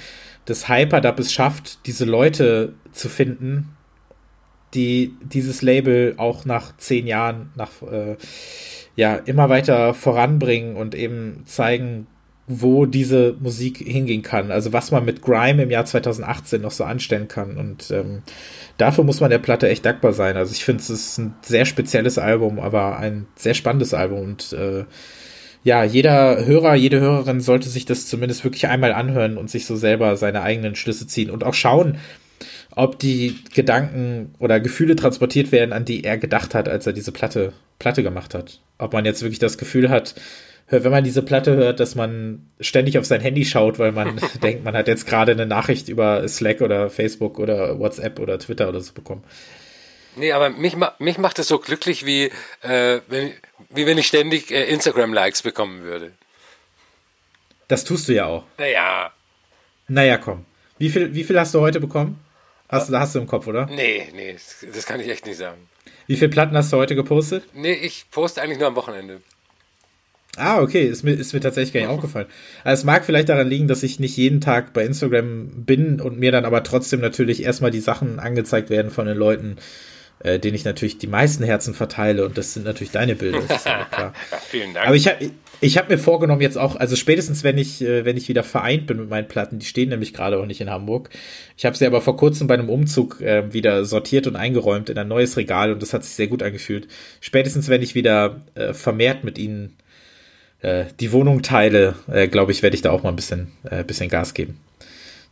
[0.45, 3.75] dass Hyperdub es schafft, diese Leute zu finden,
[4.73, 8.17] die dieses Label auch nach zehn Jahren nach äh,
[8.95, 12.07] ja immer weiter voranbringen und eben zeigen,
[12.47, 14.51] wo diese Musik hingehen kann.
[14.51, 17.57] Also was man mit Grime im Jahr 2018 noch so anstellen kann.
[17.57, 18.21] Und ähm,
[18.77, 20.37] dafür muss man der Platte echt dankbar sein.
[20.37, 24.19] Also ich finde, es ist ein sehr spezielles Album, aber ein sehr spannendes Album.
[24.19, 24.85] Und äh,
[25.65, 29.75] ja, jeder Hörer, jede Hörerin sollte sich das zumindest wirklich einmal anhören und sich so
[29.75, 31.97] selber seine eigenen Schlüsse ziehen und auch schauen,
[32.75, 37.11] ob die Gedanken oder Gefühle transportiert werden, an die er gedacht hat, als er diese
[37.11, 38.61] Platte, Platte gemacht hat.
[38.77, 40.13] Ob man jetzt wirklich das Gefühl hat,
[40.69, 44.63] wenn man diese Platte hört, dass man ständig auf sein Handy schaut, weil man denkt,
[44.63, 48.81] man hat jetzt gerade eine Nachricht über Slack oder Facebook oder WhatsApp oder Twitter oder
[48.81, 49.23] so bekommen.
[50.15, 53.33] Nee, aber mich, mich macht es so glücklich, wie, äh, wenn,
[53.69, 56.11] wie wenn ich ständig äh, Instagram-Likes bekommen würde.
[57.67, 58.43] Das tust du ja auch.
[58.57, 59.11] Naja.
[59.87, 60.45] Naja, komm.
[60.77, 62.19] Wie viel, wie viel hast du heute bekommen?
[62.69, 63.65] Hast, äh, hast du im Kopf, oder?
[63.67, 64.35] Nee, nee,
[64.73, 65.67] das kann ich echt nicht sagen.
[66.07, 67.43] Wie viele Platten hast du heute gepostet?
[67.53, 69.21] Nee, ich poste eigentlich nur am Wochenende.
[70.37, 72.27] Ah, okay, ist mir, ist mir tatsächlich gar nicht aufgefallen.
[72.63, 76.19] Also es mag vielleicht daran liegen, dass ich nicht jeden Tag bei Instagram bin und
[76.19, 79.57] mir dann aber trotzdem natürlich erstmal die Sachen angezeigt werden von den Leuten,
[80.19, 83.57] äh, den ich natürlich die meisten Herzen verteile und das sind natürlich deine Bilder, das
[83.57, 84.13] ist ja.
[84.49, 84.87] Vielen Dank.
[84.87, 88.17] Aber ich habe ich hab mir vorgenommen jetzt auch, also spätestens wenn ich, äh, wenn
[88.17, 91.09] ich wieder vereint bin mit meinen Platten, die stehen nämlich gerade auch nicht in Hamburg.
[91.57, 94.97] Ich habe sie aber vor kurzem bei einem Umzug äh, wieder sortiert und eingeräumt in
[94.97, 96.87] ein neues Regal und das hat sich sehr gut angefühlt.
[97.21, 99.75] Spätestens wenn ich wieder äh, vermehrt mit ihnen
[100.61, 103.83] äh, die Wohnung teile, äh, glaube ich, werde ich da auch mal ein bisschen, äh,
[103.83, 104.59] bisschen Gas geben.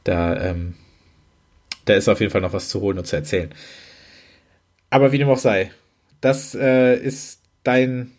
[0.04, 0.76] Da, ähm,
[1.86, 3.50] da ist auf jeden Fall noch was zu holen und zu erzählen.
[4.94, 5.72] Aber wie dem auch sei,
[6.22, 8.12] das äh, ist dein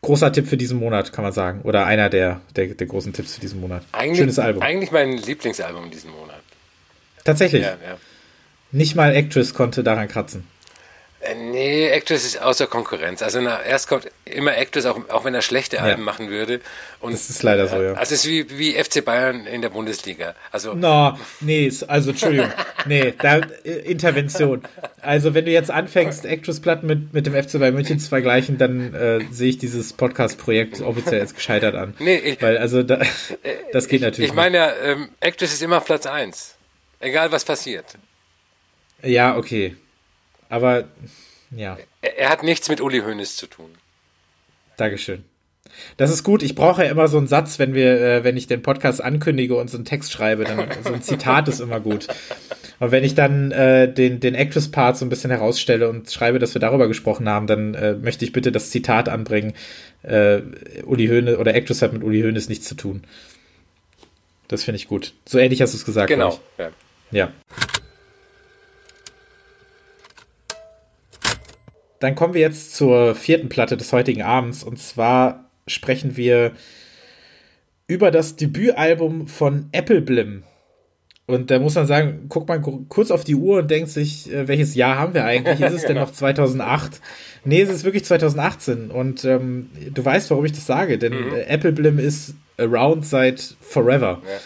[0.00, 1.60] großer Tipp für diesen Monat, kann man sagen.
[1.60, 3.84] Oder einer der, der, der großen Tipps für diesen Monat.
[3.92, 4.62] Eigentlich, Schönes Album.
[4.62, 6.40] Eigentlich mein Lieblingsalbum diesen Monat.
[7.22, 7.64] Tatsächlich.
[7.64, 7.98] Ja, ja.
[8.72, 10.44] Nicht mal Actress konnte daran kratzen.
[11.20, 13.22] Äh, nee, Actress ist außer Konkurrenz.
[13.22, 16.04] Also na, erst kommt immer Actress, auch, auch wenn er schlechte Alben ja.
[16.04, 16.60] machen würde.
[17.00, 17.94] Und, das ist leider so, ja.
[17.94, 20.34] Also es ist wie, wie FC Bayern in der Bundesliga.
[20.52, 22.52] Also no, nee, also Entschuldigung.
[22.86, 24.62] nee, da äh, Intervention.
[25.02, 28.94] Also wenn du jetzt anfängst, Actress-Platten mit, mit dem FC Bayern München zu vergleichen, dann
[28.94, 31.94] äh, sehe ich dieses Podcast-Projekt offiziell als gescheitert an.
[31.98, 33.00] Nee, ich, Weil also da,
[33.72, 36.54] das geht natürlich Ich, ich meine ja, ähm, Actress ist immer Platz 1.
[37.00, 37.86] Egal was passiert.
[39.02, 39.76] Ja, okay.
[40.48, 40.84] Aber
[41.50, 41.78] ja.
[42.02, 43.70] Er, er hat nichts mit Uli Hoeneß zu tun.
[44.76, 45.24] Dankeschön.
[45.96, 46.42] Das ist gut.
[46.42, 49.56] Ich brauche ja immer so einen Satz, wenn wir, äh, wenn ich den Podcast ankündige
[49.56, 52.08] und so einen Text schreibe, dann so ein Zitat ist immer gut.
[52.80, 56.54] Und wenn ich dann äh, den, den Actress-Part so ein bisschen herausstelle und schreibe, dass
[56.54, 59.52] wir darüber gesprochen haben, dann äh, möchte ich bitte das Zitat anbringen.
[60.02, 60.40] Äh,
[60.84, 63.02] Uli Hoeneß oder Actress hat mit Uli Hoeneß nichts zu tun.
[64.46, 65.12] Das finde ich gut.
[65.26, 66.08] So ähnlich hast du es gesagt.
[66.08, 66.40] Genau.
[66.56, 66.70] Ja.
[67.10, 67.32] ja.
[72.00, 74.62] Dann kommen wir jetzt zur vierten Platte des heutigen Abends.
[74.62, 76.52] Und zwar sprechen wir
[77.86, 80.44] über das Debütalbum von Apple Blim.
[81.26, 84.48] Und da muss man sagen, guckt man kurz auf die Uhr und denkt sich, äh,
[84.48, 85.60] welches Jahr haben wir eigentlich?
[85.60, 87.02] Ist es denn noch 2008?
[87.44, 88.90] Nee, es ist wirklich 2018.
[88.90, 91.34] Und ähm, du weißt, warum ich das sage, denn mhm.
[91.46, 94.22] Apple Blim ist around seit forever.
[94.24, 94.38] Ja.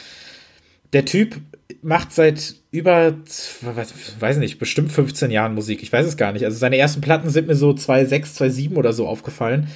[0.92, 1.36] Der Typ
[1.82, 3.14] macht seit über,
[4.18, 5.82] weiß nicht, bestimmt 15 Jahren Musik.
[5.82, 6.44] Ich weiß es gar nicht.
[6.44, 9.68] Also seine ersten Platten sind mir so 2006, 2007 oder so aufgefallen.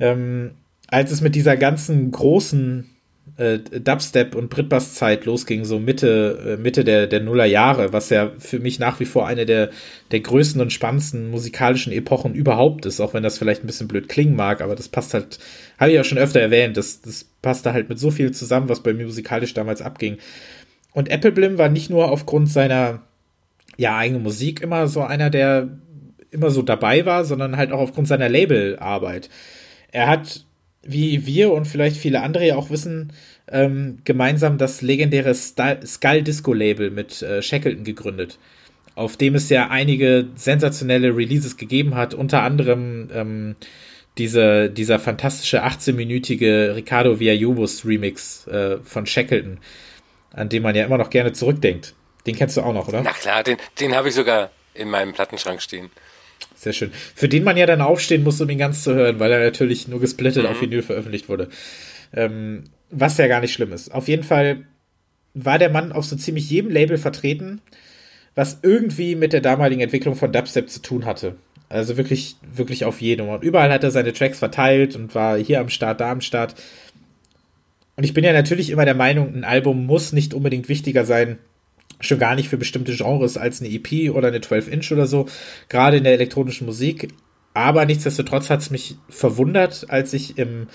[0.00, 0.52] Ähm,
[0.88, 2.86] als es mit dieser ganzen großen
[3.36, 8.32] äh, Dubstep und Britbass-Zeit losging, so Mitte, äh, Mitte der, der Nuller Jahre, was ja
[8.38, 9.70] für mich nach wie vor eine der,
[10.10, 14.08] der größten und spannendsten musikalischen Epochen überhaupt ist, auch wenn das vielleicht ein bisschen blöd
[14.08, 15.38] klingen mag, aber das passt halt,
[15.78, 18.82] habe ich ja schon öfter erwähnt, das, das passte halt mit so viel zusammen, was
[18.82, 20.18] bei mir musikalisch damals abging.
[20.92, 23.02] Und Apple Blim war nicht nur aufgrund seiner
[23.76, 25.68] ja, eigenen Musik immer so einer, der
[26.30, 29.28] immer so dabei war, sondern halt auch aufgrund seiner Labelarbeit.
[29.90, 30.46] Er hat
[30.84, 33.12] wie wir und vielleicht viele andere ja auch wissen,
[33.50, 38.38] ähm, gemeinsam das legendäre Skull Disco Label mit äh, Shackleton gegründet,
[38.94, 43.56] auf dem es ja einige sensationelle Releases gegeben hat, unter anderem ähm,
[44.18, 49.58] diese, dieser fantastische 18-minütige Ricardo Villalobos Remix äh, von Shackleton,
[50.32, 51.94] an dem man ja immer noch gerne zurückdenkt.
[52.26, 53.02] Den kennst du auch noch, oder?
[53.02, 55.90] Na klar, den, den habe ich sogar in meinem Plattenschrank stehen.
[56.54, 56.92] Sehr schön.
[56.92, 59.88] Für den man ja dann aufstehen muss, um ihn ganz zu hören, weil er natürlich
[59.88, 60.50] nur gesplittet mhm.
[60.50, 61.48] auf Vinyl veröffentlicht wurde.
[62.14, 63.92] Ähm, was ja gar nicht schlimm ist.
[63.92, 64.64] Auf jeden Fall
[65.34, 67.60] war der Mann auf so ziemlich jedem Label vertreten,
[68.34, 71.36] was irgendwie mit der damaligen Entwicklung von Dubstep zu tun hatte.
[71.68, 73.28] Also wirklich, wirklich auf jedem.
[73.28, 76.54] Und überall hat er seine Tracks verteilt und war hier am Start, da am Start.
[77.96, 81.38] Und ich bin ja natürlich immer der Meinung, ein Album muss nicht unbedingt wichtiger sein
[82.04, 85.26] schon gar nicht für bestimmte Genres als eine EP oder eine 12-Inch oder so,
[85.68, 87.08] gerade in der elektronischen Musik.
[87.54, 90.68] Aber nichtsdestotrotz hat es mich verwundert, als ich im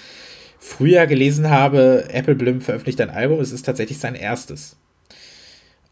[0.60, 4.78] Frühjahr gelesen habe, Apple Blim veröffentlicht ein Album, es ist tatsächlich sein erstes.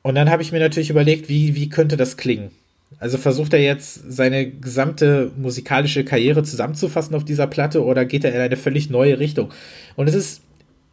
[0.01, 2.51] Und dann habe ich mir natürlich überlegt, wie, wie könnte das klingen?
[2.99, 8.33] Also versucht er jetzt seine gesamte musikalische Karriere zusammenzufassen auf dieser Platte oder geht er
[8.33, 9.51] in eine völlig neue Richtung?
[9.95, 10.41] Und es ist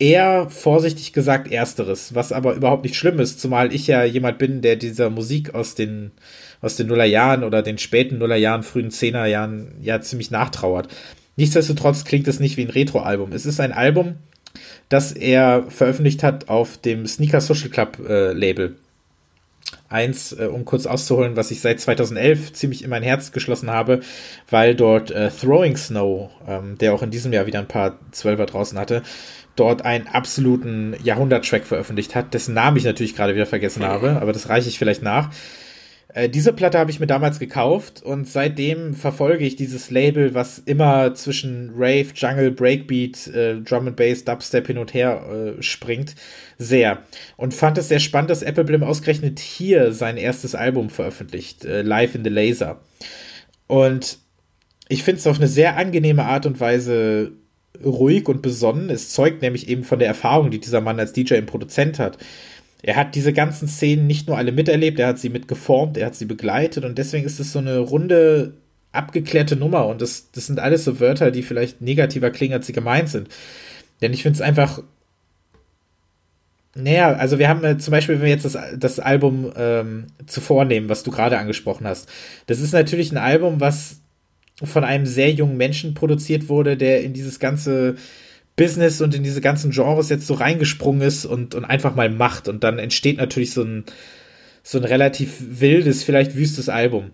[0.02, 4.60] eher vorsichtig gesagt ersteres, was aber überhaupt nicht schlimm ist, zumal ich ja jemand bin,
[4.60, 6.10] der dieser Musik aus den
[6.60, 10.88] aus den Nullerjahren oder den späten Nullerjahren, frühen Zehnerjahren ja ziemlich nachtrauert.
[11.36, 13.32] Nichtsdestotrotz klingt es nicht wie ein Retro-Album.
[13.32, 14.16] Es ist ein Album,
[14.88, 18.76] das er veröffentlicht hat auf dem Sneaker Social Club äh, Label.
[19.88, 24.00] Eins, äh, um kurz auszuholen, was ich seit 2011 ziemlich in mein Herz geschlossen habe,
[24.48, 28.46] weil dort äh, Throwing Snow, ähm, der auch in diesem Jahr wieder ein paar Zwölfer
[28.46, 29.02] draußen hatte,
[29.56, 34.32] dort einen absoluten Jahrhundert-Track veröffentlicht hat, dessen Namen ich natürlich gerade wieder vergessen habe, aber
[34.32, 35.30] das reiche ich vielleicht nach.
[36.14, 40.58] Äh, diese Platte habe ich mir damals gekauft und seitdem verfolge ich dieses Label, was
[40.58, 46.14] immer zwischen Rave, Jungle, Breakbeat, äh, Drum and Bass, Dubstep hin und her äh, springt,
[46.58, 47.02] sehr.
[47.36, 51.82] Und fand es sehr spannend, dass Apple Blim ausgerechnet hier sein erstes Album veröffentlicht, äh,
[51.82, 52.80] Live in the Laser.
[53.66, 54.18] Und
[54.88, 57.32] ich finde es auf eine sehr angenehme Art und Weise
[57.84, 58.90] ruhig und besonnen.
[58.90, 62.18] Es zeugt nämlich eben von der Erfahrung, die dieser Mann als DJ und Produzent hat.
[62.82, 66.16] Er hat diese ganzen Szenen nicht nur alle miterlebt, er hat sie mitgeformt, er hat
[66.16, 68.54] sie begleitet und deswegen ist es so eine runde,
[68.90, 72.72] abgeklärte Nummer und das, das sind alles so Wörter, die vielleicht negativer klingen, als sie
[72.72, 73.28] gemeint sind.
[74.00, 74.82] Denn ich finde es einfach
[76.74, 80.64] naja, also wir haben äh, zum Beispiel, wenn wir jetzt das, das Album ähm, zuvor
[80.64, 82.08] nehmen, was du gerade angesprochen hast.
[82.46, 84.00] Das ist natürlich ein Album, was
[84.66, 87.96] von einem sehr jungen Menschen produziert wurde, der in dieses ganze
[88.56, 92.48] Business und in diese ganzen Genres jetzt so reingesprungen ist und, und einfach mal macht.
[92.48, 93.84] Und dann entsteht natürlich so ein,
[94.62, 97.10] so ein relativ wildes, vielleicht wüstes Album.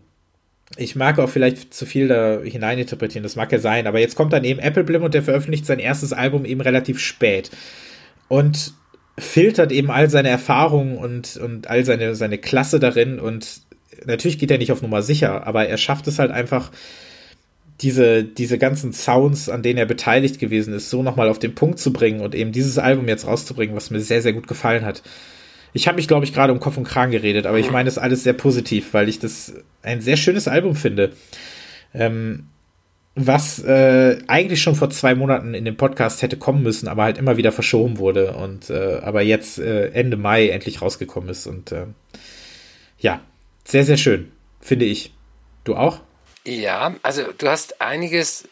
[0.77, 4.35] Ich mag auch vielleicht zu viel da hineininterpretieren, das mag ja sein, aber jetzt kommt
[4.35, 7.51] dann eben Apple Blim und der veröffentlicht sein erstes Album eben relativ spät.
[8.29, 8.75] Und
[9.19, 13.63] filtert eben all seine Erfahrungen und, und all seine, seine Klasse darin und
[14.05, 16.71] natürlich geht er nicht auf Nummer sicher, aber er schafft es halt einfach,
[17.81, 21.79] diese, diese ganzen Sounds, an denen er beteiligt gewesen ist, so nochmal auf den Punkt
[21.79, 25.03] zu bringen und eben dieses Album jetzt rauszubringen, was mir sehr, sehr gut gefallen hat.
[25.73, 27.99] Ich habe mich, glaube ich, gerade um Kopf und Kragen geredet, aber ich meine das
[27.99, 31.13] alles sehr positiv, weil ich das ein sehr schönes Album finde.
[31.95, 32.49] Ähm,
[33.15, 37.19] was äh, eigentlich schon vor zwei Monaten in dem Podcast hätte kommen müssen, aber halt
[37.19, 41.73] immer wieder verschoben wurde und äh, aber jetzt äh, Ende Mai endlich rausgekommen ist und
[41.73, 41.87] äh,
[42.99, 43.21] ja,
[43.65, 45.13] sehr, sehr schön, finde ich.
[45.65, 46.01] Du auch?
[46.49, 48.49] Ja, also du hast einiges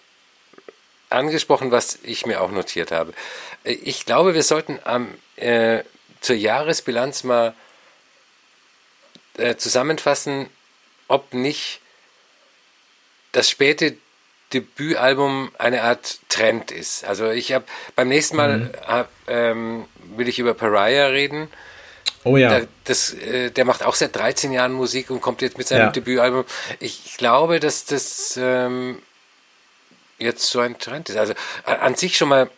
[1.09, 3.15] angesprochen, was ich mir auch notiert habe.
[3.65, 5.83] Ich glaube, wir sollten am, äh,
[6.21, 7.55] zur Jahresbilanz mal
[9.39, 10.51] äh, zusammenfassen,
[11.09, 11.81] ob nicht
[13.33, 13.97] das späte
[14.53, 17.03] Debütalbum eine Art Trend ist.
[17.03, 18.73] Also ich habe beim nächsten Mal mhm.
[18.87, 19.87] hab, ähm,
[20.17, 21.49] will ich über Pariah reden.
[22.27, 22.59] Oh ja.
[22.59, 25.83] Da, das, äh, der macht auch seit 13 Jahren Musik und kommt jetzt mit seinem
[25.83, 25.91] ja.
[25.91, 26.45] Debütalbum.
[26.81, 29.01] Ich glaube, dass das ähm,
[30.19, 31.17] jetzt so ein Trend ist.
[31.19, 32.51] Also an sich schon mal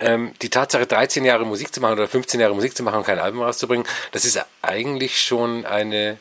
[0.00, 3.04] ähm, die Tatsache, 13 Jahre Musik zu machen oder 15 Jahre Musik zu machen und
[3.04, 6.16] kein Album rauszubringen, das ist eigentlich schon eine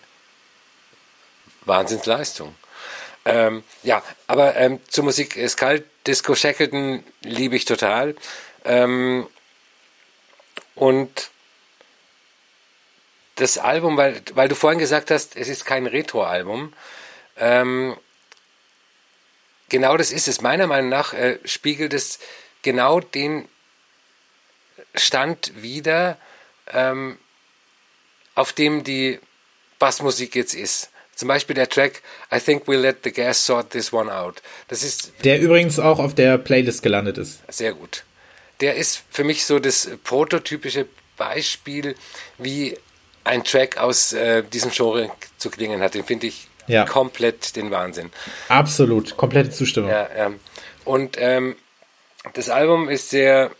[1.64, 2.54] Wahnsinnsleistung.
[3.24, 5.86] Ähm, ja, aber ähm, zur Musik ist kalt.
[6.06, 8.16] Disco Shackleton liebe ich total.
[8.66, 9.26] Ähm,
[10.76, 11.30] und
[13.36, 16.74] das Album, weil, weil du vorhin gesagt hast, es ist kein Retro-Album.
[17.38, 17.98] Ähm,
[19.70, 20.42] genau das ist es.
[20.42, 22.20] Meiner Meinung nach äh, spiegelt es
[22.62, 23.48] genau den
[24.96, 26.18] Stand wider,
[26.72, 27.18] ähm,
[28.36, 29.20] auf dem die
[29.80, 30.90] Bassmusik jetzt ist.
[31.16, 32.02] Zum Beispiel der Track
[32.34, 34.42] I Think We'll Let the Gas Sort This One Out.
[34.68, 35.14] Das ist.
[35.24, 37.42] Der übrigens auch auf der Playlist gelandet ist.
[37.50, 38.04] Sehr gut.
[38.62, 41.96] Der ist für mich so das prototypische Beispiel,
[42.38, 42.78] wie
[43.24, 45.94] ein Track aus äh, diesem Genre zu klingen hat.
[45.94, 46.86] Den finde ich ja.
[46.86, 48.12] komplett den Wahnsinn.
[48.50, 49.90] Absolut, komplette Zustimmung.
[49.90, 50.32] Ja, ja.
[50.86, 51.56] Und ähm,
[52.34, 53.52] das Album ist sehr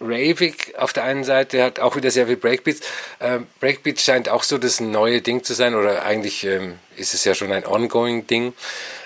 [0.00, 2.80] ravig auf der einen Seite, hat auch wieder sehr viel Breakbeats.
[3.20, 7.24] Ähm, Breakbeats scheint auch so das neue Ding zu sein, oder eigentlich ähm, ist es
[7.24, 8.54] ja schon ein ongoing Ding.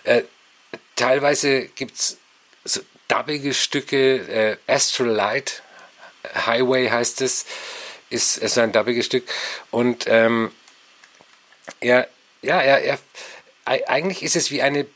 [0.05, 0.23] Äh,
[0.97, 2.19] teilweise gibt's
[2.65, 5.63] so dubbige Stücke, äh, Astral Light,
[6.47, 7.47] Highway heißt es,
[8.13, 9.25] ist, ist ein dubbiges Stück.
[9.71, 10.51] Und ähm,
[11.81, 12.07] ja,
[12.43, 12.99] ja, er, er,
[13.65, 14.87] eigentlich ist es wie eine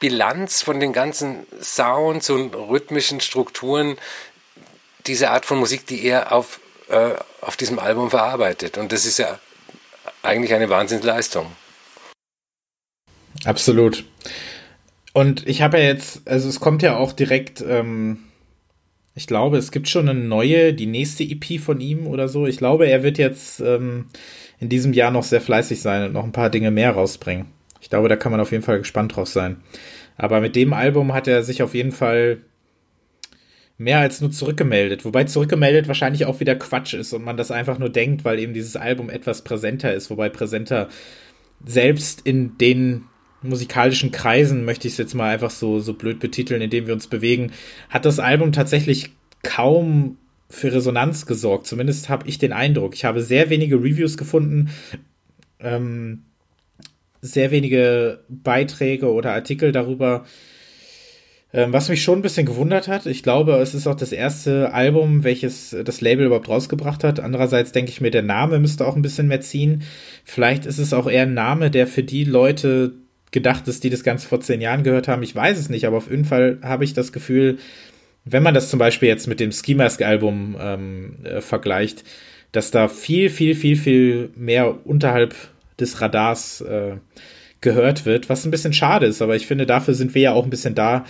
[0.00, 3.98] Bilanz von den ganzen Sounds und rhythmischen Strukturen,
[5.06, 8.78] diese Art von Musik, die er auf, äh, auf diesem Album verarbeitet.
[8.78, 9.38] Und das ist ja
[10.22, 11.50] eigentlich eine Wahnsinnsleistung.
[13.44, 14.04] Absolut.
[15.12, 18.27] Und ich habe ja jetzt, also es kommt ja auch direkt, ähm,
[19.18, 22.46] ich glaube, es gibt schon eine neue, die nächste EP von ihm oder so.
[22.46, 24.06] Ich glaube, er wird jetzt ähm,
[24.60, 27.46] in diesem Jahr noch sehr fleißig sein und noch ein paar Dinge mehr rausbringen.
[27.80, 29.56] Ich glaube, da kann man auf jeden Fall gespannt drauf sein.
[30.16, 32.38] Aber mit dem Album hat er sich auf jeden Fall
[33.76, 35.04] mehr als nur zurückgemeldet.
[35.04, 38.54] Wobei zurückgemeldet wahrscheinlich auch wieder Quatsch ist und man das einfach nur denkt, weil eben
[38.54, 40.10] dieses Album etwas präsenter ist.
[40.10, 40.90] Wobei präsenter
[41.66, 43.06] selbst in den
[43.42, 46.94] musikalischen Kreisen, möchte ich es jetzt mal einfach so, so blöd betiteln, in denen wir
[46.94, 47.52] uns bewegen,
[47.88, 49.10] hat das Album tatsächlich
[49.42, 50.18] kaum
[50.50, 51.66] für Resonanz gesorgt.
[51.66, 52.94] Zumindest habe ich den Eindruck.
[52.94, 54.70] Ich habe sehr wenige Reviews gefunden,
[55.60, 56.24] ähm,
[57.20, 60.24] sehr wenige Beiträge oder Artikel darüber,
[61.52, 64.74] ähm, was mich schon ein bisschen gewundert hat, ich glaube, es ist auch das erste
[64.74, 67.20] Album, welches das Label überhaupt rausgebracht hat.
[67.20, 69.82] Andererseits denke ich mir, der Name müsste auch ein bisschen mehr ziehen.
[70.24, 72.92] Vielleicht ist es auch eher ein Name, der für die Leute
[73.30, 75.22] gedacht ist, die das Ganze vor zehn Jahren gehört haben.
[75.22, 77.58] Ich weiß es nicht, aber auf jeden Fall habe ich das Gefühl,
[78.24, 82.04] wenn man das zum Beispiel jetzt mit dem Ski Mask Album ähm, äh, vergleicht,
[82.52, 85.34] dass da viel, viel, viel, viel mehr unterhalb
[85.78, 86.96] des Radars äh,
[87.60, 90.44] gehört wird, was ein bisschen schade ist, aber ich finde, dafür sind wir ja auch
[90.44, 91.04] ein bisschen da,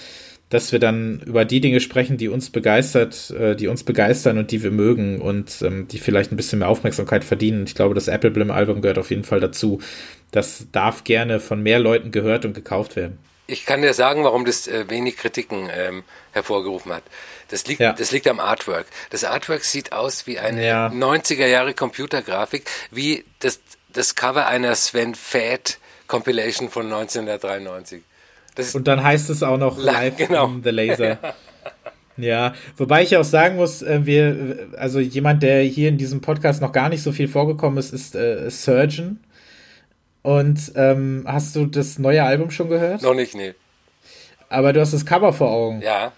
[0.50, 4.50] dass wir dann über die Dinge sprechen, die uns begeistert, äh, die uns begeistern und
[4.50, 7.64] die wir mögen und ähm, die vielleicht ein bisschen mehr Aufmerksamkeit verdienen.
[7.66, 9.80] Ich glaube, das Apple Blim Album gehört auf jeden Fall dazu.
[10.30, 13.18] Das darf gerne von mehr Leuten gehört und gekauft werden.
[13.46, 17.02] Ich kann dir sagen, warum das äh, wenig Kritiken ähm, hervorgerufen hat.
[17.48, 17.94] Das liegt, ja.
[17.94, 18.86] das liegt am Artwork.
[19.10, 20.88] Das Artwork sieht aus wie eine ja.
[20.88, 28.02] 90er Jahre Computergrafik, wie das, das Cover einer Sven Fett Compilation von 1993.
[28.74, 30.46] Und dann heißt es auch noch live genau.
[30.46, 31.18] in the Laser.
[32.20, 36.60] Ja, wobei ich auch sagen muss, äh, wir, also jemand, der hier in diesem Podcast
[36.60, 39.20] noch gar nicht so viel vorgekommen ist, ist äh, Surgeon.
[40.22, 43.02] Und ähm, hast du das neue Album schon gehört?
[43.02, 43.54] Noch nicht, nee.
[44.48, 45.80] Aber du hast das Cover vor Augen.
[45.80, 46.12] Ja.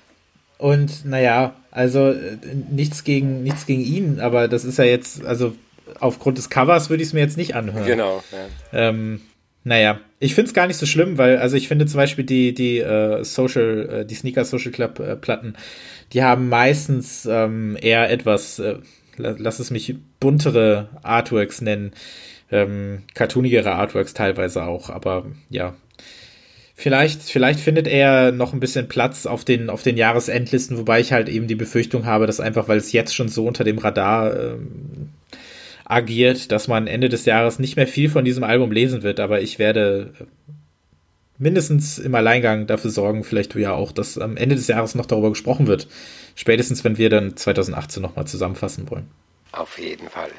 [0.56, 2.38] Und naja, also äh,
[2.70, 5.54] nichts gegen nichts gegen ihn, aber das ist ja jetzt, also
[6.00, 7.86] aufgrund des Covers würde ich es mir jetzt nicht anhören.
[7.86, 8.22] Genau.
[8.72, 8.88] Ja.
[8.88, 9.20] Ähm,
[9.64, 12.52] naja, ich finde es gar nicht so schlimm, weil, also ich finde zum Beispiel die,
[12.52, 15.54] die äh, Social, äh, die Sneaker Social Club äh, Platten,
[16.12, 18.76] die haben meistens ähm, eher etwas, äh,
[19.16, 21.92] lass es mich buntere Artworks nennen,
[22.52, 25.74] ähm, cartoonigere Artworks teilweise auch, aber ja.
[26.74, 31.12] Vielleicht, vielleicht findet er noch ein bisschen Platz auf den, auf den Jahresendlisten, wobei ich
[31.12, 34.34] halt eben die Befürchtung habe, dass einfach, weil es jetzt schon so unter dem Radar
[34.34, 35.10] ähm,
[35.90, 39.40] agiert, dass man Ende des Jahres nicht mehr viel von diesem Album lesen wird, aber
[39.40, 40.12] ich werde
[41.38, 45.06] mindestens im Alleingang dafür sorgen, vielleicht du ja auch, dass am Ende des Jahres noch
[45.06, 45.88] darüber gesprochen wird.
[46.36, 49.10] Spätestens, wenn wir dann 2018 nochmal zusammenfassen wollen.
[49.52, 50.30] Auf jeden Fall.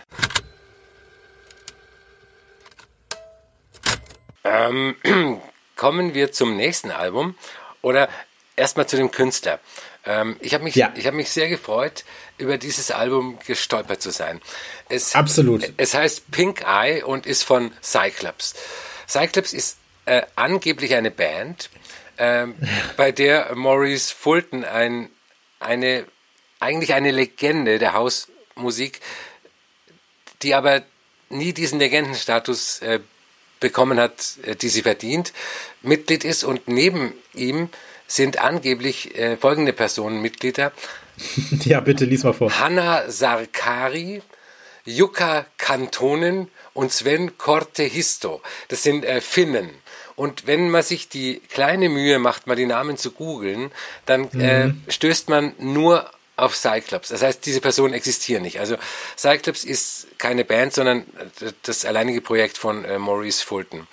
[4.43, 4.95] Ähm,
[5.75, 7.35] kommen wir zum nächsten Album
[7.81, 8.07] oder
[8.55, 9.59] erstmal zu dem Künstler.
[10.05, 10.93] Ähm, ich habe mich, ja.
[10.95, 12.03] ich mich sehr gefreut,
[12.37, 14.41] über dieses Album gestolpert zu sein.
[14.89, 15.73] Es, Absolut.
[15.77, 18.55] Es heißt Pink Eye und ist von Cyclops.
[19.07, 21.69] Cyclops ist äh, angeblich eine Band,
[22.17, 22.47] äh,
[22.97, 25.09] bei der Maurice Fulton ein,
[25.59, 26.05] eine,
[26.59, 29.01] eigentlich eine Legende der Hausmusik,
[30.41, 30.81] die aber
[31.29, 32.99] nie diesen Legendenstatus äh,
[33.59, 35.31] bekommen hat, äh, die sie verdient,
[35.81, 37.69] Mitglied ist und neben ihm
[38.11, 40.71] sind angeblich äh, folgende Personen Mitglieder.
[41.63, 42.59] ja, bitte lies mal vor.
[42.59, 44.21] Hanna Sarkari,
[44.85, 48.41] Jukka Kantonen und Sven Kortehisto.
[48.67, 49.69] Das sind äh, Finnen.
[50.15, 53.71] Und wenn man sich die kleine Mühe macht, mal die Namen zu googeln,
[54.05, 54.81] dann äh, mhm.
[54.85, 57.09] äh, stößt man nur auf Cyclops.
[57.09, 58.59] Das heißt, diese Personen existieren nicht.
[58.59, 58.75] Also
[59.17, 61.05] Cyclops ist keine Band, sondern
[61.63, 63.87] das alleinige Projekt von äh, Maurice Fulton.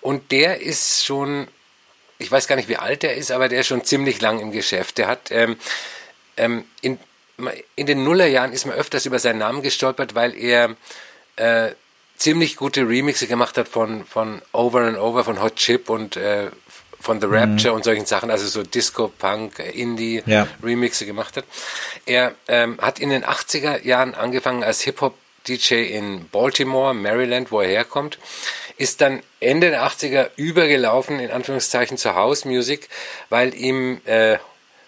[0.00, 1.46] Und der ist schon,
[2.20, 4.52] ich weiß gar nicht, wie alt er ist, aber der ist schon ziemlich lang im
[4.52, 4.98] Geschäft.
[4.98, 5.56] Der hat ähm,
[6.36, 6.98] ähm, in,
[7.76, 10.76] in den Nullerjahren ist man öfters über seinen Namen gestolpert, weil er
[11.36, 11.70] äh,
[12.16, 16.50] ziemlich gute Remixe gemacht hat von, von Over and Over, von Hot Chip und äh,
[17.00, 17.76] von The Rapture mhm.
[17.76, 20.46] und solchen Sachen, also so Disco, Punk, Indie ja.
[20.62, 21.44] Remixe gemacht hat.
[22.04, 25.14] Er ähm, hat in den 80er Jahren angefangen als Hip-Hop
[25.48, 28.18] DJ in Baltimore, Maryland, wo er herkommt,
[28.80, 32.88] ist dann Ende der 80er übergelaufen, in Anführungszeichen, zur House Music,
[33.28, 34.38] weil ihm, äh,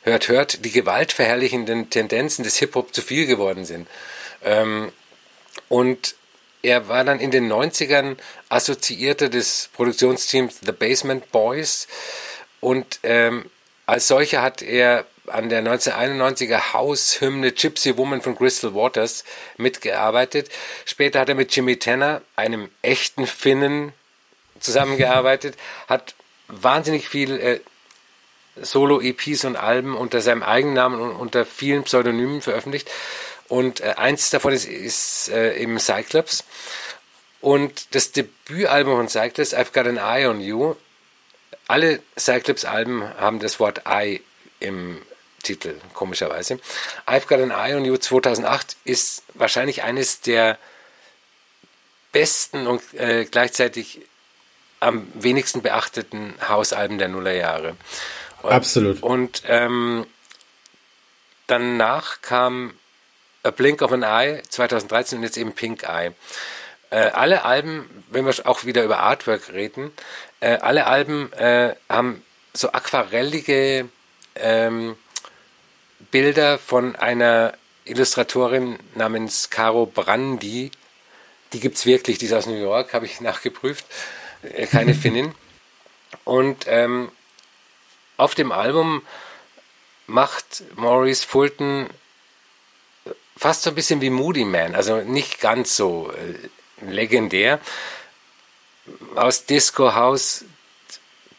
[0.02, 3.86] hört, hört, die gewaltverherrlichenden Tendenzen des Hip-Hop zu viel geworden sind.
[4.42, 4.90] Ähm,
[5.68, 6.14] und
[6.62, 8.16] er war dann in den 90ern
[8.48, 11.86] Assoziierter des Produktionsteams The Basement Boys
[12.60, 13.50] und ähm,
[13.84, 19.24] als solcher hat er an der 1991er Haushymne Gypsy Woman von Crystal Waters
[19.56, 20.50] mitgearbeitet.
[20.84, 23.92] Später hat er mit Jimmy Tanner, einem echten Finnen,
[24.60, 25.56] zusammengearbeitet,
[25.88, 26.14] hat
[26.48, 27.60] wahnsinnig viel äh,
[28.56, 32.90] Solo-EPs und Alben unter seinem eigenen Namen und unter vielen Pseudonymen veröffentlicht.
[33.48, 36.44] Und äh, eins davon ist, ist äh, eben Cyclops.
[37.40, 40.76] Und das Debütalbum von Cyclops, I've Got an Eye on You,
[41.66, 44.20] alle Cyclops-Alben haben das Wort I
[44.60, 45.00] im
[45.42, 46.58] Titel, komischerweise.
[47.06, 50.58] I've Got an Eye on You 2008 ist wahrscheinlich eines der
[52.12, 54.00] besten und äh, gleichzeitig
[54.80, 57.76] am wenigsten beachteten Hausalben der Nullerjahre.
[58.42, 59.02] Absolut.
[59.02, 60.06] Und ähm,
[61.46, 62.74] danach kam
[63.44, 66.12] A Blink of an Eye 2013 und jetzt eben Pink Eye.
[66.90, 69.92] Äh, alle Alben, wenn wir auch wieder über Artwork reden,
[70.40, 72.22] äh, alle Alben äh, haben
[72.52, 73.88] so aquarellige
[74.34, 74.96] ähm,
[76.12, 77.54] Bilder von einer
[77.84, 80.70] Illustratorin namens Caro Brandi.
[81.52, 83.84] Die gibt es wirklich, die ist aus New York, habe ich nachgeprüft.
[84.42, 85.34] Äh, keine Finnin.
[86.24, 87.10] Und ähm,
[88.16, 89.02] auf dem Album
[90.06, 91.88] macht Maurice Fulton
[93.36, 97.58] fast so ein bisschen wie Moody Man, also nicht ganz so äh, legendär.
[99.14, 100.44] Aus Disco, House,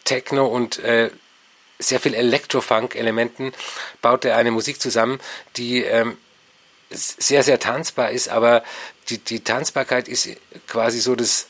[0.04, 1.12] Techno und äh,
[1.84, 3.54] sehr viel Elektrofunk-Elementen
[4.02, 5.20] baut er eine Musik zusammen,
[5.58, 6.18] die ähm,
[6.90, 8.64] sehr, sehr tanzbar ist, aber
[9.10, 10.30] die, die Tanzbarkeit ist
[10.68, 11.48] quasi so das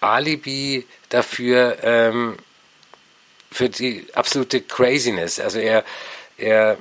[0.00, 2.36] Alibi dafür, ähm,
[3.50, 5.40] für die absolute Craziness.
[5.40, 5.84] Also er,
[6.36, 6.76] er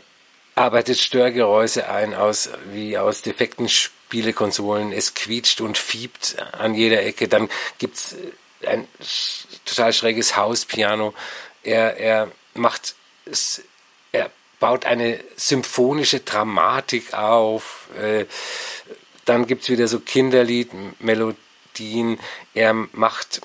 [0.56, 4.92] arbeitet Störgeräusche ein aus, wie aus defekten Spielekonsolen.
[4.92, 7.28] Es quietscht und fiebt an jeder Ecke.
[7.28, 8.16] Dann gibt's
[8.66, 8.88] ein
[9.66, 11.14] total schräges Hauspiano.
[11.64, 12.96] Er, er macht,
[14.12, 17.90] er baut eine symphonische Dramatik auf.
[18.00, 18.26] Äh,
[19.26, 22.20] dann gibt's wieder so Kinderlied-Melodien.
[22.54, 23.42] Er macht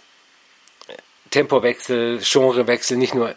[1.30, 3.34] Tempowechsel, Genrewechsel, nicht nur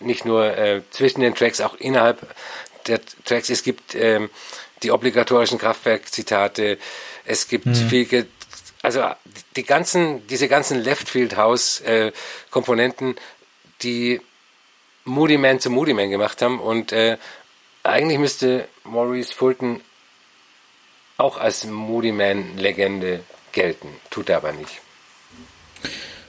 [0.00, 2.34] nicht nur äh, zwischen den Tracks, auch innerhalb
[2.86, 3.50] der Tracks.
[3.50, 4.30] Es gibt ähm,
[4.82, 6.78] die obligatorischen Kraftwerk-Zitate.
[7.24, 7.88] Es gibt mhm.
[7.88, 8.26] viel,
[8.82, 9.04] also
[9.56, 12.12] die ganzen, diese ganzen Left Field House äh,
[12.50, 13.16] Komponenten,
[13.82, 14.20] die
[15.10, 17.18] Moody Man zu Moody Man gemacht haben und äh,
[17.82, 19.80] eigentlich müsste Maurice Fulton
[21.18, 23.20] auch als Moody Man Legende
[23.52, 24.80] gelten, tut er aber nicht.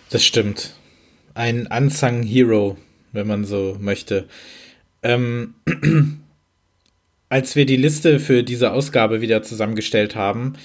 [0.10, 0.76] Das stimmt.
[1.34, 2.78] Ein Unsung Hero,
[3.14, 4.28] wenn man so möchte.
[5.04, 5.54] Ähm,
[7.30, 10.58] als wir die Liste für diese Ausgabe wieder zusammengestellt haben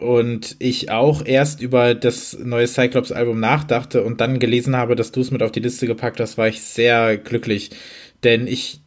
[0.00, 5.20] und ich auch erst über das neue Cyclops-Album nachdachte und dann gelesen habe, dass du
[5.20, 7.70] es mit auf die Liste gepackt hast, war ich sehr glücklich.
[8.24, 8.80] Denn ich,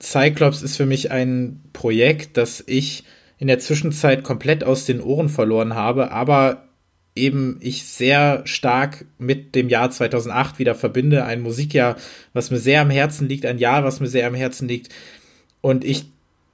[0.00, 3.04] Cyclops ist für mich ein Projekt, das ich
[3.38, 6.68] in der Zwischenzeit komplett aus den Ohren verloren habe, aber
[7.14, 11.24] eben ich sehr stark mit dem Jahr 2008 wieder verbinde.
[11.24, 11.96] Ein Musikjahr,
[12.32, 14.92] was mir sehr am Herzen liegt, ein Jahr, was mir sehr am Herzen liegt.
[15.60, 16.11] Und ich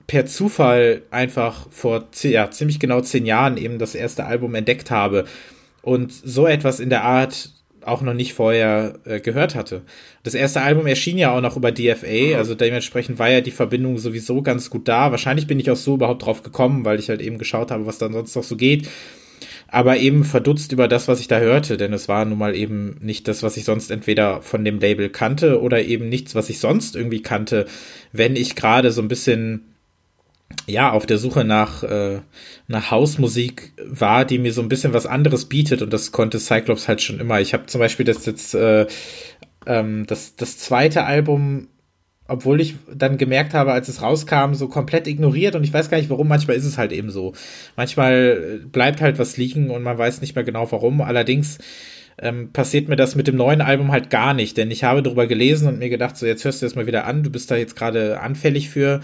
[0.09, 5.27] per Zufall einfach vor ja, ziemlich genau zehn Jahren eben das erste Album entdeckt habe
[5.83, 7.53] und so etwas in der Art
[7.83, 9.83] auch noch nicht vorher äh, gehört hatte.
[10.25, 13.99] Das erste Album erschien ja auch noch über DFA, also dementsprechend war ja die Verbindung
[13.99, 15.11] sowieso ganz gut da.
[15.11, 17.99] Wahrscheinlich bin ich auch so überhaupt drauf gekommen, weil ich halt eben geschaut habe, was
[17.99, 18.89] dann sonst noch so geht
[19.71, 22.97] aber eben verdutzt über das, was ich da hörte, denn es war nun mal eben
[23.01, 26.59] nicht das, was ich sonst entweder von dem Label kannte oder eben nichts, was ich
[26.59, 27.67] sonst irgendwie kannte,
[28.11, 29.75] wenn ich gerade so ein bisschen
[30.67, 32.21] ja, auf der Suche nach, äh,
[32.67, 36.89] nach Hausmusik war, die mir so ein bisschen was anderes bietet und das konnte Cyclops
[36.89, 37.41] halt schon immer.
[37.41, 38.87] Ich habe zum Beispiel das jetzt, äh,
[39.67, 41.69] ähm, das, das zweite Album
[42.31, 45.97] obwohl ich dann gemerkt habe, als es rauskam, so komplett ignoriert und ich weiß gar
[45.97, 47.33] nicht warum, manchmal ist es halt eben so.
[47.75, 51.01] Manchmal bleibt halt was liegen und man weiß nicht mehr genau warum.
[51.01, 51.57] Allerdings
[52.19, 55.27] ähm, passiert mir das mit dem neuen Album halt gar nicht, denn ich habe darüber
[55.27, 57.57] gelesen und mir gedacht, so jetzt hörst du das mal wieder an, du bist da
[57.57, 59.01] jetzt gerade anfällig für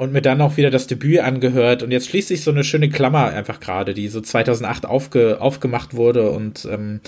[0.00, 2.88] und mir dann auch wieder das Debüt angehört und jetzt schließt sich so eine schöne
[2.88, 7.00] Klammer einfach gerade, die so 2008 aufge, aufgemacht wurde und ähm,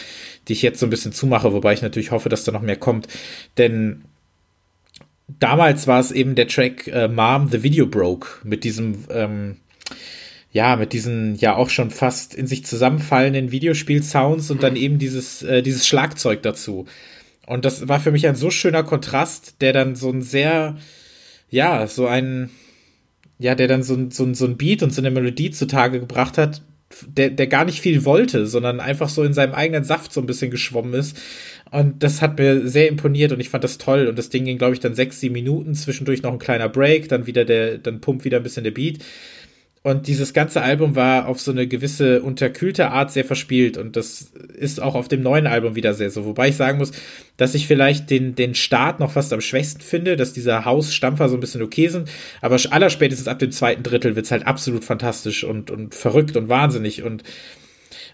[0.46, 2.76] die ich jetzt so ein bisschen zumache, wobei ich natürlich hoffe, dass da noch mehr
[2.76, 3.08] kommt,
[3.56, 4.02] denn
[5.26, 9.56] damals war es eben der Track äh, Mom, The Video Broke mit diesem, ähm,
[10.50, 15.42] ja, mit diesen ja auch schon fast in sich zusammenfallenden Videospiel-Sounds und dann eben dieses,
[15.42, 16.84] äh, dieses Schlagzeug dazu.
[17.46, 20.76] Und das war für mich ein so schöner Kontrast, der dann so ein sehr,
[21.48, 22.50] ja, so ein,
[23.38, 26.62] ja, der dann so, so, so ein Beat und so eine Melodie zutage gebracht hat,
[27.06, 30.26] der, der gar nicht viel wollte, sondern einfach so in seinem eigenen Saft so ein
[30.26, 31.16] bisschen geschwommen ist,
[31.72, 34.06] und das hat mir sehr imponiert und ich fand das toll.
[34.06, 37.08] Und das Ding ging, glaube ich, dann sechs, sieben Minuten, zwischendurch noch ein kleiner Break,
[37.08, 39.02] dann wieder der, dann pumpt wieder ein bisschen der Beat.
[39.84, 43.76] Und dieses ganze Album war auf so eine gewisse unterkühlte Art sehr verspielt.
[43.76, 46.24] Und das ist auch auf dem neuen Album wieder sehr so.
[46.24, 46.92] Wobei ich sagen muss,
[47.36, 51.36] dass ich vielleicht den, den Start noch fast am schwächsten finde, dass dieser Hausstampfer so
[51.36, 52.08] ein bisschen okay sind.
[52.40, 57.02] Aber allerspätestens ab dem zweiten Drittel wird's halt absolut fantastisch und, und verrückt und wahnsinnig.
[57.02, 57.24] Und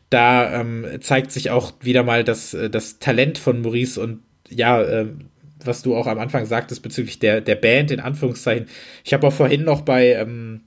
[0.08, 4.82] da ähm, zeigt sich auch wieder mal das, äh, das Talent von Maurice und ja,
[4.82, 5.06] äh,
[5.62, 8.68] was du auch am Anfang sagtest bezüglich der, der Band, in Anführungszeichen.
[9.04, 10.62] Ich habe auch vorhin noch bei, ähm,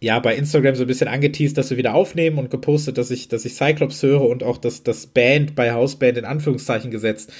[0.00, 3.28] ja, bei Instagram so ein bisschen angeteased, dass wir wieder aufnehmen und gepostet, dass ich,
[3.28, 7.32] dass ich Cyclops höre und auch das, das Band bei Hausband in Anführungszeichen gesetzt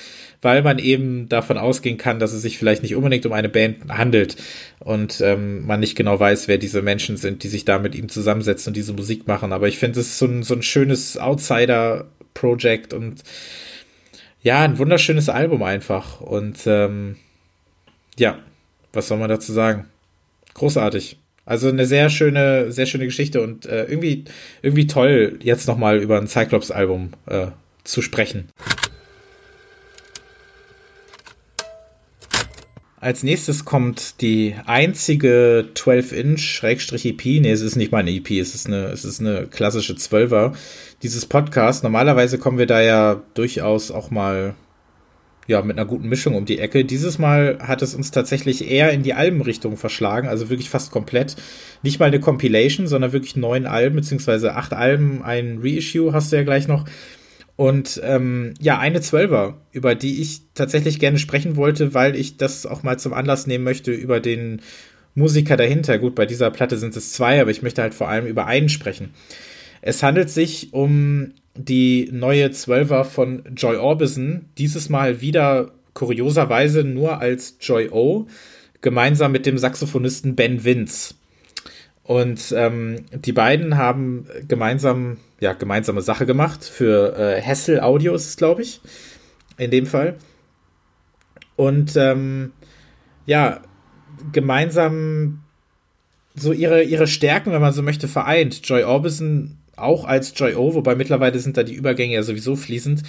[0.44, 3.88] weil man eben davon ausgehen kann, dass es sich vielleicht nicht unbedingt um eine Band
[3.88, 4.36] handelt
[4.78, 8.11] und ähm, man nicht genau weiß, wer diese Menschen sind, die sich da mit ihm
[8.11, 9.55] zusammensetzen und diese Musik machen.
[9.55, 13.22] Aber ich finde, es ist so ein, so ein schönes Outsider-Project und
[14.42, 16.20] ja, ein wunderschönes Album einfach.
[16.20, 17.16] Und ähm,
[18.18, 18.38] ja,
[18.92, 19.86] was soll man dazu sagen?
[20.52, 21.16] Großartig.
[21.47, 24.24] Also eine sehr schöne, sehr schöne Geschichte und äh, irgendwie,
[24.62, 27.49] irgendwie toll, jetzt nochmal über ein Cyclops-Album äh,
[27.84, 28.49] zu sprechen.
[33.05, 37.42] Als nächstes kommt die einzige 12-Inch-EP.
[37.42, 40.55] Nee, es ist nicht mal eine EP, es ist eine, es ist eine klassische 12er.
[41.03, 41.82] Dieses Podcast.
[41.82, 44.55] Normalerweise kommen wir da ja durchaus auch mal
[45.47, 46.84] ja, mit einer guten Mischung um die Ecke.
[46.84, 51.36] Dieses Mal hat es uns tatsächlich eher in die Albenrichtung verschlagen, also wirklich fast komplett.
[51.82, 56.36] Nicht mal eine Compilation, sondern wirklich neun Alben, beziehungsweise acht Alben, ein Reissue hast du
[56.36, 56.86] ja gleich noch.
[57.57, 62.66] Und ähm, ja, eine Zwölfer, über die ich tatsächlich gerne sprechen wollte, weil ich das
[62.66, 64.61] auch mal zum Anlass nehmen möchte, über den
[65.14, 65.99] Musiker dahinter.
[65.99, 68.68] Gut, bei dieser Platte sind es zwei, aber ich möchte halt vor allem über einen
[68.68, 69.11] sprechen.
[69.82, 77.20] Es handelt sich um die neue Zwölfer von Joy Orbison, dieses Mal wieder kurioserweise nur
[77.20, 78.26] als Joy O,
[78.80, 81.14] gemeinsam mit dem Saxophonisten Ben Vince.
[82.02, 88.26] Und ähm, die beiden haben gemeinsam, ja, gemeinsame Sache gemacht für äh, Hessel Audio ist
[88.26, 88.80] es, glaube ich,
[89.57, 90.16] in dem Fall.
[91.57, 92.52] Und ähm,
[93.24, 93.62] ja,
[94.32, 95.44] gemeinsam
[96.34, 98.68] so ihre, ihre Stärken, wenn man so möchte, vereint.
[98.68, 103.03] Joy Orbison auch als Joy O, wobei mittlerweile sind da die Übergänge ja sowieso fließend,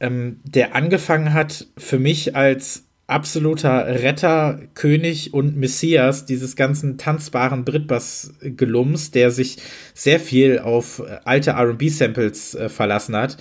[0.00, 7.64] ähm, der angefangen hat für mich als absoluter Retter, König und Messias dieses ganzen tanzbaren
[7.64, 9.58] Britbass-Gelums, der sich
[9.94, 13.36] sehr viel auf alte RB-Samples äh, verlassen hat.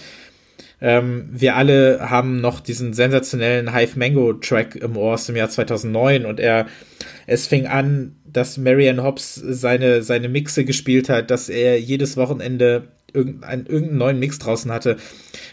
[0.82, 5.49] Ähm, wir alle haben noch diesen sensationellen Hive Mango Track im Ohr aus dem Jahr
[5.49, 6.66] 2009 und er,
[7.28, 12.88] es fing an, dass Marianne Hobbs seine, seine Mixe gespielt hat, dass er jedes Wochenende
[13.13, 14.97] irgendeinen, irgendeinen neuen Mix draußen hatte.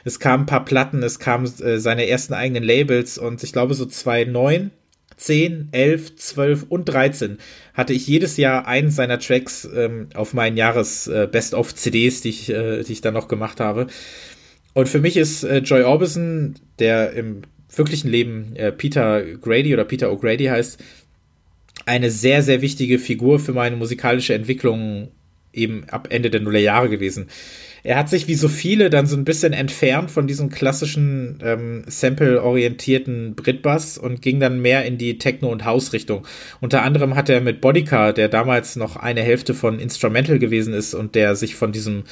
[0.04, 3.74] Es kamen ein paar Platten, es kamen äh, seine ersten eigenen Labels und ich glaube
[3.74, 4.70] so 2009,
[5.16, 7.38] 10, 11, 12 und 13
[7.74, 12.82] hatte ich jedes Jahr einen seiner Tracks ähm, auf meinen Jahres äh, die ich, äh,
[12.84, 13.88] die ich dann noch gemacht habe.
[14.74, 17.42] Und für mich ist äh, Joy Orbison, der im
[17.74, 20.82] wirklichen Leben äh, Peter Grady oder Peter O'Grady heißt,
[21.88, 25.08] eine sehr, sehr wichtige Figur für meine musikalische Entwicklung
[25.52, 27.28] eben ab Ende der Nullerjahre gewesen.
[27.82, 31.84] Er hat sich wie so viele dann so ein bisschen entfernt von diesem klassischen ähm,
[31.86, 36.26] Sample-orientierten Britbass und ging dann mehr in die Techno- und House-Richtung.
[36.60, 40.92] Unter anderem hat er mit Bodycar, der damals noch eine Hälfte von Instrumental gewesen ist
[40.92, 42.04] und der sich von diesem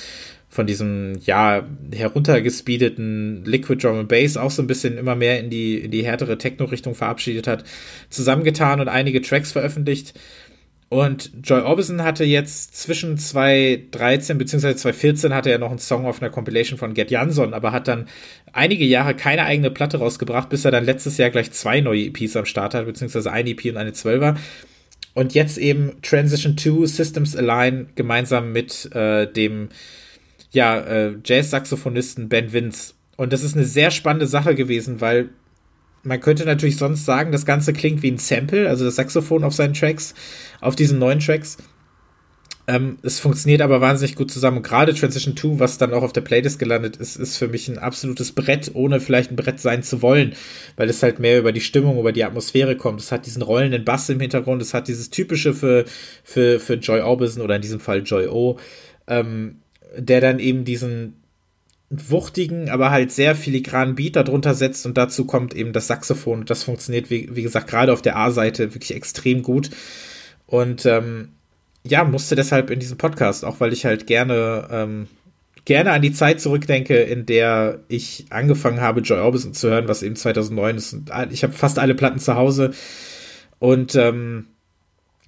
[0.56, 5.50] von diesem, ja, heruntergespeedeten Liquid Drum and Bass auch so ein bisschen immer mehr in
[5.50, 7.62] die, in die härtere Techno-Richtung verabschiedet hat,
[8.08, 10.18] zusammengetan und einige Tracks veröffentlicht.
[10.88, 14.76] Und Joy Orbison hatte jetzt zwischen 2013 bzw.
[14.76, 18.08] 2014 hatte er noch einen Song auf einer Compilation von Get Jansson, aber hat dann
[18.52, 22.36] einige Jahre keine eigene Platte rausgebracht, bis er dann letztes Jahr gleich zwei neue EPs
[22.36, 24.36] am Start hat, beziehungsweise eine EP und eine Zwölfer.
[25.12, 29.68] Und jetzt eben Transition 2 Systems Align gemeinsam mit äh, dem
[30.56, 32.94] ja, äh, Jazz-Saxophonisten Ben Vince.
[33.18, 35.28] Und das ist eine sehr spannende Sache gewesen, weil
[36.02, 39.52] man könnte natürlich sonst sagen, das Ganze klingt wie ein Sample, also das Saxophon auf
[39.52, 40.14] seinen Tracks,
[40.62, 41.58] auf diesen neuen Tracks.
[42.68, 44.56] Ähm, es funktioniert aber wahnsinnig gut zusammen.
[44.56, 47.68] Und gerade Transition 2, was dann auch auf der Playlist gelandet ist, ist für mich
[47.68, 50.34] ein absolutes Brett, ohne vielleicht ein Brett sein zu wollen,
[50.76, 53.02] weil es halt mehr über die Stimmung, über die Atmosphäre kommt.
[53.02, 55.84] Es hat diesen rollenden Bass im Hintergrund, es hat dieses typische für,
[56.24, 58.58] für, für Joy Orbison oder in diesem Fall Joy O.
[59.06, 59.60] Ähm,
[59.96, 61.22] der dann eben diesen
[61.88, 66.64] wuchtigen, aber halt sehr filigranen Beat darunter setzt und dazu kommt eben das Saxophon das
[66.64, 69.70] funktioniert, wie, wie gesagt, gerade auf der A-Seite wirklich extrem gut
[70.46, 71.28] und ähm,
[71.84, 75.06] ja, musste deshalb in diesem Podcast, auch weil ich halt gerne ähm,
[75.66, 80.02] gerne an die Zeit zurückdenke, in der ich angefangen habe, Joy Orbison zu hören, was
[80.02, 80.92] eben 2009 ist.
[80.94, 82.70] Und ich habe fast alle Platten zu Hause
[83.58, 84.46] und ähm,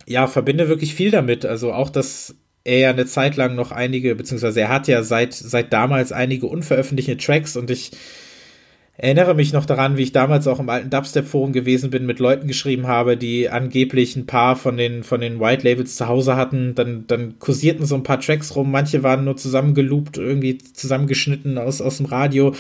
[0.07, 1.45] ja, verbinde wirklich viel damit.
[1.45, 2.37] Also auch das
[2.69, 6.47] er ja eine Zeit lang noch einige, beziehungsweise er hat ja seit, seit damals einige
[6.47, 7.93] unveröffentlichte Tracks und ich
[8.99, 12.47] erinnere mich noch daran, wie ich damals auch im alten Dubstep-Forum gewesen bin, mit Leuten
[12.47, 16.75] geschrieben habe, die angeblich ein paar von den, von den White Labels zu Hause hatten.
[16.75, 18.73] Dann, dann kursierten so ein paar Tracks rum.
[18.73, 22.55] Manche waren nur zusammengeloopt, irgendwie zusammengeschnitten aus, aus dem Radio.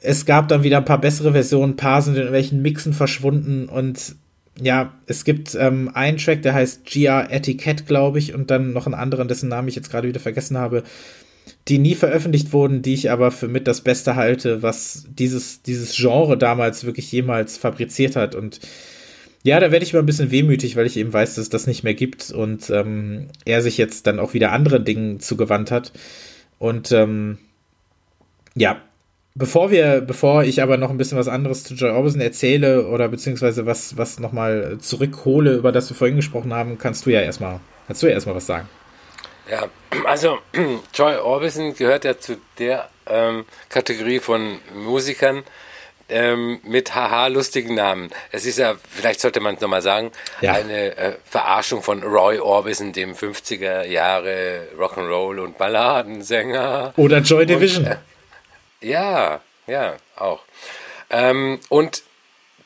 [0.00, 3.68] Es gab dann wieder ein paar bessere Versionen, ein paar sind in irgendwelchen Mixen verschwunden
[3.68, 4.16] und
[4.60, 8.86] ja, es gibt ähm, einen Track, der heißt GR Etiquette, glaube ich, und dann noch
[8.86, 10.82] einen anderen, dessen Namen ich jetzt gerade wieder vergessen habe,
[11.68, 15.94] die nie veröffentlicht wurden, die ich aber für mit das Beste halte, was dieses, dieses
[15.96, 18.34] Genre damals wirklich jemals fabriziert hat.
[18.34, 18.60] Und
[19.42, 21.66] ja, da werde ich mal ein bisschen wehmütig, weil ich eben weiß, dass es das
[21.66, 25.92] nicht mehr gibt und ähm, er sich jetzt dann auch wieder anderen Dingen zugewandt hat.
[26.58, 27.38] Und ähm,
[28.54, 28.82] ja,
[29.38, 33.06] Bevor wir, bevor ich aber noch ein bisschen was anderes zu Joy Orbison erzähle oder
[33.06, 37.60] beziehungsweise was, was nochmal zurückhole, über das wir vorhin gesprochen haben, kannst du ja erstmal,
[37.86, 38.68] kannst du ja erstmal was sagen.
[39.48, 39.68] Ja,
[40.06, 40.38] also
[40.92, 45.44] Joy Orbison gehört ja zu der ähm, Kategorie von Musikern
[46.08, 48.10] ähm, mit haha lustigen Namen.
[48.32, 50.10] Es ist ja, vielleicht sollte man es nochmal sagen,
[50.40, 50.54] ja.
[50.54, 56.92] eine äh, Verarschung von Roy Orbison, dem 50er Jahre Rock'n'Roll und Balladensänger.
[56.96, 57.84] Oder Joy Division.
[57.84, 57.96] Und, äh,
[58.80, 60.42] ja, ja, auch.
[61.10, 62.02] Ähm, und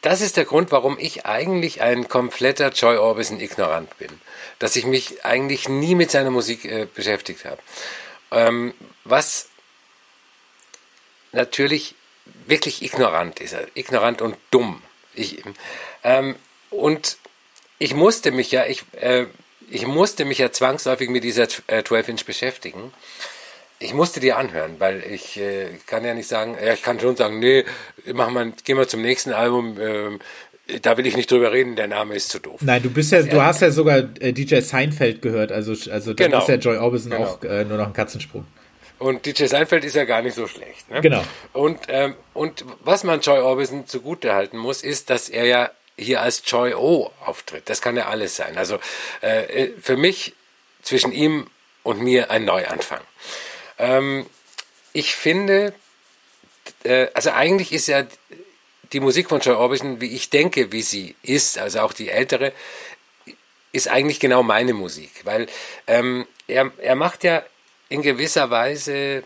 [0.03, 4.21] das ist der Grund, warum ich eigentlich ein kompletter Joy Orbison ignorant bin.
[4.59, 7.59] Dass ich mich eigentlich nie mit seiner Musik äh, beschäftigt habe.
[8.33, 8.75] Ähm,
[9.05, 9.49] was
[11.31, 11.95] natürlich
[12.47, 13.57] wirklich ignorant ist.
[13.75, 14.83] Ignorant und dumm.
[15.15, 15.43] Ich,
[16.03, 16.37] ähm,
[16.71, 17.17] und
[17.79, 19.27] ich musste mich ja, ich, äh,
[19.71, 22.93] ich musste mich ja zwangsläufig mit dieser 12-Inch äh, beschäftigen
[23.83, 27.17] ich musste die anhören, weil ich äh, kann ja nicht sagen, ja, ich kann schon
[27.17, 27.65] sagen, nee,
[28.13, 31.89] mach mal, gehen wir zum nächsten Album, äh, da will ich nicht drüber reden, der
[31.89, 32.61] Name ist zu doof.
[32.63, 36.25] Nein, du bist ja, du hast ja sogar äh, DJ Seinfeld gehört, also, also da
[36.25, 36.39] genau.
[36.39, 37.25] ist ja Joy Orbison genau.
[37.25, 38.47] auch äh, nur noch ein Katzensprung.
[38.99, 40.89] Und DJ Seinfeld ist ja gar nicht so schlecht.
[40.89, 41.01] Ne?
[41.01, 41.25] Genau.
[41.53, 46.23] Und, ähm, und was man Joy Orbison zugute halten muss, ist, dass er ja hier
[46.23, 47.69] als Joy O auftritt.
[47.69, 48.57] Das kann ja alles sein.
[48.57, 48.79] Also
[49.21, 50.35] äh, für mich
[50.83, 51.49] zwischen ihm
[51.83, 53.01] und mir ein Neuanfang.
[53.83, 54.27] Ähm,
[54.93, 55.75] ich finde,
[56.85, 58.07] äh, also eigentlich ist ja
[58.93, 62.53] die Musik von Joy Orbison, wie ich denke, wie sie ist, also auch die ältere,
[63.73, 65.49] ist eigentlich genau meine Musik, weil
[65.87, 67.43] ähm, er, er macht ja
[67.89, 69.25] in gewisser Weise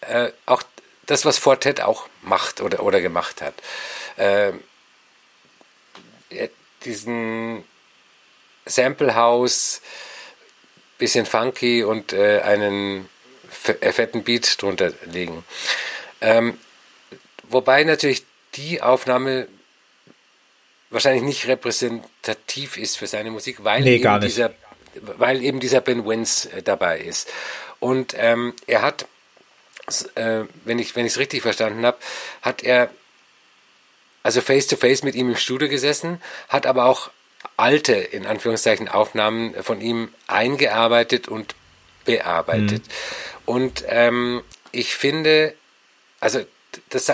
[0.00, 0.62] äh, auch
[1.06, 3.54] das, was Fortet auch macht oder, oder gemacht hat.
[4.16, 4.52] Äh,
[6.84, 7.64] diesen
[8.66, 9.80] Sample House,
[10.98, 13.08] bisschen funky und äh, einen
[13.54, 15.44] fetten Beat drunter legen.
[16.20, 16.58] Ähm,
[17.48, 18.24] wobei natürlich
[18.54, 19.48] die Aufnahme
[20.90, 24.54] wahrscheinlich nicht repräsentativ ist für seine Musik, weil, nee, eben, dieser,
[24.94, 27.30] weil eben dieser Ben Wins äh, dabei ist.
[27.80, 29.06] Und ähm, er hat,
[30.14, 31.98] äh, wenn ich wenn ich es richtig verstanden habe,
[32.42, 32.90] hat er
[34.22, 37.10] also face to face mit ihm im Studio gesessen, hat aber auch
[37.56, 41.54] alte, in Anführungszeichen, Aufnahmen von ihm eingearbeitet und
[42.04, 42.86] bearbeitet.
[42.86, 43.33] Mhm.
[43.46, 44.42] Und ähm,
[44.72, 45.54] ich finde,
[46.20, 46.44] also
[46.90, 47.12] das,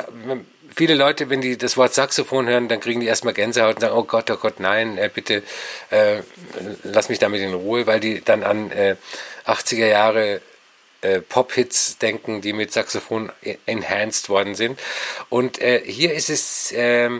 [0.74, 3.96] viele Leute, wenn die das Wort Saxophon hören, dann kriegen die erstmal Gänsehaut und sagen,
[3.96, 5.42] oh Gott, oh Gott, nein, äh, bitte
[5.90, 6.22] äh,
[6.84, 8.96] lass mich damit in Ruhe, weil die dann an äh,
[9.46, 10.40] 80er Jahre
[11.02, 13.32] äh, Pop-Hits denken, die mit Saxophon
[13.66, 14.78] enhanced worden sind.
[15.28, 17.10] Und äh, hier ist es äh,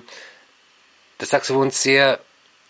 [1.18, 2.20] das Saxophon sehr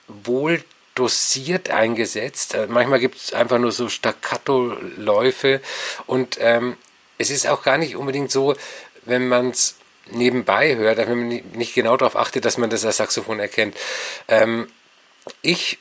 [0.08, 0.62] wohl
[0.94, 2.54] dosiert eingesetzt.
[2.54, 5.60] Äh, manchmal gibt es einfach nur so Staccato-Läufe
[6.06, 6.76] und ähm,
[7.18, 8.54] es ist auch gar nicht unbedingt so,
[9.04, 9.76] wenn man es
[10.10, 13.76] nebenbei hört, wenn man nicht genau darauf achtet, dass man das als Saxophon erkennt.
[14.28, 14.70] Ähm,
[15.42, 15.78] ich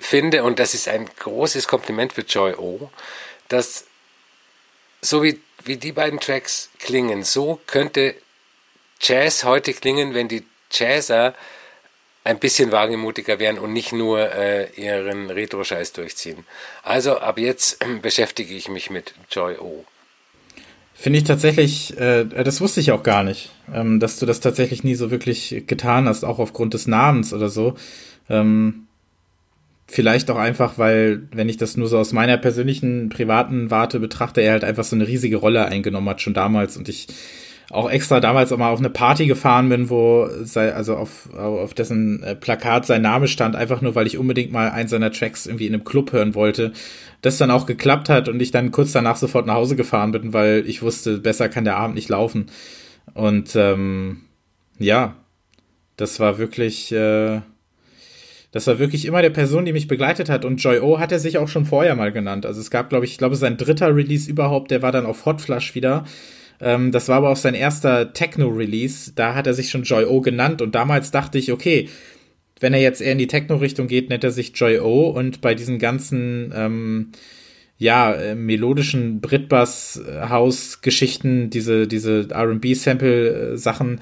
[0.00, 2.90] finde, und das ist ein großes Kompliment für Joy O,
[3.48, 3.84] dass
[5.00, 8.16] so wie, wie die beiden Tracks klingen, so könnte
[9.00, 11.34] Jazz heute klingen, wenn die Jazzer
[12.24, 16.44] ein bisschen wagemutiger wären und nicht nur äh, ihren Retro-Scheiß durchziehen.
[16.82, 19.84] Also ab jetzt äh, beschäftige ich mich mit Joy O.
[20.94, 24.82] Finde ich tatsächlich, äh, das wusste ich auch gar nicht, ähm, dass du das tatsächlich
[24.82, 27.76] nie so wirklich getan hast, auch aufgrund des Namens oder so.
[28.28, 28.88] Ähm,
[29.86, 34.40] vielleicht auch einfach, weil, wenn ich das nur so aus meiner persönlichen, privaten Warte betrachte,
[34.40, 37.06] er halt einfach so eine riesige Rolle eingenommen hat, schon damals und ich
[37.70, 41.74] auch extra damals auch mal auf eine Party gefahren bin, wo sei, also auf, auf
[41.74, 45.46] dessen äh, Plakat sein Name stand, einfach nur, weil ich unbedingt mal einen seiner Tracks
[45.46, 46.72] irgendwie in einem Club hören wollte.
[47.20, 50.32] Das dann auch geklappt hat und ich dann kurz danach sofort nach Hause gefahren bin,
[50.32, 52.46] weil ich wusste, besser kann der Abend nicht laufen.
[53.12, 54.22] Und ähm,
[54.78, 55.16] ja,
[55.96, 57.40] das war wirklich, äh,
[58.50, 60.46] das war wirklich immer der Person, die mich begleitet hat.
[60.46, 62.46] Und Joy O hat er sich auch schon vorher mal genannt.
[62.46, 65.26] Also es gab, glaube ich, ich glaube, sein dritter Release überhaupt, der war dann auf
[65.26, 66.04] Hot Flush wieder.
[66.60, 69.12] Ähm, das war aber auch sein erster Techno-Release.
[69.14, 71.88] Da hat er sich schon Joy O genannt und damals dachte ich, okay,
[72.60, 75.54] wenn er jetzt eher in die Techno-Richtung geht, nennt er sich Joy O und bei
[75.54, 77.12] diesen ganzen ähm,
[77.78, 84.00] ja, äh, melodischen Britbass-House-Geschichten, diese, diese RB-Sample-Sachen,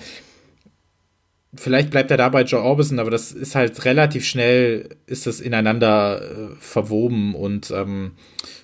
[1.57, 6.21] vielleicht bleibt er dabei Joe Orbison, aber das ist halt relativ schnell, ist das ineinander
[6.23, 8.13] äh, verwoben und ähm,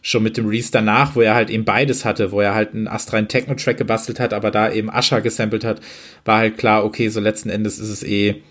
[0.03, 2.89] schon mit dem Release danach, wo er halt eben beides hatte, wo er halt einen
[2.89, 5.81] astreinen Techno-Track gebastelt hat, aber da eben Asher gesampelt hat,
[6.25, 8.43] war halt klar, okay, so letzten Endes ist es eh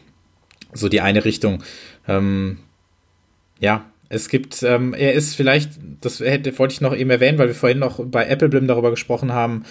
[0.74, 1.64] so die eine Richtung.
[2.08, 2.58] Ähm,
[3.60, 7.48] ja, es gibt, ähm, er ist vielleicht, das hätte, wollte ich noch eben erwähnen, weil
[7.48, 9.64] wir vorhin noch bei Apple Blim darüber gesprochen haben,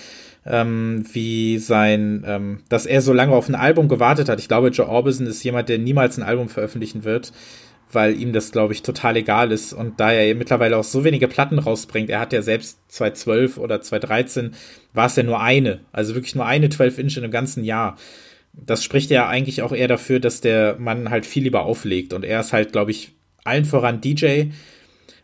[0.47, 4.41] ähm, wie sein, ähm, dass er so lange auf ein Album gewartet hat.
[4.41, 7.33] Ich glaube, Joe Orbison ist jemand, der niemals ein Album veröffentlichen wird,
[7.93, 9.73] weil ihm das, glaube ich, total egal ist.
[9.73, 13.81] Und da er mittlerweile auch so wenige Platten rausbringt, er hat ja selbst 2012 oder
[13.81, 14.53] 2013
[14.95, 17.97] war es ja nur eine, also wirklich nur eine 12 Inch in einem ganzen Jahr.
[18.53, 22.13] Das spricht ja eigentlich auch eher dafür, dass der Mann halt viel lieber auflegt.
[22.13, 23.13] Und er ist halt, glaube ich,
[23.45, 24.47] allen voran DJ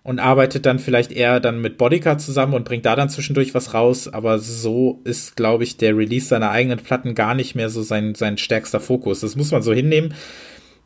[0.06, 3.74] und arbeitet dann vielleicht eher dann mit Bodyguard zusammen und bringt da dann zwischendurch was
[3.74, 4.06] raus.
[4.06, 8.14] Aber so ist, glaube ich, der Release seiner eigenen Platten gar nicht mehr so sein,
[8.14, 9.18] sein stärkster Fokus.
[9.18, 10.14] Das muss man so hinnehmen.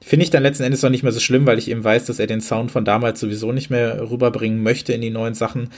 [0.00, 2.18] Finde ich dann letzten Endes auch nicht mehr so schlimm, weil ich eben weiß, dass
[2.18, 5.68] er den Sound von damals sowieso nicht mehr rüberbringen möchte in die neuen Sachen.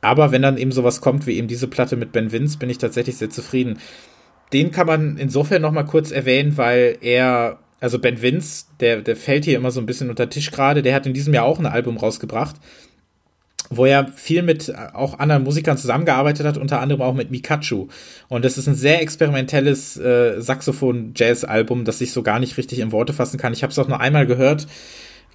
[0.00, 2.78] Aber wenn dann eben sowas kommt wie eben diese Platte mit Ben Vince, bin ich
[2.78, 3.78] tatsächlich sehr zufrieden.
[4.52, 9.16] Den kann man insofern noch mal kurz erwähnen, weil er also Ben Vince, der, der
[9.16, 11.58] fällt hier immer so ein bisschen unter Tisch gerade, der hat in diesem Jahr auch
[11.58, 12.56] ein Album rausgebracht,
[13.68, 17.88] wo er viel mit auch anderen Musikern zusammengearbeitet hat, unter anderem auch mit Mikachu.
[18.28, 22.92] Und das ist ein sehr experimentelles äh, Saxophon-Jazz-Album, das ich so gar nicht richtig in
[22.92, 23.52] Worte fassen kann.
[23.52, 24.66] Ich habe es auch nur einmal gehört,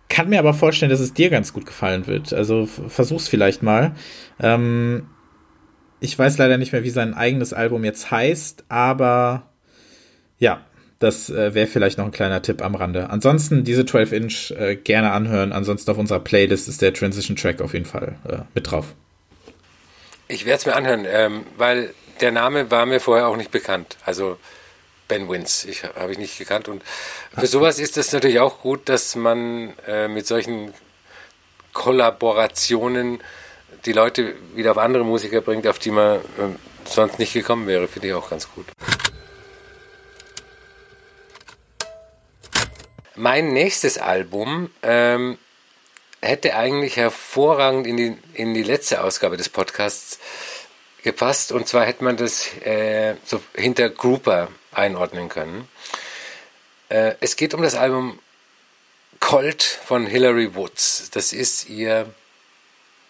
[0.09, 2.33] kann mir aber vorstellen, dass es dir ganz gut gefallen wird.
[2.33, 3.93] Also versuch's vielleicht mal.
[4.39, 5.07] Ähm,
[5.99, 9.51] ich weiß leider nicht mehr, wie sein eigenes Album jetzt heißt, aber
[10.39, 10.65] ja,
[11.01, 13.09] das äh, wäre vielleicht noch ein kleiner Tipp am Rande.
[13.09, 15.51] Ansonsten diese 12 Inch äh, gerne anhören.
[15.51, 18.93] Ansonsten auf unserer Playlist ist der Transition Track auf jeden Fall äh, mit drauf.
[20.27, 23.97] Ich werde es mir anhören, ähm, weil der Name war mir vorher auch nicht bekannt.
[24.05, 24.37] Also
[25.07, 26.67] Ben Wins, ich habe ich nicht gekannt.
[26.69, 26.83] Und
[27.35, 30.71] für sowas ist es natürlich auch gut, dass man äh, mit solchen
[31.73, 33.21] Kollaborationen
[33.85, 36.21] die Leute wieder auf andere Musiker bringt, auf die man äh,
[36.85, 37.87] sonst nicht gekommen wäre.
[37.87, 38.67] Finde ich auch ganz gut.
[43.21, 45.37] Mein nächstes Album ähm,
[46.23, 50.17] hätte eigentlich hervorragend in die, in die letzte Ausgabe des Podcasts
[51.03, 51.51] gepasst.
[51.51, 55.67] Und zwar hätte man das äh, so hinter Grouper einordnen können.
[56.89, 58.17] Äh, es geht um das Album
[59.19, 61.11] Colt von Hilary Woods.
[61.11, 62.11] Das ist ihr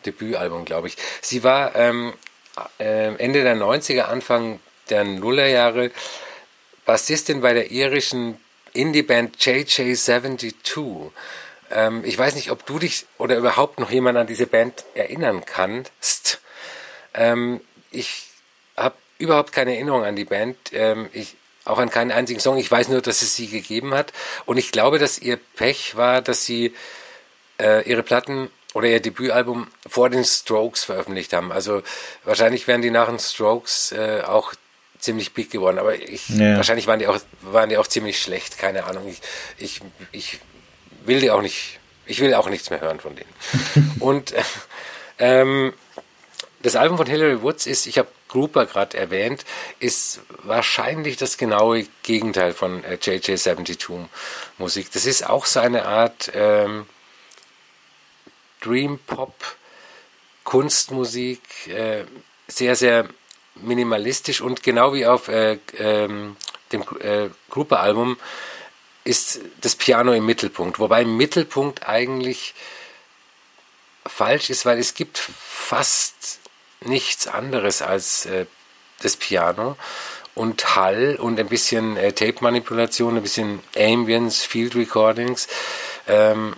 [0.05, 0.97] Debütalbum, glaube ich.
[1.21, 2.11] Sie war ähm,
[2.79, 4.59] äh, Ende der 90er, Anfang
[4.89, 5.89] der Nullerjahre
[6.85, 8.37] Bassistin bei der irischen
[8.73, 11.11] Indie-Band JJ72.
[11.71, 15.43] Ähm, ich weiß nicht, ob du dich oder überhaupt noch jemand an diese Band erinnern
[15.45, 16.41] kannst.
[17.13, 17.61] Ähm,
[17.91, 18.27] ich
[18.77, 20.57] habe überhaupt keine Erinnerung an die Band.
[20.73, 21.35] Ähm, ich,
[21.65, 22.57] auch an keinen einzigen Song.
[22.57, 24.13] Ich weiß nur, dass es sie gegeben hat.
[24.45, 26.73] Und ich glaube, dass ihr Pech war, dass sie
[27.59, 31.51] äh, ihre Platten oder ihr Debütalbum vor den Strokes veröffentlicht haben.
[31.51, 31.83] Also
[32.23, 34.53] wahrscheinlich wären die nach den Strokes äh, auch
[35.01, 36.55] ziemlich big geworden, aber ich, ja.
[36.55, 39.07] wahrscheinlich waren die auch waren die auch ziemlich schlecht, keine Ahnung.
[39.09, 39.21] Ich,
[39.57, 40.39] ich, ich
[41.05, 43.95] will die auch nicht, ich will auch nichts mehr hören von denen.
[43.99, 44.43] Und äh,
[45.19, 45.73] ähm,
[46.61, 49.43] das Album von Hilary Woods ist, ich habe Grouper gerade erwähnt,
[49.79, 54.05] ist wahrscheinlich das genaue Gegenteil von äh, JJ72
[54.57, 54.91] Musik.
[54.93, 56.85] Das ist auch so eine Art ähm,
[58.61, 59.33] Dream Pop
[60.43, 62.03] Kunstmusik, äh,
[62.47, 63.07] sehr, sehr
[63.61, 66.35] minimalistisch und genau wie auf äh, ähm,
[66.71, 68.17] dem äh, Grouper-Album
[69.03, 70.79] ist das Piano im Mittelpunkt.
[70.79, 72.53] Wobei Mittelpunkt eigentlich
[74.05, 76.39] falsch ist, weil es gibt fast
[76.81, 78.45] nichts anderes als äh,
[79.01, 79.77] das Piano
[80.35, 85.47] und Hall und ein bisschen äh, Tape-Manipulation, ein bisschen Ambience, Field Recordings.
[86.07, 86.55] Ähm,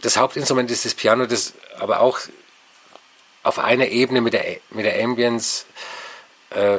[0.00, 2.18] das Hauptinstrument ist das Piano, das aber auch
[3.50, 5.66] auf einer Ebene mit der, mit der Ambience
[6.50, 6.78] äh,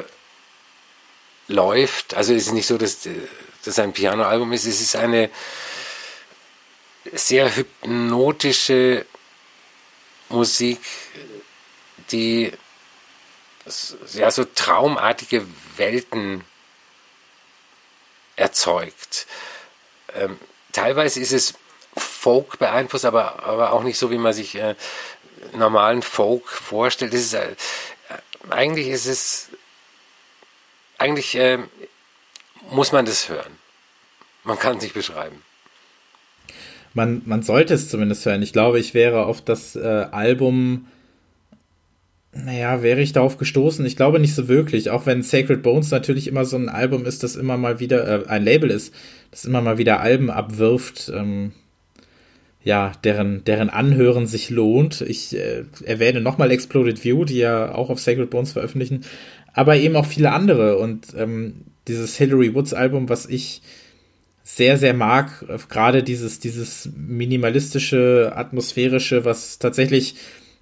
[1.48, 2.14] läuft.
[2.14, 3.06] Also es ist nicht so, dass
[3.62, 5.28] das ein Pianoalbum ist, es ist eine
[7.12, 9.04] sehr hypnotische
[10.30, 10.80] Musik,
[12.10, 12.52] die
[14.14, 15.46] ja so traumartige
[15.76, 16.42] Welten
[18.36, 19.26] erzeugt.
[20.14, 20.38] Ähm,
[20.72, 21.52] teilweise ist es
[21.94, 24.74] Folk beeinflusst, aber, aber auch nicht so, wie man sich äh,
[25.56, 27.14] normalen Folk vorstellt.
[27.14, 27.54] Ist, äh,
[28.50, 29.48] eigentlich ist es,
[30.98, 31.58] eigentlich äh,
[32.70, 33.58] muss man das hören.
[34.44, 35.42] Man kann es nicht beschreiben.
[36.94, 38.42] Man, man sollte es zumindest hören.
[38.42, 40.88] Ich glaube, ich wäre auf das äh, Album,
[42.32, 43.84] naja, wäre ich darauf gestoßen?
[43.86, 47.22] Ich glaube nicht so wirklich, auch wenn Sacred Bones natürlich immer so ein Album ist,
[47.22, 48.94] das immer mal wieder, äh, ein Label ist,
[49.30, 51.10] das immer mal wieder Alben abwirft.
[51.14, 51.52] Ähm,
[52.64, 55.00] ja, deren, deren Anhören sich lohnt.
[55.00, 59.04] Ich äh, erwähne nochmal Exploded View, die ja auch auf Sacred Bones veröffentlichen,
[59.52, 60.78] aber eben auch viele andere.
[60.78, 63.62] Und ähm, dieses Hillary Woods Album, was ich
[64.44, 70.14] sehr, sehr mag, äh, gerade dieses, dieses minimalistische, atmosphärische, was tatsächlich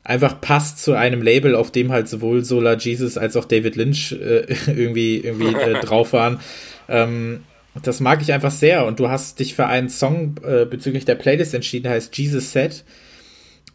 [0.03, 4.13] einfach passt zu einem Label, auf dem halt sowohl Solar Jesus als auch David Lynch
[4.13, 6.41] äh, irgendwie, irgendwie äh, drauf waren.
[6.89, 7.41] Ähm,
[7.83, 8.87] das mag ich einfach sehr.
[8.87, 12.53] Und du hast dich für einen Song äh, bezüglich der Playlist entschieden, der heißt Jesus
[12.53, 12.85] Said.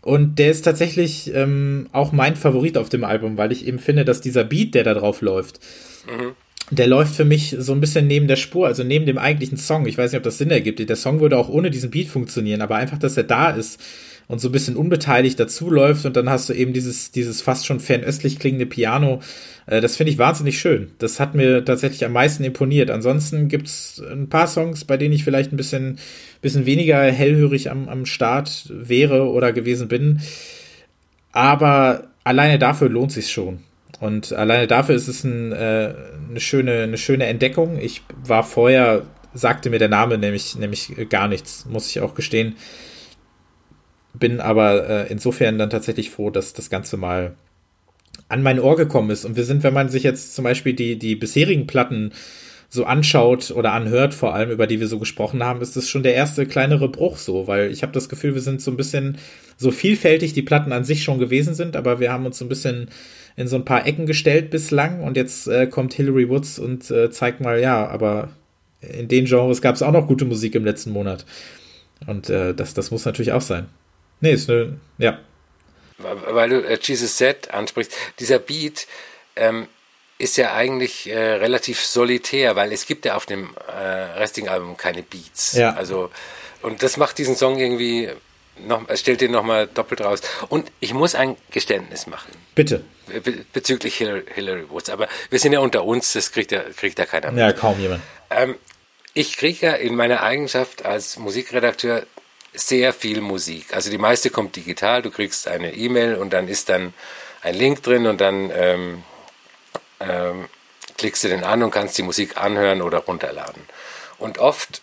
[0.02, 4.06] Und der ist tatsächlich ähm, auch mein Favorit auf dem Album, weil ich eben finde,
[4.06, 5.60] dass dieser Beat, der da drauf läuft,
[6.06, 6.34] mhm.
[6.70, 9.88] der läuft für mich so ein bisschen neben der Spur, also neben dem eigentlichen Song.
[9.88, 10.78] Ich weiß nicht, ob das Sinn ergibt.
[10.88, 13.82] Der Song würde auch ohne diesen Beat funktionieren, aber einfach, dass er da ist
[14.28, 17.80] und so ein bisschen unbeteiligt dazuläuft und dann hast du eben dieses, dieses fast schon
[17.80, 19.22] fernöstlich klingende Piano.
[19.68, 20.92] Äh, das finde ich wahnsinnig schön.
[20.98, 22.90] Das hat mir tatsächlich am meisten imponiert.
[22.90, 26.00] Ansonsten gibt es ein paar Songs, bei denen ich vielleicht ein bisschen,
[26.42, 30.22] bisschen weniger hellhörig am, am Start wäre oder gewesen bin.
[31.32, 33.60] Aber alleine dafür lohnt sich schon.
[34.00, 35.94] Und alleine dafür ist es ein, äh,
[36.30, 37.78] eine, schöne, eine schöne Entdeckung.
[37.80, 39.04] Ich war vorher,
[39.34, 42.56] sagte mir der Name nämlich, nämlich gar nichts, muss ich auch gestehen
[44.20, 47.36] bin aber äh, insofern dann tatsächlich froh, dass das Ganze mal
[48.28, 49.26] an mein Ohr gekommen ist.
[49.26, 52.12] Und wir sind, wenn man sich jetzt zum Beispiel die, die bisherigen Platten
[52.70, 56.04] so anschaut oder anhört, vor allem über die wir so gesprochen haben, ist das schon
[56.04, 59.18] der erste kleinere Bruch so, weil ich habe das Gefühl, wir sind so ein bisschen
[59.58, 62.50] so vielfältig die Platten an sich schon gewesen sind, aber wir haben uns so ein
[62.50, 62.90] bisschen
[63.38, 67.12] in so ein paar Ecken gestellt bislang und jetzt äh, kommt Hilary Woods und äh,
[67.12, 68.30] zeigt mal, ja, aber
[68.82, 71.26] in den Genres gab es auch noch gute Musik im letzten Monat.
[72.08, 73.68] Und äh, das, das muss natürlich auch sein.
[74.22, 75.20] Nee, ist eine, ja.
[75.98, 78.88] Weil du äh, Jesus Set ansprichst, dieser Beat
[79.36, 79.68] ähm,
[80.18, 83.82] ist ja eigentlich äh, relativ solitär, weil es gibt ja auf dem äh,
[84.18, 85.54] restigen Album keine Beats.
[85.54, 85.74] Ja.
[85.74, 86.10] Also,
[86.62, 88.10] und das macht diesen Song irgendwie
[88.66, 90.22] noch, stellt den nochmal doppelt raus.
[90.50, 92.32] Und ich muss ein Geständnis machen.
[92.56, 92.84] Bitte.
[93.24, 94.90] Be bezüglich Hillary, Hillary, Woods.
[94.90, 97.40] Aber wir sind ja unter uns, das kriegt ja, kriegt ja keiner mit.
[97.40, 98.02] Ja, kaum jemand.
[98.30, 98.56] Ähm,
[99.14, 102.04] ich kriege ja in meiner Eigenschaft als Musikredakteur
[102.56, 103.74] sehr viel Musik.
[103.74, 106.94] Also die meiste kommt digital, du kriegst eine E-Mail und dann ist dann
[107.42, 109.04] ein Link drin und dann ähm,
[110.00, 110.50] ähm,
[110.98, 113.62] klickst du den an und kannst die Musik anhören oder runterladen.
[114.18, 114.82] Und oft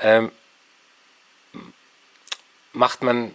[0.00, 0.30] ähm,
[2.72, 3.34] macht man,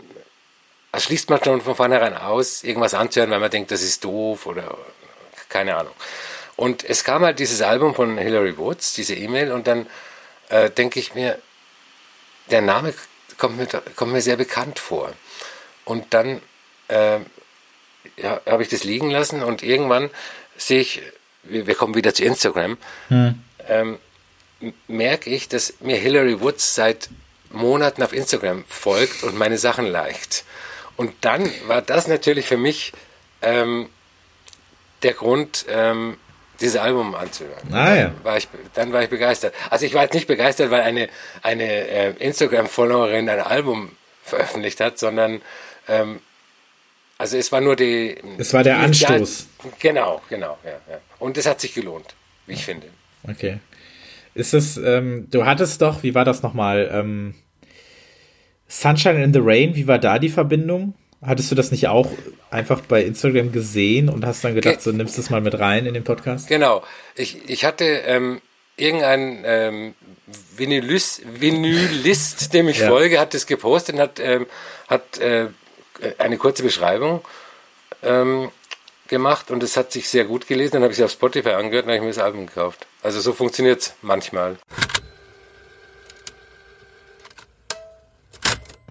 [0.96, 4.78] schließt man schon von vornherein aus, irgendwas anzuhören, weil man denkt, das ist doof oder
[5.50, 5.94] keine Ahnung.
[6.56, 9.88] Und es kam halt dieses Album von Hillary Woods, diese E-Mail, und dann
[10.50, 11.40] äh, denke ich mir,
[12.50, 12.94] der Name
[13.38, 15.14] kommt mir, kommt mir sehr bekannt vor.
[15.86, 16.42] Und dann
[16.88, 17.20] äh,
[18.18, 20.10] ja, habe ich das liegen lassen und irgendwann
[20.56, 21.02] sehe ich,
[21.44, 22.78] wir, wir kommen wieder zu Instagram,
[23.10, 23.44] hm.
[23.68, 24.00] ähm,
[24.88, 27.10] merke ich, dass mir Hillary Woods seit
[27.52, 30.44] Monaten auf Instagram folgt und meine Sachen liked.
[30.96, 32.92] Und dann war das natürlich für mich
[33.42, 33.90] ähm,
[35.04, 36.18] der Grund, ähm,
[36.60, 37.74] dieses Album anzuhören.
[37.74, 38.04] Ah, ja.
[38.06, 39.54] dann, war ich, dann war ich begeistert.
[39.70, 41.10] Also ich war jetzt nicht begeistert, weil eine,
[41.44, 43.92] eine äh, Instagram-Followerin ein Album
[44.24, 45.42] veröffentlicht hat, sondern
[45.88, 46.20] ähm,
[47.18, 48.16] also es war nur die.
[48.38, 49.48] Es war der Anstoß.
[49.64, 51.00] Ja, genau, genau, ja, ja.
[51.20, 52.16] Und es hat sich gelohnt,
[52.46, 52.88] wie ich finde.
[53.28, 53.60] Okay.
[54.36, 56.90] Ist es, ähm, du hattest doch, wie war das nochmal?
[56.94, 57.34] Ähm,
[58.68, 60.94] Sunshine in the Rain, wie war da die Verbindung?
[61.26, 62.10] Hattest du das nicht auch
[62.52, 65.58] einfach bei Instagram gesehen und hast dann gedacht, Ge so nimmst du es mal mit
[65.58, 66.48] rein in den Podcast?
[66.48, 66.84] Genau.
[67.16, 68.42] Ich, ich hatte ähm,
[68.76, 69.96] irgendein ähm,
[70.56, 72.88] Vinylist, Vinylist, dem ich ja.
[72.88, 74.46] folge, hat das gepostet und hat, ähm,
[74.88, 75.48] hat äh,
[76.20, 77.22] eine kurze Beschreibung
[78.04, 78.52] ähm,
[79.08, 80.74] gemacht und es hat sich sehr gut gelesen.
[80.74, 82.86] Dann habe ich sie auf Spotify angehört und habe ich mir das Album gekauft.
[83.02, 84.58] Also so funktioniert es manchmal.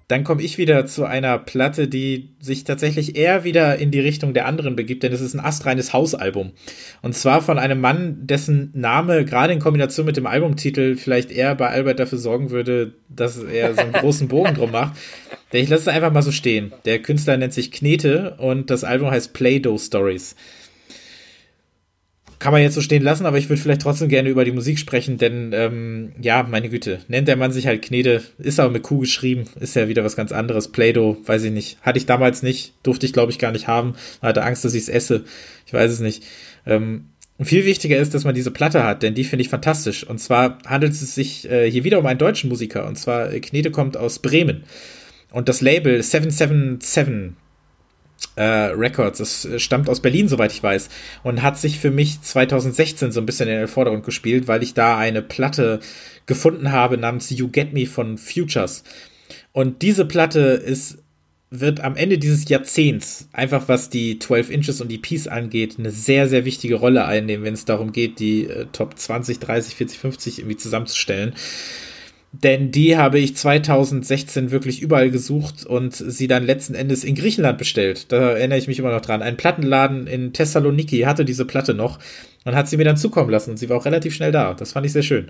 [0.08, 4.34] Dann komme ich wieder zu einer Platte, die sich tatsächlich eher wieder in die Richtung
[4.34, 6.52] der anderen begibt, denn es ist ein astreines Hausalbum.
[7.02, 11.56] Und zwar von einem Mann, dessen Name gerade in Kombination mit dem Albumtitel vielleicht eher
[11.56, 14.96] bei Albert dafür sorgen würde, dass er so einen großen Bogen drum macht.
[15.50, 16.72] Ich lasse es einfach mal so stehen.
[16.84, 20.36] Der Künstler nennt sich Knete und das Album heißt Play-Doh Stories
[22.38, 24.78] kann man jetzt so stehen lassen, aber ich würde vielleicht trotzdem gerne über die Musik
[24.78, 28.82] sprechen, denn ähm, ja, meine Güte, nennt der Mann sich halt Knede, ist aber mit
[28.82, 30.68] Q geschrieben, ist ja wieder was ganz anderes.
[30.68, 31.78] Play-Doh, weiß ich nicht.
[31.82, 34.82] Hatte ich damals nicht, durfte ich glaube ich gar nicht haben, hatte Angst, dass ich
[34.82, 35.24] es esse.
[35.66, 36.24] Ich weiß es nicht.
[36.66, 37.06] Ähm,
[37.40, 40.04] viel wichtiger ist, dass man diese Platte hat, denn die finde ich fantastisch.
[40.04, 42.86] Und zwar handelt es sich äh, hier wieder um einen deutschen Musiker.
[42.86, 44.64] Und zwar, äh, Knede kommt aus Bremen.
[45.32, 47.34] Und das Label 777
[48.36, 49.20] äh, Records.
[49.20, 50.88] Es äh, stammt aus Berlin, soweit ich weiß,
[51.22, 54.74] und hat sich für mich 2016 so ein bisschen in den Vordergrund gespielt, weil ich
[54.74, 55.80] da eine Platte
[56.26, 58.84] gefunden habe namens You Get Me von Futures.
[59.52, 60.98] Und diese Platte ist
[61.48, 65.90] wird am Ende dieses Jahrzehnts, einfach was die 12 Inches und die Peace angeht, eine
[65.90, 69.98] sehr, sehr wichtige Rolle einnehmen, wenn es darum geht, die äh, Top 20, 30, 40,
[69.98, 71.34] 50 irgendwie zusammenzustellen.
[72.42, 77.56] Denn die habe ich 2016 wirklich überall gesucht und sie dann letzten Endes in Griechenland
[77.56, 78.12] bestellt.
[78.12, 79.22] Da erinnere ich mich immer noch dran.
[79.22, 81.98] Ein Plattenladen in Thessaloniki hatte diese Platte noch
[82.44, 84.54] und hat sie mir dann zukommen lassen und sie war auch relativ schnell da.
[84.54, 85.28] Das fand ich sehr schön.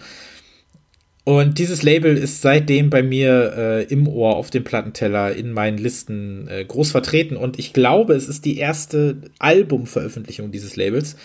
[1.24, 5.76] Und dieses Label ist seitdem bei mir äh, im Ohr auf dem Plattenteller in meinen
[5.78, 11.16] Listen äh, groß vertreten und ich glaube, es ist die erste Albumveröffentlichung dieses Labels.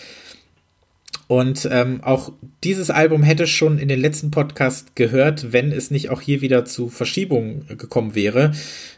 [1.28, 2.32] Und ähm, auch
[2.62, 6.64] dieses Album hätte schon in den letzten Podcast gehört, wenn es nicht auch hier wieder
[6.64, 8.52] zu Verschiebungen gekommen wäre.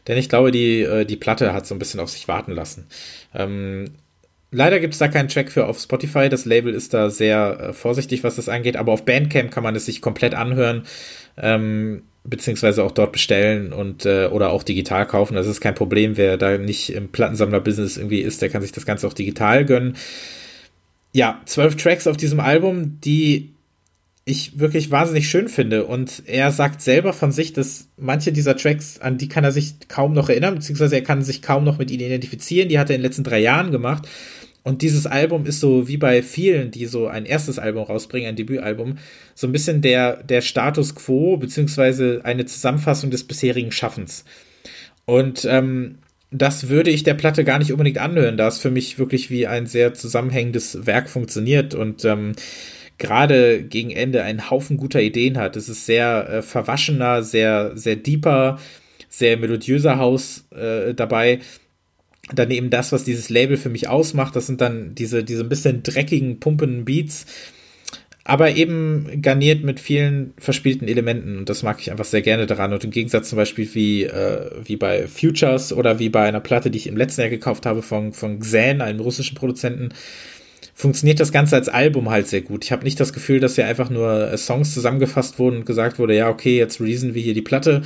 [0.08, 2.86] Denn ich glaube, die, äh, die Platte hat so ein bisschen auf sich warten lassen.
[3.34, 3.84] Ähm,
[4.50, 6.28] leider gibt es da keinen Track für auf Spotify.
[6.28, 8.76] Das Label ist da sehr äh, vorsichtig, was das angeht.
[8.76, 10.84] Aber auf Bandcamp kann man es sich komplett anhören.
[11.36, 15.34] Ähm, beziehungsweise auch dort bestellen und äh, oder auch digital kaufen.
[15.34, 16.16] Das ist kein Problem.
[16.16, 19.94] Wer da nicht im Plattensammler-Business irgendwie ist, der kann sich das Ganze auch digital gönnen
[21.14, 23.54] ja, zwölf Tracks auf diesem Album, die
[24.24, 25.84] ich wirklich wahnsinnig schön finde.
[25.84, 29.74] Und er sagt selber von sich, dass manche dieser Tracks, an die kann er sich
[29.86, 32.68] kaum noch erinnern, beziehungsweise er kann sich kaum noch mit ihnen identifizieren.
[32.68, 34.08] Die hat er in den letzten drei Jahren gemacht.
[34.64, 38.36] Und dieses Album ist so wie bei vielen, die so ein erstes Album rausbringen, ein
[38.36, 38.98] Debütalbum,
[39.36, 44.24] so ein bisschen der, der Status quo, beziehungsweise eine Zusammenfassung des bisherigen Schaffens.
[45.04, 45.98] Und ähm,
[46.34, 49.46] das würde ich der Platte gar nicht unbedingt anhören, da es für mich wirklich wie
[49.46, 52.32] ein sehr zusammenhängendes Werk funktioniert und ähm,
[52.98, 55.56] gerade gegen Ende einen Haufen guter Ideen hat.
[55.56, 58.58] Es ist sehr äh, verwaschener, sehr, sehr deeper,
[59.08, 61.38] sehr melodiöser Haus äh, dabei.
[62.32, 65.48] Dann eben das, was dieses Label für mich ausmacht, das sind dann diese, diese ein
[65.48, 67.26] bisschen dreckigen, pumpenden Beats,
[68.24, 72.72] aber eben garniert mit vielen verspielten Elementen und das mag ich einfach sehr gerne daran
[72.72, 76.70] und im Gegensatz zum Beispiel wie, äh, wie bei Futures oder wie bei einer Platte,
[76.70, 79.90] die ich im letzten Jahr gekauft habe von, von Xan, einem russischen Produzenten,
[80.74, 82.64] funktioniert das Ganze als Album halt sehr gut.
[82.64, 85.98] Ich habe nicht das Gefühl, dass hier einfach nur äh, Songs zusammengefasst wurden und gesagt
[85.98, 87.82] wurde, ja, okay, jetzt releasen wir hier die Platte,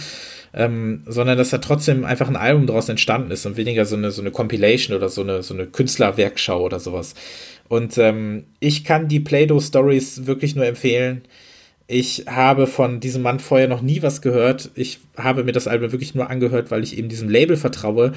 [0.55, 4.11] ähm, sondern dass da trotzdem einfach ein Album daraus entstanden ist und weniger so eine,
[4.11, 7.15] so eine Compilation oder so eine, so eine Künstlerwerkschau oder sowas.
[7.69, 11.23] Und ähm, ich kann die Play-Doh Stories wirklich nur empfehlen.
[11.87, 14.71] Ich habe von diesem Mann vorher noch nie was gehört.
[14.75, 18.13] Ich habe mir das Album wirklich nur angehört, weil ich eben diesem Label vertraue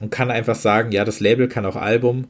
[0.00, 2.26] und kann einfach sagen, ja, das Label kann auch Album,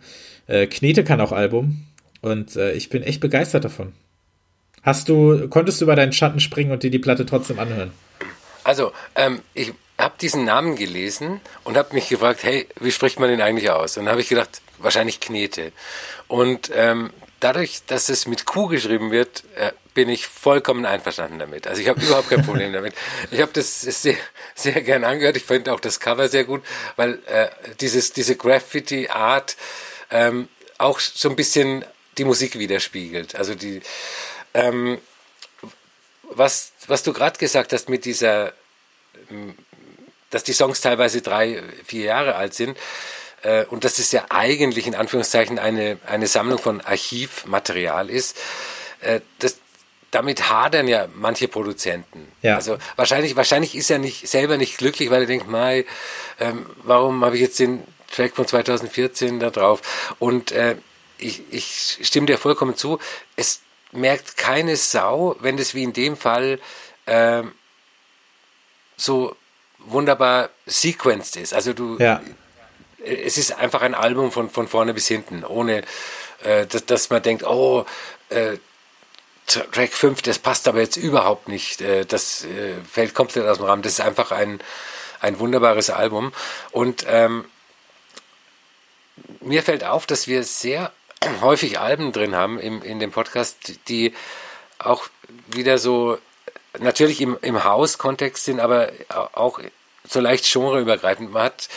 [0.47, 1.87] äh, Knete kann auch Album
[2.21, 3.93] und äh, ich bin echt begeistert davon.
[4.83, 7.91] Hast du, konntest du über deinen Schatten springen und dir die Platte trotzdem anhören?
[8.65, 13.29] Also, ähm, ich habe diesen Namen gelesen und habe mich gefragt, hey, wie spricht man
[13.29, 13.97] den eigentlich aus?
[13.97, 15.73] Und dann habe ich gedacht, wahrscheinlich Knete.
[16.27, 21.67] Und ähm, dadurch, dass es mit Q geschrieben wird, äh, bin ich vollkommen einverstanden damit.
[21.67, 22.95] Also ich habe überhaupt kein Problem damit.
[23.31, 24.17] Ich habe das sehr,
[24.55, 25.37] sehr gern angehört.
[25.37, 26.65] Ich finde auch das Cover sehr gut,
[26.97, 27.49] weil äh,
[27.81, 29.57] dieses, diese Graffiti-Art
[30.11, 30.49] ähm,
[30.79, 31.85] auch so ein bisschen
[32.19, 33.37] die Musik widerspiegelt.
[33.37, 33.81] Also die,
[34.55, 34.99] ähm,
[36.23, 38.53] was, was du gerade gesagt hast mit dieser,
[40.35, 42.77] dass die Songs teilweise drei, vier Jahre alt sind,
[43.43, 48.37] äh, und dass es ja eigentlich in Anführungszeichen eine, eine Sammlung von Archivmaterial ist,
[49.01, 49.59] äh, das,
[50.11, 52.27] damit hadern ja manche Produzenten.
[52.43, 52.57] Ja.
[52.57, 55.85] Also wahrscheinlich, wahrscheinlich ist er nicht selber nicht glücklich, weil er denkt, Mai,
[56.41, 60.15] ähm, warum habe ich jetzt den Track von 2014 da drauf?
[60.19, 60.77] Und äh,
[61.19, 62.99] ich, ich stimme dir vollkommen zu.
[63.37, 63.61] Es
[63.93, 66.59] merkt keine Sau, wenn das wie in dem Fall
[67.07, 67.53] ähm,
[68.97, 69.37] so
[69.87, 71.55] wunderbar sequenced ist.
[71.55, 72.21] Also du, ja.
[73.05, 75.83] es ist einfach ein Album von, von vorne bis hinten, ohne
[76.43, 77.85] äh, dass, dass man denkt, oh,
[78.31, 78.59] äh,
[79.47, 81.81] Track 5, das passt aber jetzt überhaupt nicht.
[81.81, 83.83] Äh, das äh, fällt komplett aus dem Rahmen.
[83.83, 84.61] Das ist einfach ein,
[85.21, 86.33] ein wunderbares Album.
[86.71, 87.45] Und ähm,
[89.41, 90.93] mir fällt auf, dass wir sehr
[91.41, 93.57] häufig Alben drin haben im, in dem Podcast,
[93.89, 94.15] die
[94.79, 95.09] auch
[95.49, 96.19] wieder so
[96.79, 99.61] natürlich im, im Haus-Kontext sind, aber auch
[100.09, 101.33] so leicht genreübergreifend.
[101.33, 101.69] Man hat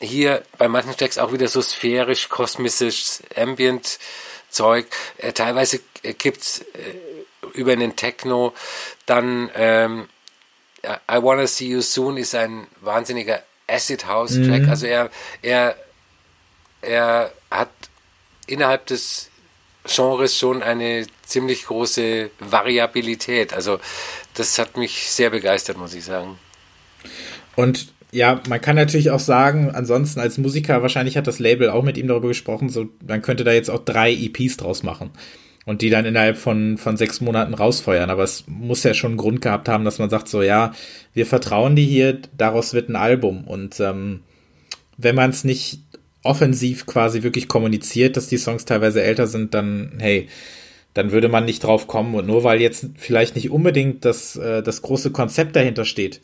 [0.00, 4.86] hier bei manchen Tracks auch wieder so sphärisch, kosmisches Ambient-Zeug.
[5.18, 5.80] Äh, teilweise
[6.18, 8.52] gibt's äh, über einen Techno
[9.06, 10.08] dann ähm,
[10.84, 14.62] I Wanna See You Soon ist ein wahnsinniger Acid House Track.
[14.62, 14.70] Mhm.
[14.70, 15.10] Also er,
[15.42, 15.76] er,
[16.82, 17.70] er hat
[18.46, 19.30] innerhalb des
[19.86, 23.52] Genres schon eine ziemlich große Variabilität.
[23.52, 23.78] Also
[24.34, 26.38] das hat mich sehr begeistert, muss ich sagen.
[27.54, 31.82] Und ja, man kann natürlich auch sagen, ansonsten als Musiker, wahrscheinlich hat das Label auch
[31.82, 35.10] mit ihm darüber gesprochen, so, man könnte da jetzt auch drei EPs draus machen
[35.66, 38.08] und die dann innerhalb von, von sechs Monaten rausfeuern.
[38.08, 40.72] Aber es muss ja schon einen Grund gehabt haben, dass man sagt, so, ja,
[41.12, 43.44] wir vertrauen die hier, daraus wird ein Album.
[43.44, 44.20] Und ähm,
[44.96, 45.80] wenn man es nicht
[46.26, 50.28] offensiv quasi wirklich kommuniziert, dass die Songs teilweise älter sind, dann, hey,
[50.94, 52.14] dann würde man nicht drauf kommen.
[52.14, 56.20] Und nur weil jetzt vielleicht nicht unbedingt das, äh, das große Konzept dahinter steht.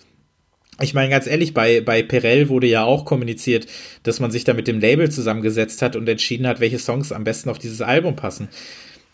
[0.80, 3.66] Ich meine, ganz ehrlich, bei, bei Perel wurde ja auch kommuniziert,
[4.02, 7.24] dass man sich da mit dem Label zusammengesetzt hat und entschieden hat, welche Songs am
[7.24, 8.48] besten auf dieses Album passen.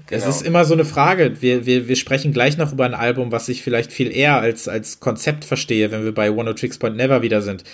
[0.06, 0.22] Genau.
[0.22, 1.42] Es ist immer so eine Frage.
[1.42, 4.68] Wir, wir, wir sprechen gleich noch über ein Album, was ich vielleicht viel eher als,
[4.68, 7.64] als Konzept verstehe, wenn wir bei One of Tricks Point Never wieder sind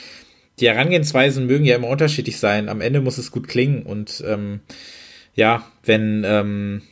[0.60, 2.68] die Herangehensweisen mögen ja immer unterschiedlich sein.
[2.68, 4.60] Am Ende muss es gut klingen und ähm,
[5.35, 6.82] ja, wenn ähm,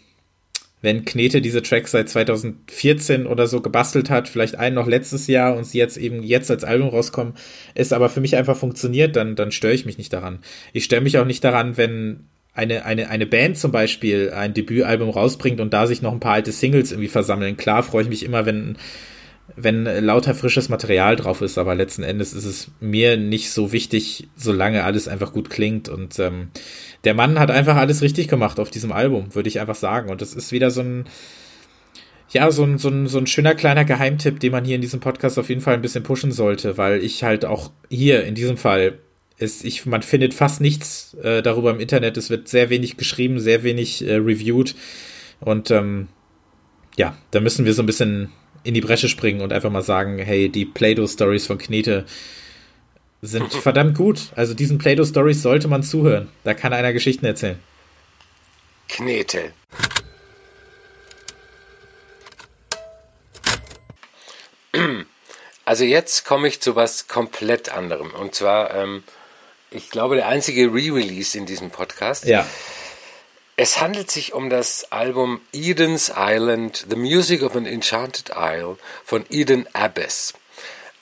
[0.83, 5.57] wenn Knete diese Tracks seit 2014 oder so gebastelt hat, vielleicht einen noch letztes Jahr
[5.57, 7.35] und sie jetzt eben jetzt als Album rauskommen,
[7.75, 10.41] ist aber für mich einfach funktioniert, dann, dann störe ich mich nicht daran.
[10.73, 15.09] Ich störe mich auch nicht daran, wenn eine, eine, eine Band zum Beispiel ein Debütalbum
[15.09, 17.57] rausbringt und da sich noch ein paar alte Singles irgendwie versammeln.
[17.57, 18.77] Klar freue ich mich immer, wenn
[19.57, 24.29] wenn lauter frisches Material drauf ist, aber letzten Endes ist es mir nicht so wichtig,
[24.37, 25.89] solange alles einfach gut klingt.
[25.89, 26.49] Und ähm,
[27.05, 30.11] der Mann hat einfach alles richtig gemacht auf diesem Album, würde ich einfach sagen.
[30.11, 31.05] Und das ist wieder so ein,
[32.31, 35.01] ja, so ein, so, ein, so ein schöner kleiner Geheimtipp, den man hier in diesem
[35.01, 38.57] Podcast auf jeden Fall ein bisschen pushen sollte, weil ich halt auch hier in diesem
[38.57, 38.99] Fall
[39.39, 42.17] ist, ich, man findet fast nichts äh, darüber im Internet.
[42.17, 44.75] Es wird sehr wenig geschrieben, sehr wenig äh, reviewed.
[45.41, 46.09] Und ähm,
[46.97, 48.31] ja, da müssen wir so ein bisschen
[48.65, 52.07] in die Bresche springen und einfach mal sagen, hey, die Play-Doh-Stories von Knete
[53.21, 54.33] sind verdammt gut.
[54.37, 56.29] Also diesen Play-Doh-Stories sollte man zuhören.
[56.45, 57.59] Da kann einer Geschichten erzählen.
[58.89, 59.53] Knete.
[65.65, 68.11] Also jetzt komme ich zu was komplett anderem.
[68.11, 69.05] Und zwar, ähm,
[69.71, 72.25] ich glaube, der einzige Re-Release in diesem Podcast.
[72.25, 72.47] Ja.
[73.57, 79.27] Es handelt sich um das Album Eden's Island, The Music of an Enchanted Isle von
[79.29, 80.33] Eden Abbess.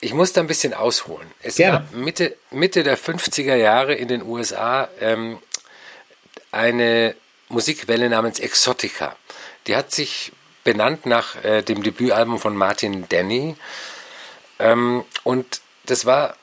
[0.01, 1.31] Ich muss da ein bisschen ausholen.
[1.41, 1.79] Es Gerne.
[1.79, 5.39] gab Mitte, Mitte der 50er Jahre in den USA ähm,
[6.51, 7.15] eine
[7.49, 9.15] Musikwelle namens Exotica.
[9.67, 10.31] Die hat sich
[10.63, 13.55] benannt nach äh, dem Debütalbum von Martin Denny.
[14.59, 16.35] Ähm, und das war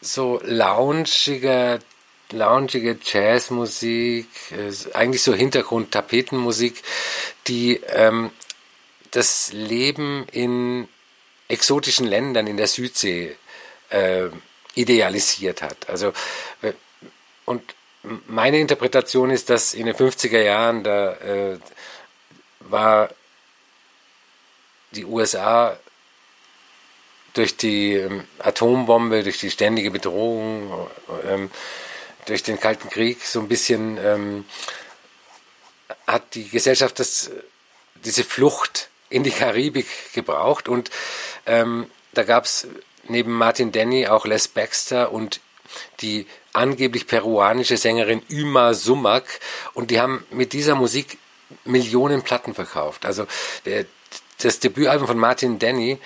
[0.00, 1.78] so loungiger
[2.34, 4.26] loungige Jazzmusik,
[4.92, 6.82] eigentlich so Hintergrund-Tapetenmusik,
[7.46, 8.30] die ähm,
[9.10, 10.88] das Leben in
[11.48, 13.36] exotischen Ländern in der Südsee
[13.90, 14.28] äh,
[14.74, 15.88] idealisiert hat.
[15.88, 16.12] Also
[16.62, 16.72] äh,
[17.44, 17.62] und
[18.26, 21.58] meine Interpretation ist, dass in den 50er Jahren da äh,
[22.60, 23.10] war
[24.92, 25.76] die USA
[27.34, 30.88] durch die ähm, Atombombe, durch die ständige Bedrohung,
[31.28, 31.50] ähm,
[32.26, 34.44] durch den Kalten Krieg so ein bisschen ähm,
[36.06, 37.30] hat die Gesellschaft das,
[38.04, 40.90] diese Flucht in die Karibik gebraucht und
[41.46, 42.66] ähm, da gab es
[43.08, 45.40] neben Martin Denny auch Les Baxter und
[46.00, 49.40] die angeblich peruanische Sängerin Uma Sumac
[49.74, 51.18] und die haben mit dieser Musik
[51.64, 53.04] Millionen Platten verkauft.
[53.04, 53.26] Also
[53.64, 53.86] der,
[54.40, 55.98] das Debütalbum von Martin Denny,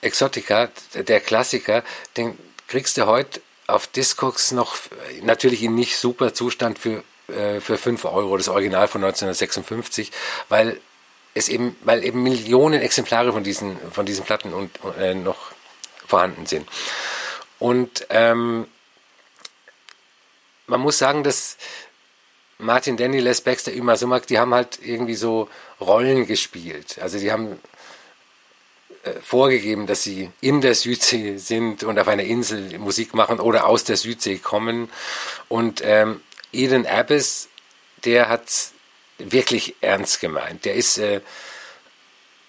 [0.00, 1.84] Exotica, der Klassiker,
[2.16, 2.38] den
[2.68, 4.76] kriegst du heute auf Discogs noch
[5.22, 10.12] natürlich in nicht super Zustand für äh, für 5 Euro, das Original von 1956,
[10.48, 10.80] weil
[11.34, 15.52] es eben, weil eben Millionen Exemplare von diesen, von diesen Platten und, äh, noch
[16.06, 16.68] vorhanden sind.
[17.58, 18.68] Und ähm,
[20.66, 21.56] man muss sagen, dass
[22.58, 25.48] Martin Denny, Les Baxter, Uma Sumac, die haben halt irgendwie so
[25.80, 26.98] Rollen gespielt.
[27.00, 27.60] Also die haben
[29.22, 33.84] vorgegeben, dass sie in der Südsee sind und auf einer Insel Musik machen oder aus
[33.84, 34.90] der Südsee kommen.
[35.48, 36.20] Und ähm,
[36.52, 37.48] Eden Abbas,
[38.04, 38.50] der hat
[39.18, 40.64] wirklich ernst gemeint.
[40.64, 41.20] Der ist äh,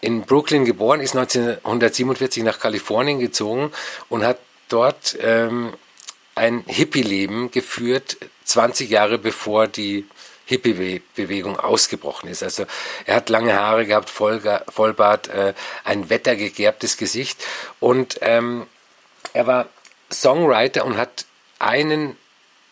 [0.01, 3.71] in Brooklyn geboren, ist 1947 nach Kalifornien gezogen
[4.09, 4.39] und hat
[4.69, 5.73] dort ähm,
[6.35, 10.05] ein Hippie-Leben geführt, 20 Jahre bevor die
[10.47, 12.41] Hippie-Bewegung ausgebrochen ist.
[12.41, 12.65] Also
[13.05, 15.53] er hat lange Haare gehabt, Vollbart, äh,
[15.83, 17.45] ein wettergegerbtes Gesicht
[17.79, 18.65] und ähm,
[19.33, 19.69] er war
[20.11, 21.25] Songwriter und hat
[21.59, 22.15] einen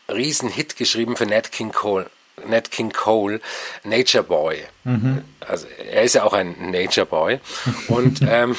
[0.10, 2.10] riesen Hit geschrieben für Nat King Cole.
[2.46, 3.40] Nat King Cole,
[3.84, 4.66] Nature Boy.
[4.84, 5.24] Mhm.
[5.42, 7.40] Also er ist ja auch ein Nature Boy.
[7.88, 8.56] Und ähm,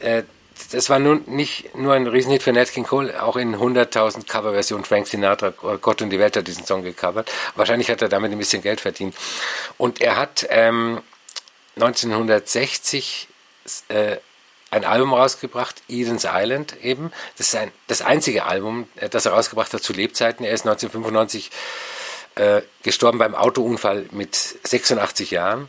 [0.00, 0.22] äh,
[0.72, 4.84] das war nun nicht nur ein Riesenhit für Nat King Cole, auch in 100.000 Coverversionen.
[4.84, 7.30] Frank Sinatra, Gott und die Welt hat diesen Song gecovert.
[7.54, 9.14] Wahrscheinlich hat er damit ein bisschen Geld verdient.
[9.76, 11.00] Und er hat ähm,
[11.76, 13.28] 1960
[13.88, 14.16] äh,
[14.70, 17.12] ein Album rausgebracht, Eden's Island eben.
[17.36, 20.44] Das ist ein, das einzige Album, äh, das er rausgebracht hat zu Lebzeiten.
[20.44, 21.50] Er ist 1995
[22.34, 25.68] äh, gestorben beim Autounfall mit 86 Jahren.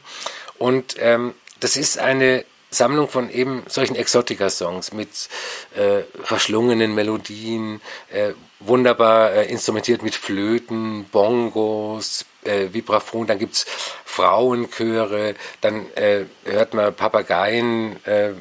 [0.58, 5.30] Und ähm, das ist eine Sammlung von eben solchen Exotica-Songs mit
[5.76, 7.82] äh, verschlungenen Melodien,
[8.12, 13.66] äh, wunderbar äh, instrumentiert mit Flöten, Bongos, äh, Vibraphon, dann gibt's
[14.06, 18.34] Frauenchöre, dann äh, hört man Papageien, äh,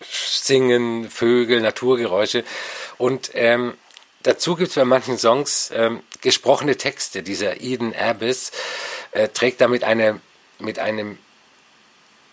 [0.00, 2.44] Singen, Vögel, Naturgeräusche.
[2.98, 3.74] Und ähm,
[4.22, 7.22] dazu gibt es bei manchen Songs ähm, gesprochene Texte.
[7.22, 8.50] Dieser Eden Abyss
[9.12, 10.20] äh, trägt damit eine,
[10.58, 11.18] mit einem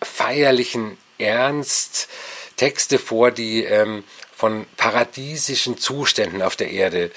[0.02, 2.10] feierlichen Ernst
[2.56, 4.04] Texte vor, die ähm,
[4.34, 7.12] von paradiesischen Zuständen auf der Erde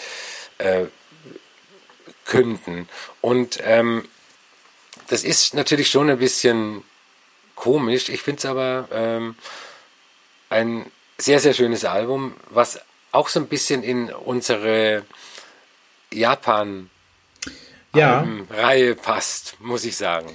[0.59, 0.85] äh,
[2.25, 2.89] künden.
[3.21, 4.09] Und ähm,
[5.09, 6.85] das ist natürlich schon ein bisschen
[7.55, 8.09] komisch.
[8.09, 9.37] Ich finde es aber ähm,
[10.49, 12.81] ein sehr, sehr schönes Album, was
[13.11, 15.05] auch so ein bisschen in unsere
[16.13, 16.89] Japan
[17.95, 18.27] ja.
[18.95, 20.35] Passt, muss ich sagen.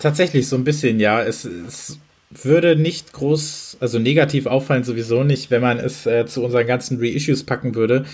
[0.00, 1.22] Tatsächlich so ein bisschen, ja.
[1.22, 1.98] Es, es
[2.30, 6.98] würde nicht groß, also negativ auffallen sowieso nicht, wenn man es äh, zu unseren ganzen
[7.00, 8.04] Reissues packen würde,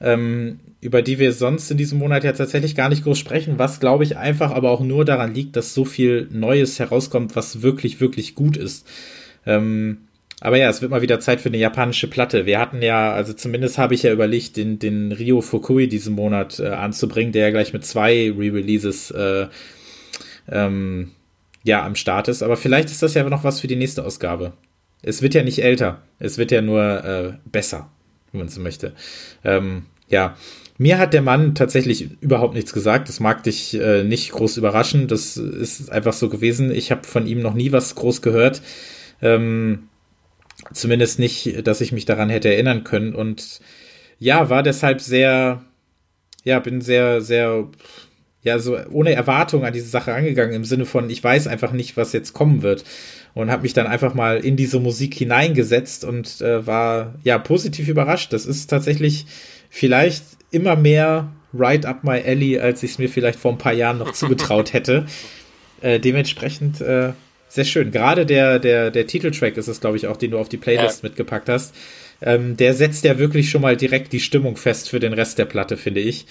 [0.00, 3.80] ähm, über die wir sonst in diesem Monat ja tatsächlich gar nicht groß sprechen, was
[3.80, 8.00] glaube ich einfach aber auch nur daran liegt, dass so viel Neues herauskommt, was wirklich,
[8.00, 8.86] wirklich gut ist.
[9.44, 9.98] Ähm,
[10.40, 12.44] aber ja, es wird mal wieder Zeit für eine japanische Platte.
[12.44, 16.60] Wir hatten ja, also zumindest habe ich ja überlegt, den, den Rio Fukui diesen Monat
[16.60, 19.46] äh, anzubringen, der ja gleich mit zwei Re-Releases äh,
[20.48, 21.12] ähm,
[21.66, 22.42] ja, am Start ist.
[22.42, 24.52] Aber vielleicht ist das ja noch was für die nächste Ausgabe.
[25.02, 27.90] Es wird ja nicht älter, es wird ja nur äh, besser,
[28.32, 28.94] wenn man so möchte.
[29.44, 30.36] Ähm, ja,
[30.78, 33.08] mir hat der Mann tatsächlich überhaupt nichts gesagt.
[33.08, 35.08] Das mag dich äh, nicht groß überraschen.
[35.08, 36.70] Das ist einfach so gewesen.
[36.70, 38.62] Ich habe von ihm noch nie was groß gehört.
[39.22, 39.88] Ähm,
[40.72, 43.14] Zumindest nicht, dass ich mich daran hätte erinnern können.
[43.14, 43.60] Und
[44.18, 45.62] ja, war deshalb sehr,
[46.44, 47.68] ja, bin sehr, sehr,
[48.46, 51.96] ja, so ohne Erwartung an diese Sache angegangen, im Sinne von, ich weiß einfach nicht,
[51.96, 52.84] was jetzt kommen wird.
[53.34, 57.88] Und habe mich dann einfach mal in diese Musik hineingesetzt und äh, war, ja, positiv
[57.88, 58.32] überrascht.
[58.32, 59.26] Das ist tatsächlich
[59.68, 63.72] vielleicht immer mehr right up my alley, als ich es mir vielleicht vor ein paar
[63.74, 65.06] Jahren noch zugetraut hätte.
[65.82, 67.12] Äh, dementsprechend, äh,
[67.48, 67.90] sehr schön.
[67.90, 71.02] Gerade der, der, der Titeltrack ist es, glaube ich, auch, den du auf die Playlist
[71.02, 71.08] ja.
[71.10, 71.74] mitgepackt hast.
[72.22, 75.44] Ähm, der setzt ja wirklich schon mal direkt die Stimmung fest für den Rest der
[75.44, 76.24] Platte, finde ich.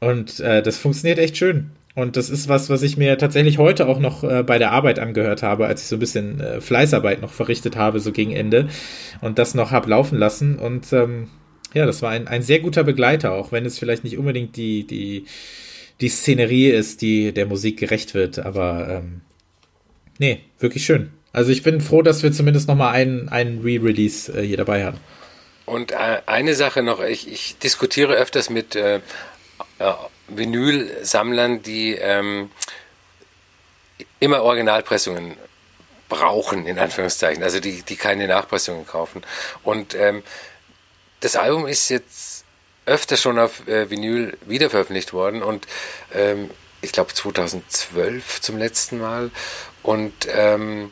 [0.00, 1.70] Und äh, das funktioniert echt schön.
[1.94, 4.98] Und das ist was, was ich mir tatsächlich heute auch noch äh, bei der Arbeit
[4.98, 8.68] angehört habe, als ich so ein bisschen äh, Fleißarbeit noch verrichtet habe, so gegen Ende.
[9.20, 10.58] Und das noch hab laufen lassen.
[10.58, 11.28] Und ähm,
[11.74, 14.86] ja, das war ein, ein sehr guter Begleiter, auch wenn es vielleicht nicht unbedingt die,
[14.86, 15.26] die,
[16.00, 18.38] die Szenerie ist, die der Musik gerecht wird.
[18.38, 19.20] Aber ähm,
[20.18, 21.10] nee, wirklich schön.
[21.32, 24.98] Also ich bin froh, dass wir zumindest nochmal einen, einen Re-Release äh, hier dabei haben.
[25.66, 29.00] Und äh, eine Sache noch, ich, ich diskutiere öfters mit äh,
[30.28, 32.50] Vinyl-Sammlern, die ähm,
[34.18, 35.36] immer Originalpressungen
[36.08, 39.22] brauchen, in Anführungszeichen, also die, die keine Nachpressungen kaufen.
[39.62, 40.22] Und ähm,
[41.20, 42.44] das Album ist jetzt
[42.86, 45.66] öfter schon auf äh, Vinyl wiederveröffentlicht worden und
[46.12, 46.50] ähm,
[46.82, 49.30] ich glaube 2012 zum letzten Mal.
[49.82, 50.90] Und ähm,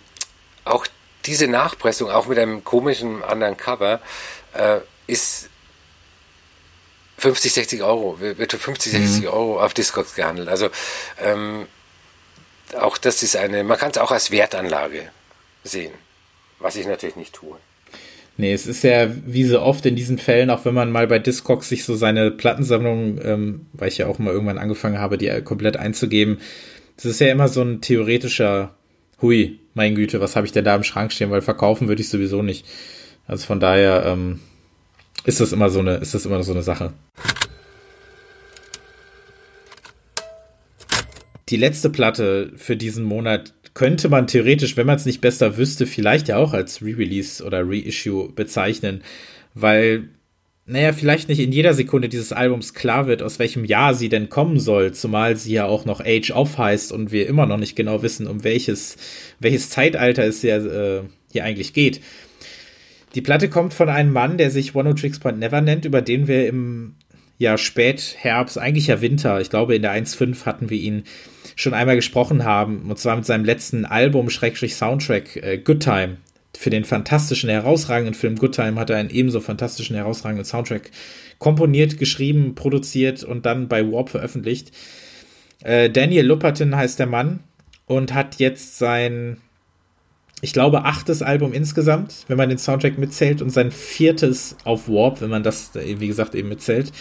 [0.64, 0.86] auch
[1.26, 4.00] diese Nachpressung, auch mit einem komischen anderen Cover,
[4.54, 5.47] äh, ist
[7.18, 9.28] 50, 60 Euro, wird für 50, 60 mhm.
[9.28, 10.48] Euro auf Discogs gehandelt.
[10.48, 10.68] Also
[11.22, 11.66] ähm,
[12.78, 15.10] auch das ist eine, man kann es auch als Wertanlage
[15.64, 15.92] sehen,
[16.58, 17.56] was ich natürlich nicht tue.
[18.36, 21.18] Nee, es ist ja wie so oft in diesen Fällen, auch wenn man mal bei
[21.18, 25.28] Discogs sich so seine Plattensammlung, ähm, weil ich ja auch mal irgendwann angefangen habe, die
[25.42, 26.38] komplett einzugeben,
[26.96, 28.76] es ist ja immer so ein theoretischer,
[29.20, 32.08] hui, mein Güte, was habe ich denn da im Schrank stehen, weil verkaufen würde ich
[32.08, 32.64] sowieso nicht.
[33.26, 34.40] Also von daher ähm,
[35.24, 36.92] ist das immer so eine, ist das immer so eine Sache.
[41.48, 45.86] Die letzte Platte für diesen Monat könnte man theoretisch, wenn man es nicht besser wüsste,
[45.86, 49.02] vielleicht ja auch als Re-Release oder Reissue bezeichnen,
[49.54, 50.08] weil,
[50.66, 54.28] naja, vielleicht nicht in jeder Sekunde dieses Albums klar wird, aus welchem Jahr sie denn
[54.28, 57.76] kommen soll, zumal sie ja auch noch Age of heißt und wir immer noch nicht
[57.76, 58.96] genau wissen, um welches,
[59.40, 62.00] welches Zeitalter es ja, äh, hier eigentlich geht.
[63.14, 66.28] Die Platte kommt von einem Mann, der sich One Tricks Point Never nennt, über den
[66.28, 66.94] wir im
[67.38, 71.04] ja, Spätherbst, eigentlich ja Winter, ich glaube in der 1.5 hatten wir ihn
[71.54, 76.16] schon einmal gesprochen haben, und zwar mit seinem letzten Album, Schrägstrich Soundtrack, äh, Good Time.
[76.56, 80.90] Für den fantastischen, herausragenden Film Good Time hat er einen ebenso fantastischen, herausragenden Soundtrack
[81.38, 84.72] komponiert, geschrieben, produziert und dann bei Warp veröffentlicht.
[85.62, 87.40] Äh, Daniel Lupperton heißt der Mann
[87.86, 89.38] und hat jetzt sein
[90.40, 95.20] ich glaube, achtes Album insgesamt, wenn man den Soundtrack mitzählt, und sein viertes auf Warp,
[95.20, 96.92] wenn man das, wie gesagt, eben mitzählt.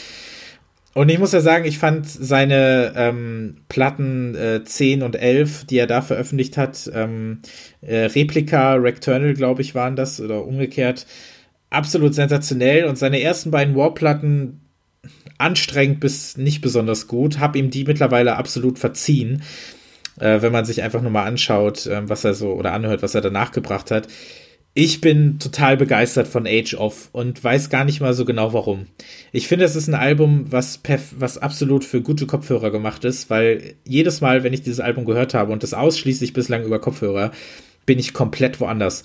[0.94, 5.78] Und ich muss ja sagen, ich fand seine ähm, Platten äh, 10 und 11, die
[5.78, 7.42] er da veröffentlicht hat, ähm,
[7.82, 11.06] äh, Replika, Recturnal, glaube ich, waren das, oder umgekehrt,
[11.70, 12.86] absolut sensationell.
[12.86, 14.62] Und seine ersten beiden Warp-Platten
[15.38, 19.44] anstrengend bis nicht besonders gut, habe ihm die mittlerweile absolut verziehen
[20.20, 23.16] äh, wenn man sich einfach nur mal anschaut, äh, was er so oder anhört, was
[23.16, 24.08] er danach gebracht hat.
[24.74, 28.86] Ich bin total begeistert von Age of und weiß gar nicht mal so genau warum.
[29.32, 30.82] Ich finde, es ist ein Album, was,
[31.18, 35.34] was absolut für gute Kopfhörer gemacht ist, weil jedes Mal, wenn ich dieses Album gehört
[35.34, 37.32] habe und das ausschließlich bislang über Kopfhörer,
[37.88, 39.04] bin ich komplett woanders.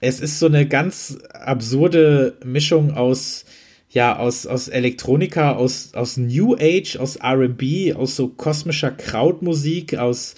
[0.00, 3.44] Es ist so eine ganz absurde Mischung aus
[3.90, 10.34] ja, aus, aus Elektronika, aus, aus New Age, aus RB, aus so kosmischer Krautmusik, aus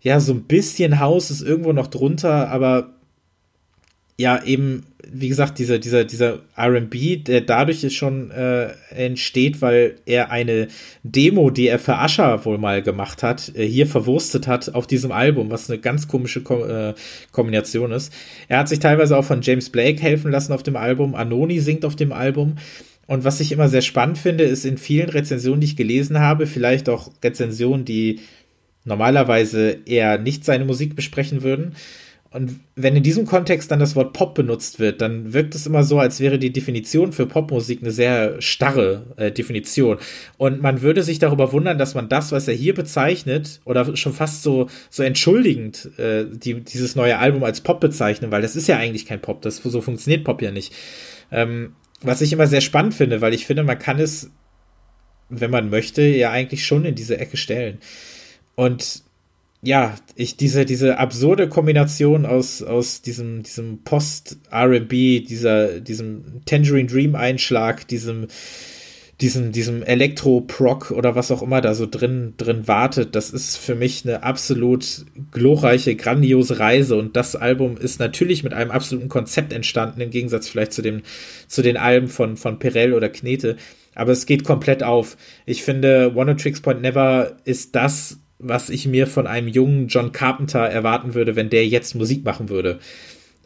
[0.00, 2.94] ja, so ein bisschen Haus ist irgendwo noch drunter, aber
[4.18, 10.30] ja, eben, wie gesagt, dieser, dieser, dieser RB, der dadurch schon äh, entsteht, weil er
[10.30, 10.68] eine
[11.02, 15.12] Demo, die er für Ascher wohl mal gemacht hat, äh, hier verwurstet hat auf diesem
[15.12, 16.94] Album, was eine ganz komische Ko äh,
[17.32, 18.12] Kombination ist.
[18.48, 21.14] Er hat sich teilweise auch von James Blake helfen lassen auf dem Album.
[21.14, 22.56] Anoni singt auf dem Album.
[23.06, 26.46] Und was ich immer sehr spannend finde, ist in vielen Rezensionen, die ich gelesen habe,
[26.46, 28.20] vielleicht auch Rezensionen, die
[28.84, 31.74] normalerweise eher nicht seine Musik besprechen würden,
[32.32, 35.84] und wenn in diesem Kontext dann das Wort Pop benutzt wird, dann wirkt es immer
[35.84, 39.98] so, als wäre die Definition für Popmusik eine sehr starre äh, Definition.
[40.38, 44.14] Und man würde sich darüber wundern, dass man das, was er hier bezeichnet, oder schon
[44.14, 48.66] fast so, so entschuldigend äh, die, dieses neue Album als Pop bezeichnen, weil das ist
[48.66, 50.72] ja eigentlich kein Pop, das so funktioniert Pop ja nicht.
[51.30, 54.30] Ähm, was ich immer sehr spannend finde, weil ich finde, man kann es,
[55.28, 57.78] wenn man möchte, ja eigentlich schon in diese Ecke stellen.
[58.54, 59.02] Und
[59.64, 64.90] ja, ich, diese, diese absurde Kombination aus, aus diesem, diesem Post-RB,
[65.24, 68.26] dieser, diesem Tangerine Dream Einschlag, diesem,
[69.20, 73.76] diesem, diesem Elektro-Proc oder was auch immer da so drin, drin wartet, das ist für
[73.76, 79.52] mich eine absolut glorreiche, grandiose Reise und das Album ist natürlich mit einem absoluten Konzept
[79.52, 81.02] entstanden, im Gegensatz vielleicht zu dem,
[81.46, 83.56] zu den Alben von, von Perel oder Knete.
[83.94, 85.16] Aber es geht komplett auf.
[85.44, 90.12] Ich finde, One Tricks Point Never ist das, was ich mir von einem jungen John
[90.12, 92.78] Carpenter erwarten würde, wenn der jetzt Musik machen würde.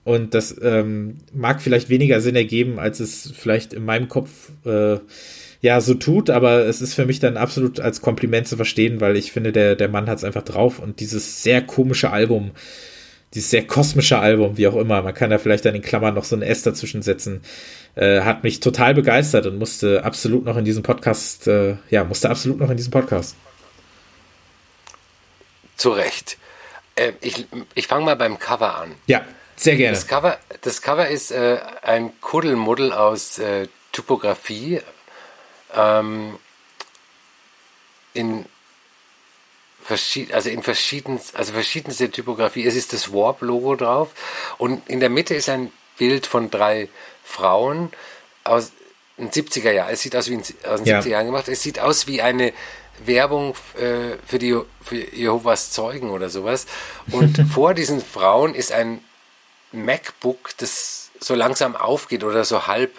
[0.04, 4.98] Und das ähm, mag vielleicht weniger Sinn ergeben, als es vielleicht in meinem Kopf äh,
[5.62, 9.16] ja so tut, aber es ist für mich dann absolut als Kompliment zu verstehen, weil
[9.16, 12.52] ich finde, der, der Mann hat es einfach drauf und dieses sehr komische Album,
[13.34, 16.24] dieses sehr kosmische Album, wie auch immer, man kann da vielleicht dann in Klammern noch
[16.24, 17.40] so ein S dazwischen setzen,
[17.96, 22.30] äh, hat mich total begeistert und musste absolut noch in diesem Podcast, äh, ja, musste
[22.30, 23.34] absolut noch in diesem Podcast.
[25.76, 26.38] Zu Recht.
[26.94, 28.94] Äh, ich ich fange mal beim Cover an.
[29.06, 29.24] Ja,
[29.56, 29.94] sehr gerne.
[29.94, 34.80] Das Cover, das Cover ist äh, ein Kuddelmuddel aus äh, Typografie
[35.74, 36.38] ähm,
[38.12, 38.46] in
[39.82, 42.66] verschied also in verschieden also verschiedenste Typografie.
[42.66, 44.10] Es ist das Warp-Logo drauf
[44.58, 46.88] und in der Mitte ist ein Bild von drei
[47.24, 47.90] Frauen
[48.44, 48.72] aus
[49.16, 49.92] den 70er Jahren.
[49.92, 51.00] Es sieht aus wie in, aus den ja.
[51.00, 51.48] 70er Jahren gemacht.
[51.48, 52.52] Es sieht aus wie eine
[53.04, 56.66] Werbung äh, für die für Jehovas Zeugen oder sowas.
[57.10, 59.02] Und vor diesen Frauen ist ein
[59.72, 62.92] MacBook, das so langsam aufgeht oder so halb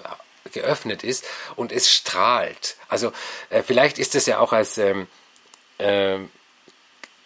[0.52, 1.26] geöffnet ist
[1.56, 2.76] und es strahlt.
[2.88, 3.12] Also
[3.50, 5.08] äh, vielleicht ist es ja auch als ähm,
[5.78, 6.20] äh,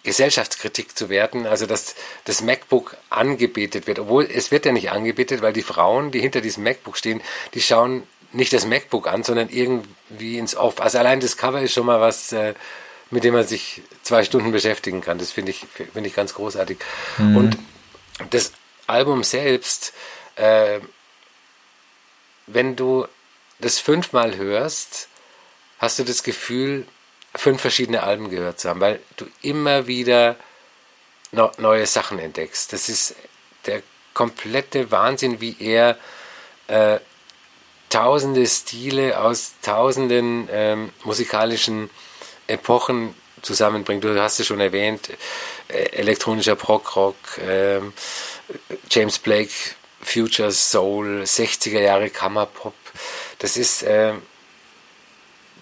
[0.03, 1.95] Gesellschaftskritik zu werten, also dass
[2.25, 6.41] das MacBook angebetet wird, obwohl es wird ja nicht angebetet, weil die Frauen, die hinter
[6.41, 7.21] diesem MacBook stehen,
[7.53, 8.03] die schauen
[8.33, 10.79] nicht das MacBook an, sondern irgendwie ins Off.
[10.81, 12.53] Also allein das Cover ist schon mal was, äh,
[13.09, 15.17] mit dem man sich zwei Stunden beschäftigen kann.
[15.17, 16.79] Das finde ich, finde ich ganz großartig.
[17.17, 17.37] Mhm.
[17.37, 17.57] Und
[18.29, 18.53] das
[18.87, 19.93] Album selbst,
[20.35, 20.79] äh,
[22.47, 23.07] wenn du
[23.59, 25.07] das fünfmal hörst,
[25.79, 26.85] hast du das Gefühl,
[27.35, 30.35] fünf verschiedene Alben gehört zu haben, weil du immer wieder
[31.31, 32.73] no neue Sachen entdeckst.
[32.73, 33.15] Das ist
[33.65, 33.81] der
[34.13, 35.97] komplette Wahnsinn, wie er
[36.67, 36.99] äh,
[37.91, 41.91] tausende Stile aus tausenden ähm, musikalischen
[42.47, 43.13] Epochen
[43.43, 44.03] zusammenbringt.
[44.03, 45.09] Du hast es schon erwähnt,
[45.67, 47.81] äh, elektronischer Prog-Rock, äh,
[48.89, 49.51] James Blake,
[50.01, 52.73] Future Soul, 60er Jahre Kammerpop.
[53.39, 54.13] Das ist äh,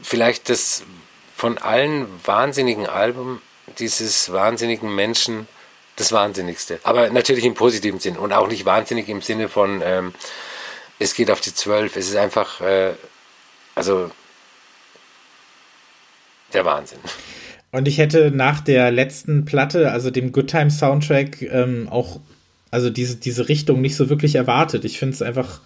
[0.01, 0.83] vielleicht das
[1.35, 3.41] von allen wahnsinnigen Alben
[3.79, 5.47] dieses wahnsinnigen Menschen
[5.95, 6.79] das Wahnsinnigste.
[6.83, 10.13] Aber natürlich im positiven Sinn und auch nicht wahnsinnig im Sinne von, ähm,
[10.99, 11.95] es geht auf die Zwölf.
[11.95, 12.91] Es ist einfach, äh,
[13.75, 14.11] also
[16.53, 16.99] der Wahnsinn.
[17.71, 22.19] Und ich hätte nach der letzten Platte, also dem Good Time Soundtrack, ähm, auch,
[22.71, 24.85] also diese, diese Richtung nicht so wirklich erwartet.
[24.85, 25.61] Ich finde es einfach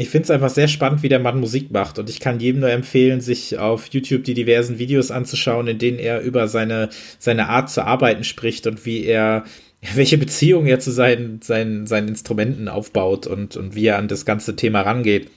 [0.00, 1.98] ich finde es einfach sehr spannend, wie der Mann Musik macht.
[1.98, 5.98] Und ich kann jedem nur empfehlen, sich auf YouTube die diversen Videos anzuschauen, in denen
[5.98, 6.88] er über seine,
[7.18, 9.42] seine Art zu arbeiten spricht und wie er,
[9.94, 14.24] welche Beziehung er zu seinen, seinen, seinen Instrumenten aufbaut und, und wie er an das
[14.24, 15.30] ganze Thema rangeht.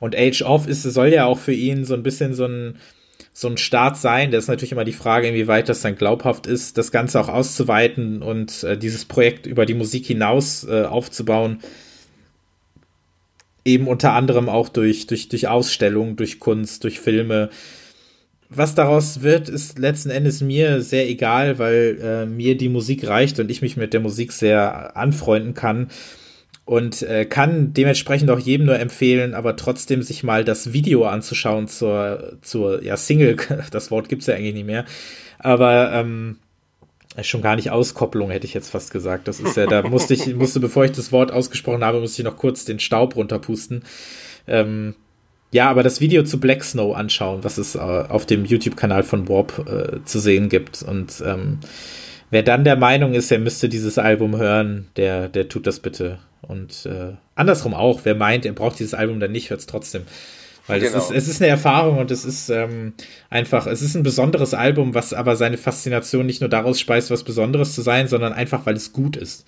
[0.00, 2.76] Und Age of ist, soll ja auch für ihn so ein bisschen so ein,
[3.32, 4.30] so ein Start sein.
[4.30, 8.22] Da ist natürlich immer die Frage, inwieweit das dann glaubhaft ist, das Ganze auch auszuweiten
[8.22, 11.60] und äh, dieses Projekt über die Musik hinaus äh, aufzubauen
[13.64, 17.50] eben unter anderem auch durch, durch, durch Ausstellungen, durch Kunst, durch Filme.
[18.56, 23.40] Was daraus wird, ist letzten Endes mir sehr egal, weil äh, mir die Musik reicht
[23.40, 25.88] und ich mich mit der Musik sehr anfreunden kann
[26.64, 31.68] und äh, kann dementsprechend auch jedem nur empfehlen, aber trotzdem sich mal das Video anzuschauen
[31.68, 33.36] zur, zur ja, Single,
[33.70, 34.84] das Wort gibt's ja eigentlich nicht mehr,
[35.38, 36.38] aber ähm,
[37.22, 39.28] schon gar nicht Auskopplung, hätte ich jetzt fast gesagt.
[39.28, 42.24] Das ist ja, da musste ich, musste, bevor ich das Wort ausgesprochen habe, musste ich
[42.24, 43.84] noch kurz den Staub runterpusten.
[44.48, 44.94] Ähm,
[45.54, 49.28] ja, aber das Video zu Black Snow anschauen, was es äh, auf dem YouTube-Kanal von
[49.28, 50.82] Warp äh, zu sehen gibt.
[50.82, 51.60] Und ähm,
[52.30, 56.18] wer dann der Meinung ist, er müsste dieses Album hören, der, der tut das bitte.
[56.42, 60.02] Und äh, andersrum auch, wer meint, er braucht dieses Album dann nicht, hört es trotzdem.
[60.66, 60.98] Weil genau.
[60.98, 62.94] es, ist, es ist eine Erfahrung und es ist ähm,
[63.30, 67.22] einfach, es ist ein besonderes Album, was aber seine Faszination nicht nur daraus speist, was
[67.22, 69.46] Besonderes zu sein, sondern einfach, weil es gut ist.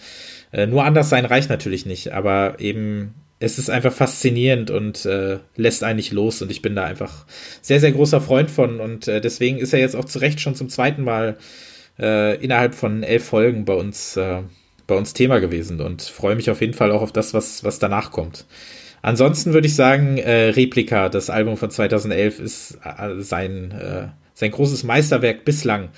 [0.53, 5.39] Äh, nur anders sein reicht natürlich nicht, aber eben, es ist einfach faszinierend und äh,
[5.57, 7.27] lässt eigentlich los und ich bin da einfach
[7.61, 10.55] sehr, sehr großer Freund von und äh, deswegen ist er jetzt auch zu Recht schon
[10.55, 11.37] zum zweiten Mal
[11.99, 14.43] äh, innerhalb von elf Folgen bei uns, äh,
[14.87, 17.79] bei uns Thema gewesen und freue mich auf jeden Fall auch auf das, was, was
[17.79, 18.47] danach kommt.
[19.03, 22.79] Ansonsten würde ich sagen, äh, Replika, das Album von 2011, ist
[23.19, 25.91] sein, sein großes Meisterwerk bislang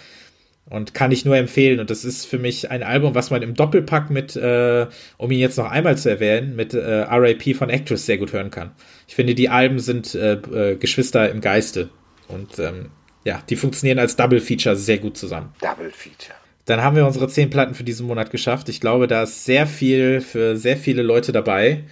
[0.71, 1.81] und kann ich nur empfehlen.
[1.81, 4.87] Und das ist für mich ein Album, was man im Doppelpack mit, äh,
[5.17, 8.51] um ihn jetzt noch einmal zu erwähnen, mit äh, RIP von Actress sehr gut hören
[8.51, 8.73] kann.
[9.07, 11.91] Ich finde, die Alben sind äh, äh, Geschwister im Geiste.
[12.29, 12.91] Und ähm,
[13.25, 15.53] ja, die funktionieren als Double Feature sehr gut zusammen.
[15.61, 16.37] Double Feature.
[16.67, 18.69] Dann haben wir unsere zehn Platten für diesen Monat geschafft.
[18.69, 21.85] Ich glaube, da ist sehr viel für sehr viele Leute dabei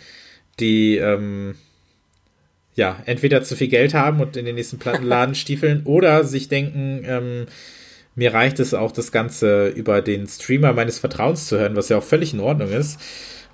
[0.60, 1.54] die ähm,
[2.74, 7.02] ja entweder zu viel Geld haben und in den nächsten Plattenladen stiefeln oder sich denken,
[7.06, 7.46] ähm,
[8.16, 11.98] mir reicht es auch, das Ganze über den Streamer meines Vertrauens zu hören, was ja
[11.98, 12.98] auch völlig in Ordnung ist.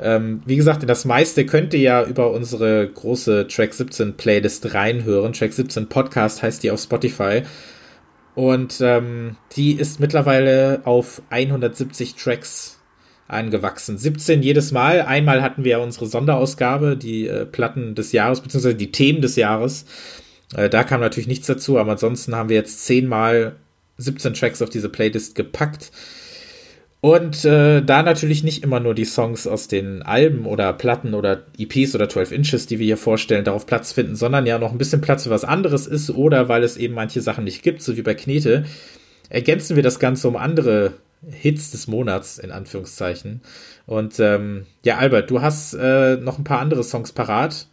[0.01, 5.33] Ähm, wie gesagt, das meiste könnt ihr ja über unsere große Track 17 Playlist reinhören.
[5.33, 7.43] Track 17 Podcast heißt die auf Spotify.
[8.35, 12.81] Und ähm, die ist mittlerweile auf 170 Tracks
[13.29, 13.99] angewachsen.
[13.99, 15.03] 17 jedes Mal.
[15.03, 19.87] Einmal hatten wir unsere Sonderausgabe, die äh, Platten des Jahres, beziehungsweise die Themen des Jahres.
[20.55, 23.57] Äh, da kam natürlich nichts dazu, aber ansonsten haben wir jetzt 10 Mal
[23.99, 25.91] 17 Tracks auf diese Playlist gepackt.
[27.01, 31.43] Und äh, da natürlich nicht immer nur die Songs aus den Alben oder Platten oder
[31.59, 34.79] EPs oder 12 Inches, die wir hier vorstellen, darauf Platz finden, sondern ja noch ein
[34.79, 37.97] bisschen Platz für was anderes ist oder weil es eben manche Sachen nicht gibt, so
[37.97, 38.67] wie bei Knete,
[39.29, 40.93] ergänzen wir das Ganze um andere
[41.29, 43.41] Hits des Monats, in Anführungszeichen.
[43.87, 47.67] Und ähm, ja, Albert, du hast äh, noch ein paar andere Songs parat.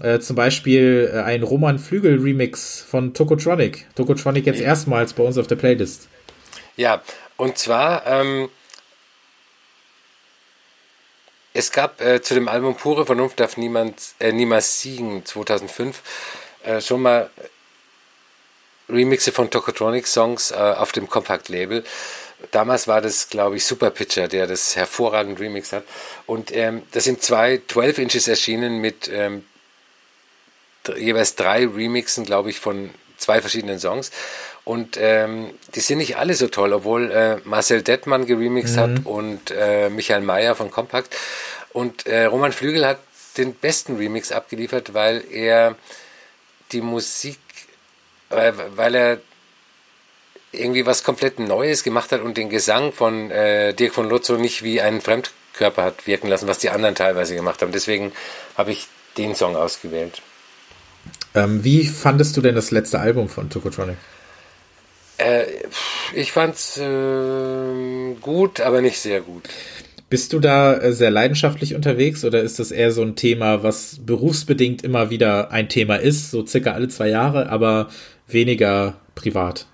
[0.00, 3.86] Äh, zum Beispiel äh, ein Roman Flügel Remix von Tokotronic.
[3.94, 6.08] Tokotronic jetzt erstmals bei uns auf der Playlist.
[6.76, 7.02] Ja,
[7.36, 8.50] und zwar, ähm,
[11.54, 16.02] es gab äh, zu dem Album Pure Vernunft darf niemand, äh, niemals siegen 2005
[16.64, 17.30] äh, schon mal
[18.88, 21.82] Remixe von Tokotronic Songs auf dem Compact Label.
[22.52, 25.82] Damals war das, glaube ich, Super Pitcher, der das hervorragend remix hat.
[26.26, 29.44] Und ähm, das sind zwei 12 Inches erschienen mit ähm,
[30.96, 34.10] jeweils drei Remixen, glaube ich, von zwei verschiedenen Songs.
[34.64, 38.80] Und ähm, die sind nicht alle so toll, obwohl äh, Marcel Detmann geremixed mhm.
[38.80, 41.14] hat und äh, Michael Mayer von Compact.
[41.72, 42.98] Und äh, Roman Flügel hat
[43.36, 45.76] den besten Remix abgeliefert, weil er
[46.72, 47.38] die Musik,
[48.30, 49.20] äh, weil er
[50.52, 54.62] irgendwie was komplett Neues gemacht hat und den Gesang von äh, Dirk von Lotzo nicht
[54.62, 57.72] wie einen Fremdkörper hat wirken lassen, was die anderen teilweise gemacht haben.
[57.72, 58.12] Deswegen
[58.56, 60.22] habe ich den Song ausgewählt.
[61.34, 63.96] Ähm, wie fandest du denn das letzte Album von Tokotronic?
[65.18, 65.44] Äh,
[66.14, 69.48] ich fand's äh, gut, aber nicht sehr gut.
[70.08, 73.98] Bist du da äh, sehr leidenschaftlich unterwegs oder ist das eher so ein Thema, was
[74.00, 77.88] berufsbedingt immer wieder ein Thema ist, so circa alle zwei Jahre, aber
[78.28, 79.66] weniger privat?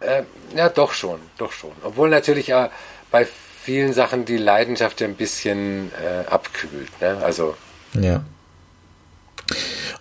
[0.00, 0.22] Äh,
[0.56, 1.72] ja, doch schon, doch schon.
[1.82, 2.68] Obwohl natürlich äh,
[3.10, 3.26] bei
[3.62, 6.90] vielen Sachen die Leidenschaft ein bisschen äh, abkühlt.
[7.00, 7.18] Ne?
[7.22, 7.54] Also.
[8.00, 8.24] Ja.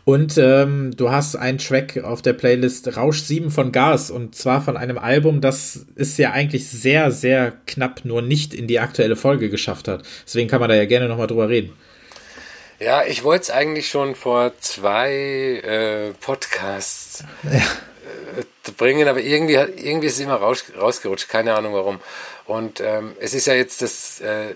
[0.05, 4.61] Und ähm, du hast einen Track auf der Playlist Rausch 7 von Gas und zwar
[4.61, 9.15] von einem Album, das es ja eigentlich sehr, sehr knapp nur nicht in die aktuelle
[9.15, 10.03] Folge geschafft hat.
[10.26, 11.73] Deswegen kann man da ja gerne nochmal drüber reden.
[12.80, 17.59] Ja, ich wollte es eigentlich schon vor zwei äh, Podcasts ja.
[17.59, 21.99] äh, bringen, aber irgendwie, irgendwie ist es immer raus, rausgerutscht, keine Ahnung warum.
[22.45, 24.55] Und ähm, es ist ja jetzt das äh,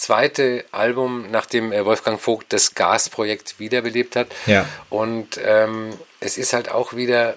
[0.00, 4.28] zweite Album, nachdem äh, Wolfgang Vogt das Gasprojekt wiederbelebt hat.
[4.46, 4.66] Ja.
[4.88, 7.36] Und ähm, es ist halt auch wieder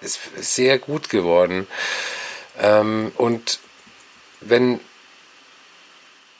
[0.00, 1.68] sehr gut geworden.
[2.60, 3.60] Ähm, und
[4.40, 4.80] wenn,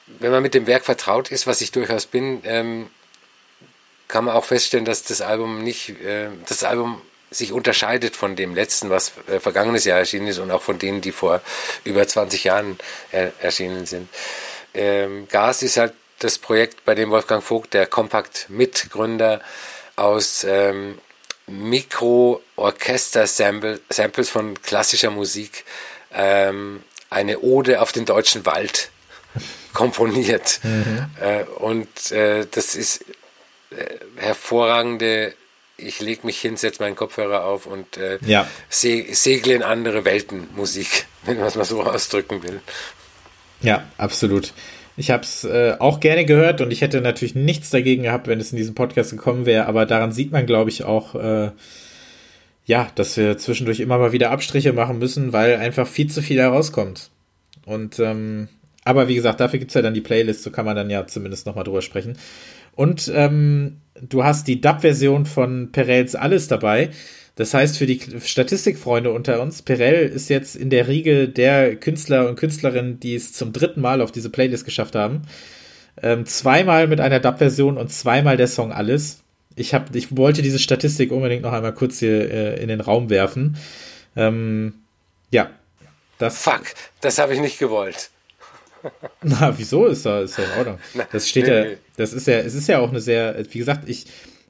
[0.07, 2.91] wenn man mit dem Werk vertraut ist, was ich durchaus bin, ähm,
[4.09, 7.01] kann man auch feststellen, dass das Album nicht, äh, das Album
[7.31, 11.01] sich unterscheidet von dem letzten, was äh, vergangenes Jahr erschienen ist und auch von denen,
[11.01, 11.43] die vor
[11.85, 12.77] über 20 Jahren
[13.13, 14.09] äh, erschienen sind
[14.75, 19.41] ähm, Gas ist halt das Projekt, bei dem Wolfgang Vogt, der Kompakt-Mitgründer,
[19.97, 20.99] aus ähm,
[21.47, 25.65] Mikro-Orchester-Samples von klassischer Musik
[26.13, 28.91] ähm, eine Ode auf den deutschen Wald
[29.73, 30.61] komponiert.
[30.63, 31.07] Mhm.
[31.21, 33.05] Äh, und äh, das ist
[33.71, 35.35] äh, hervorragende
[35.79, 38.49] ich lege mich hin, setze meinen Kopfhörer auf und äh, ja.
[38.69, 42.61] segle in andere Welten Musik, wenn man es mal so ausdrücken will.
[43.63, 44.53] Ja, absolut.
[44.97, 48.41] Ich habe es äh, auch gerne gehört und ich hätte natürlich nichts dagegen gehabt, wenn
[48.41, 51.51] es in diesem Podcast gekommen wäre, aber daran sieht man, glaube ich, auch, äh,
[52.67, 56.39] ja, dass wir zwischendurch immer mal wieder Abstriche machen müssen, weil einfach viel zu viel
[56.39, 57.11] herauskommt.
[57.65, 58.49] Und ähm,
[58.85, 61.47] aber wie gesagt, dafür gibt's ja dann die Playlist, so kann man dann ja zumindest
[61.47, 62.17] nochmal drüber sprechen.
[62.75, 66.91] Und ähm, du hast die Dub-Version von Perels Alles dabei.
[67.39, 72.29] Das heißt, für die Statistikfreunde unter uns, Perel ist jetzt in der Riege der Künstler
[72.29, 75.23] und Künstlerinnen, die es zum dritten Mal auf diese Playlist geschafft haben.
[76.03, 79.21] Ähm, zweimal mit einer Dub-Version und zweimal der Song Alles.
[79.55, 83.09] Ich, hab, ich wollte diese Statistik unbedingt noch einmal kurz hier äh, in den Raum
[83.09, 83.57] werfen.
[84.17, 84.75] Ähm,
[85.31, 85.49] ja.
[86.19, 86.65] Das, Fuck,
[87.01, 88.11] das habe ich nicht gewollt.
[89.23, 90.79] Na, wieso ist da, ist da in Ordnung?
[91.13, 91.67] Das steht ja,
[91.97, 94.07] das ist ja, es ist ja auch eine sehr, wie gesagt, ich,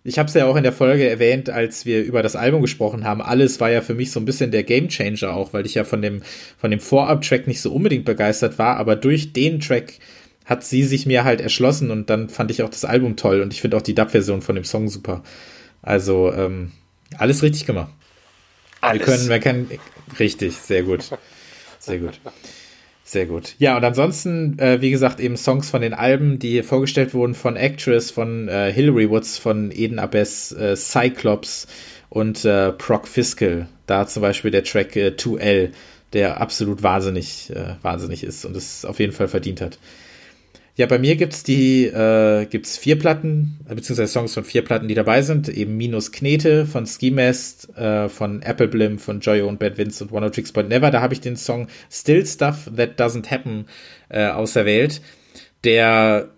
[0.08, 3.04] ich habe es ja auch in der Folge erwähnt, als wir über das Album gesprochen
[3.04, 3.20] haben.
[3.20, 6.02] Alles war ja für mich so ein bisschen der Gamechanger auch, weil ich ja von
[6.02, 6.22] dem,
[6.58, 9.94] von dem Vorab-Track nicht so unbedingt begeistert war, aber durch den Track
[10.44, 13.52] hat sie sich mir halt erschlossen und dann fand ich auch das Album toll und
[13.52, 15.22] ich finde auch die Dub-Version von dem Song super.
[15.82, 16.72] Also, ähm,
[17.16, 17.92] alles richtig gemacht.
[18.80, 19.06] Alles.
[19.06, 19.80] Wir können, wir können,
[20.18, 21.04] richtig, sehr gut.
[21.78, 22.18] Sehr gut.
[23.08, 23.54] Sehr gut.
[23.56, 27.56] Ja, und ansonsten, äh, wie gesagt, eben Songs von den Alben, die vorgestellt wurden von
[27.56, 31.66] Actress, von äh, Hillary Woods, von Eden Abess, äh, Cyclops
[32.10, 33.66] und äh, Proc Fiscal.
[33.86, 35.70] Da zum Beispiel der Track äh, 2L,
[36.12, 39.78] der absolut wahnsinnig, äh, wahnsinnig ist und es auf jeden Fall verdient hat.
[40.78, 44.86] Ja, bei mir gibt's die, äh, gibt's vier Platten, äh, beziehungsweise Songs von vier Platten,
[44.86, 45.48] die dabei sind.
[45.48, 50.04] Eben Minus Knete von Ski Mast, äh, von Apple Blim, von Joyo und Bad Vince
[50.04, 50.92] und One of Tricks But Never.
[50.92, 53.66] Da habe ich den Song Still Stuff That Doesn't Happen
[54.08, 55.02] äh, auserwählt.
[55.64, 56.28] Der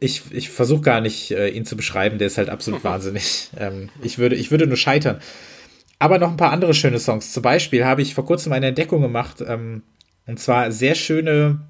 [0.00, 3.50] ich, ich versuche gar nicht, äh, ihn zu beschreiben, der ist halt absolut wahnsinnig.
[3.56, 5.20] Ähm, ich, würde, ich würde nur scheitern.
[6.00, 7.32] Aber noch ein paar andere schöne Songs.
[7.32, 9.82] Zum Beispiel habe ich vor kurzem eine Entdeckung gemacht, ähm,
[10.26, 11.60] und zwar sehr schöne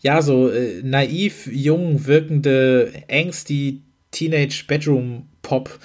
[0.00, 5.78] ja, so äh, naiv, jung wirkende, angsty Teenage Bedroom Pop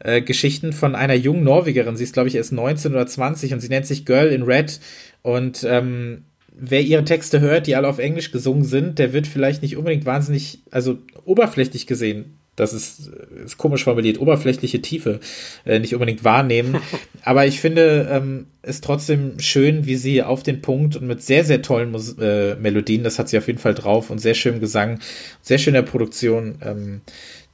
[0.00, 1.96] äh, Geschichten von einer jungen Norwegerin.
[1.96, 4.80] Sie ist, glaube ich, erst 19 oder 20 und sie nennt sich Girl in Red.
[5.22, 9.62] Und ähm, wer ihre Texte hört, die alle auf Englisch gesungen sind, der wird vielleicht
[9.62, 13.10] nicht unbedingt wahnsinnig, also oberflächlich gesehen, das ist,
[13.44, 15.20] ist komisch formuliert, oberflächliche Tiefe
[15.64, 16.76] äh, nicht unbedingt wahrnehmen.
[17.24, 21.44] Aber ich finde ähm, es trotzdem schön, wie sie auf den Punkt und mit sehr,
[21.44, 24.60] sehr tollen Mus äh, Melodien, das hat sie auf jeden Fall drauf und sehr schönem
[24.60, 25.00] Gesang,
[25.42, 27.00] sehr schöner Produktion, ähm,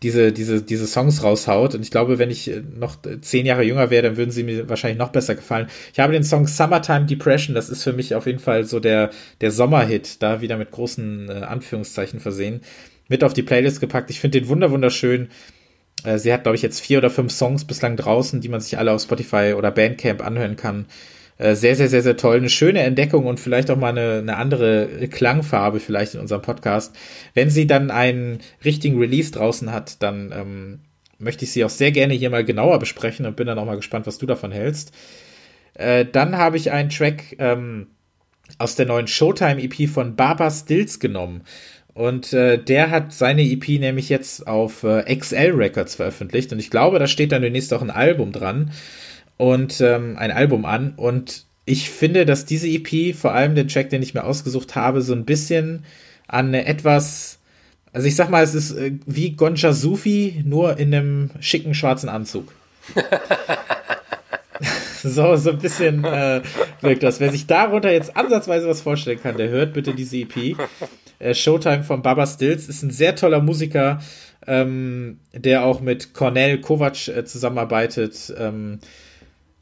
[0.03, 1.75] diese, diese, diese Songs raushaut.
[1.75, 4.99] Und ich glaube, wenn ich noch zehn Jahre jünger wäre, dann würden sie mir wahrscheinlich
[4.99, 5.69] noch besser gefallen.
[5.93, 9.11] Ich habe den Song Summertime Depression, das ist für mich auf jeden Fall so der,
[9.41, 12.61] der Sommerhit, da wieder mit großen äh, Anführungszeichen versehen
[13.09, 14.11] mit auf die Playlist gepackt.
[14.11, 15.29] Ich finde den wunder wunderschön.
[16.05, 18.79] Äh, sie hat, glaube ich, jetzt vier oder fünf Songs bislang draußen, die man sich
[18.79, 20.87] alle auf Spotify oder Bandcamp anhören kann.
[21.39, 22.37] Äh, sehr, sehr, sehr, sehr toll.
[22.37, 26.97] Eine schöne Entdeckung und vielleicht auch mal eine, eine andere Klangfarbe vielleicht in unserem Podcast.
[27.35, 30.81] Wenn sie dann einen richtigen Release draußen hat, dann ähm,
[31.19, 33.77] möchte ich sie auch sehr gerne hier mal genauer besprechen und bin dann auch mal
[33.77, 34.93] gespannt, was du davon hältst.
[35.75, 37.89] Äh, dann habe ich einen Track ähm,
[38.59, 41.43] aus der neuen Showtime EP von Baba Stills genommen.
[41.97, 46.53] Und äh, der hat seine EP nämlich jetzt auf äh, XL Records veröffentlicht.
[46.53, 48.71] Und ich glaube, da steht dann demnächst auch ein Album dran.
[49.39, 50.93] Und ähm, ein Album an.
[50.97, 55.01] Und ich finde, dass diese EP, vor allem den Track, den ich mir ausgesucht habe,
[55.01, 55.85] so ein bisschen
[56.29, 57.39] an eine etwas.
[57.95, 62.11] Also ich sag mal, es ist äh, wie Gonja Sufi, nur in einem schicken schwarzen
[62.11, 62.53] Anzug.
[65.03, 66.43] so, so ein bisschen äh,
[66.83, 67.21] wirkt das.
[67.21, 70.59] Wer sich darunter jetzt ansatzweise was vorstellen kann, der hört bitte diese EP.
[71.19, 74.01] Äh, Showtime von Baba Stills ist ein sehr toller Musiker,
[74.47, 78.35] ähm, der auch mit Cornel Kovac äh, zusammenarbeitet.
[78.39, 78.81] Ähm,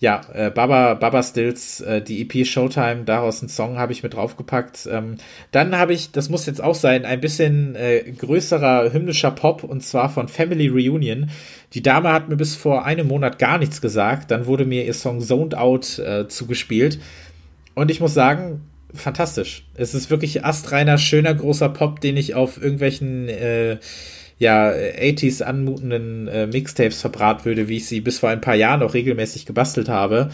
[0.00, 4.12] ja, äh, Baba, Baba Stills, äh, die EP Showtime, daraus einen Song habe ich mit
[4.12, 4.86] draufgepackt.
[4.90, 5.16] Ähm,
[5.50, 9.82] dann habe ich, das muss jetzt auch sein, ein bisschen äh, größerer hymnischer Pop und
[9.82, 11.30] zwar von Family Reunion.
[11.72, 14.30] Die Dame hat mir bis vor einem Monat gar nichts gesagt.
[14.30, 16.98] Dann wurde mir ihr Song Zoned Out äh, zugespielt.
[17.74, 18.60] Und ich muss sagen,
[18.94, 19.64] fantastisch.
[19.74, 23.78] Es ist wirklich astreiner, schöner, großer Pop, den ich auf irgendwelchen äh,
[24.38, 28.82] ja, 80s anmutenden äh, Mixtapes verbrat würde, wie ich sie bis vor ein paar Jahren
[28.82, 30.30] auch regelmäßig gebastelt habe.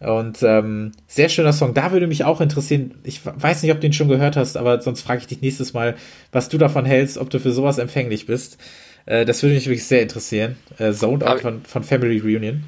[0.00, 1.72] Und ähm, sehr schöner Song.
[1.72, 4.80] Da würde mich auch interessieren, ich weiß nicht, ob du ihn schon gehört hast, aber
[4.82, 5.94] sonst frage ich dich nächstes Mal,
[6.32, 8.58] was du davon hältst, ob du für sowas empfänglich bist.
[9.06, 10.56] Äh, das würde mich wirklich sehr interessieren.
[10.78, 12.64] Äh, Zoned Out von, von Family Reunion.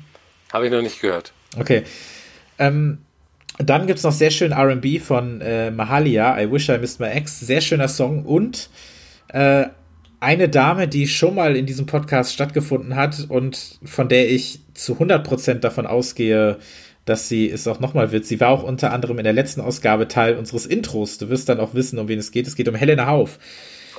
[0.53, 1.33] Habe ich noch nicht gehört.
[1.59, 1.83] Okay.
[2.59, 2.99] Ähm,
[3.59, 7.07] dann gibt es noch sehr schön RB von äh, Mahalia, I Wish I Missed My
[7.07, 7.41] Ex.
[7.41, 8.25] Sehr schöner Song.
[8.25, 8.69] Und
[9.29, 9.67] äh,
[10.21, 14.95] eine Dame, die schon mal in diesem Podcast stattgefunden hat und von der ich zu
[14.95, 16.59] 100% davon ausgehe,
[17.05, 18.27] dass sie es auch nochmal wird.
[18.27, 21.19] Sie war auch unter anderem in der letzten Ausgabe Teil unseres Intros.
[21.19, 22.47] Du wirst dann auch wissen, um wen es geht.
[22.47, 23.39] Es geht um Helena Hauf.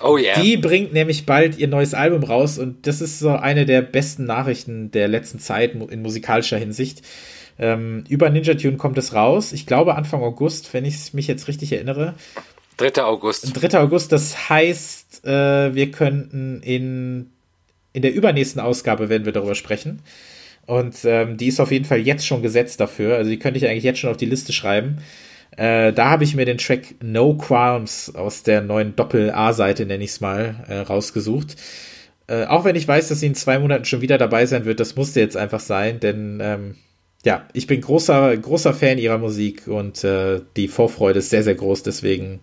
[0.03, 0.39] Oh yeah.
[0.39, 4.25] Die bringt nämlich bald ihr neues Album raus und das ist so eine der besten
[4.25, 7.01] Nachrichten der letzten Zeit in musikalischer Hinsicht.
[7.59, 9.51] Ähm, über Ninja Tune kommt es raus.
[9.51, 12.13] Ich glaube Anfang August, wenn ich mich jetzt richtig erinnere.
[12.77, 13.03] 3.
[13.03, 13.51] August.
[13.59, 13.79] 3.
[13.79, 17.31] August, das heißt, äh, wir könnten in,
[17.93, 20.01] in der übernächsten Ausgabe werden wir darüber sprechen.
[20.67, 23.15] Und ähm, die ist auf jeden Fall jetzt schon gesetzt dafür.
[23.15, 24.97] Also die könnte ich eigentlich jetzt schon auf die Liste schreiben.
[25.55, 30.11] Äh, da habe ich mir den Track No Qualms aus der neuen Doppel-A-Seite, nenne ich
[30.11, 31.55] es mal, äh, rausgesucht.
[32.27, 34.79] Äh, auch wenn ich weiß, dass sie in zwei Monaten schon wieder dabei sein wird,
[34.79, 36.75] das musste jetzt einfach sein, denn ähm,
[37.25, 41.55] ja, ich bin großer, großer Fan ihrer Musik und äh, die Vorfreude ist sehr, sehr
[41.55, 41.83] groß.
[41.83, 42.39] Deswegen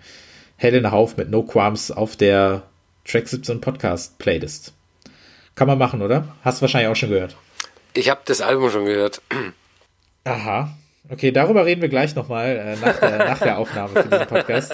[0.57, 2.65] Helena Hauf mit No Qualms auf der
[3.05, 4.73] Track 17 Podcast Playlist.
[5.55, 6.37] Kann man machen, oder?
[6.43, 7.37] Hast du wahrscheinlich auch schon gehört.
[7.95, 9.23] Ich habe das Album schon gehört.
[10.25, 10.77] Aha.
[11.09, 14.73] Okay, darüber reden wir gleich nochmal äh, nach, der, nach der Aufnahme für diesen Podcast.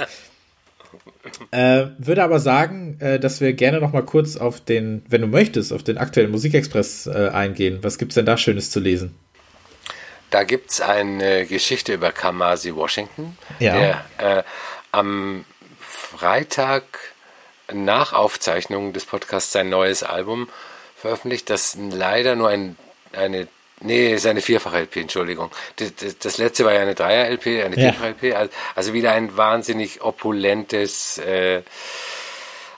[1.51, 5.73] Äh, würde aber sagen, äh, dass wir gerne nochmal kurz auf den, wenn du möchtest,
[5.73, 7.79] auf den aktuellen Musikexpress äh, eingehen.
[7.83, 9.15] Was gibt's denn da Schönes zu lesen?
[10.31, 13.73] Da gibt es eine Geschichte über Kamasi Washington, ja.
[13.73, 14.05] der
[14.39, 14.43] äh,
[14.93, 15.45] am
[15.81, 16.85] Freitag
[17.73, 20.49] nach Aufzeichnung des Podcasts sein neues Album
[20.97, 22.77] veröffentlicht, das leider nur ein,
[23.13, 23.49] eine
[23.83, 25.51] Nee, ist eine Vierfach-LP, Entschuldigung.
[25.77, 27.93] Das, das, das, letzte war ja eine Dreier-LP, eine ja.
[27.93, 28.51] Vierfach-LP.
[28.75, 31.63] Also wieder ein wahnsinnig opulentes, äh,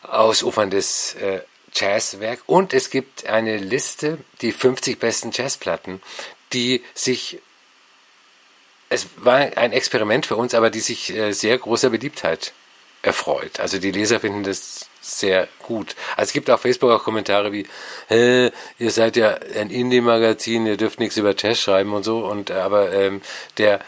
[0.05, 1.41] ausuferndes äh,
[1.75, 2.43] Jazzwerk.
[2.47, 6.01] Und es gibt eine Liste, die 50 besten Jazzplatten,
[6.53, 7.41] die sich
[8.93, 12.53] es war ein Experiment für uns, aber die sich äh, sehr großer Beliebtheit
[13.01, 13.59] erfreut.
[13.59, 15.97] Also die Leser finden das sehr gut.
[16.17, 17.67] Also es gibt auf Facebook auch Kommentare wie,
[18.09, 22.25] Hä, ihr seid ja ein Indie-Magazin, ihr dürft nichts über Jazz schreiben und so.
[22.25, 23.23] Und aber ähm,
[23.57, 23.81] der,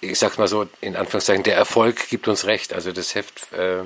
[0.00, 2.72] ich sag's mal so in Anführungszeichen, der Erfolg gibt uns recht.
[2.72, 3.82] Also das Heft äh,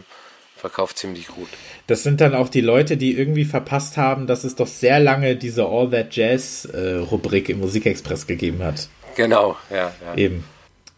[0.59, 1.49] verkauft ziemlich gut.
[1.87, 5.37] Das sind dann auch die Leute, die irgendwie verpasst haben, dass es doch sehr lange
[5.37, 8.89] diese All That Jazz äh, Rubrik im Musikexpress gegeben hat.
[9.17, 9.93] Genau, ja.
[10.05, 10.15] ja.
[10.17, 10.45] Eben.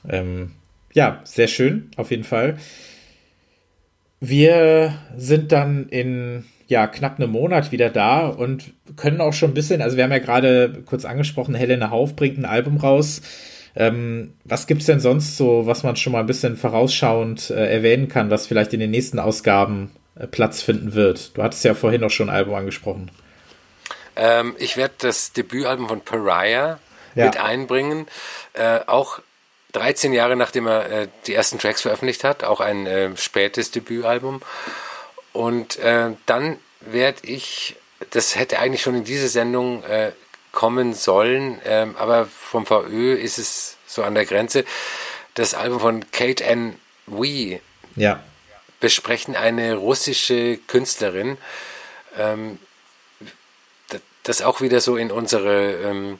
[0.08, 0.52] Ähm,
[0.92, 2.58] ja, sehr schön, auf jeden Fall.
[4.20, 9.54] Wir sind dann in ja, knapp einem Monat wieder da und können auch schon ein
[9.54, 13.22] bisschen, also wir haben ja gerade kurz angesprochen, Helene Hauf bringt ein Album raus.
[13.76, 18.08] Ähm, was es denn sonst so, was man schon mal ein bisschen vorausschauend äh, erwähnen
[18.08, 21.36] kann, was vielleicht in den nächsten Ausgaben äh, Platz finden wird?
[21.36, 23.10] Du hattest ja vorhin auch schon ein Album angesprochen.
[24.16, 26.78] Ähm, ich werde das Debütalbum von Pariah
[27.14, 27.26] ja.
[27.26, 28.06] mit einbringen.
[28.54, 29.20] Äh, auch
[29.72, 34.42] 13 Jahre nachdem er äh, die ersten Tracks veröffentlicht hat, auch ein äh, spätes Debütalbum.
[35.32, 37.76] Und äh, dann werde ich,
[38.10, 39.84] das hätte eigentlich schon in diese Sendung
[40.52, 44.64] kommen sollen, ähm, aber vom VÖ ist es so an der Grenze,
[45.34, 46.78] das Album von Kate N.
[47.06, 47.60] Wee
[47.96, 48.22] ja.
[48.80, 51.38] besprechen, eine russische Künstlerin,
[52.18, 52.58] ähm,
[54.22, 56.18] das auch wieder so in unsere ähm,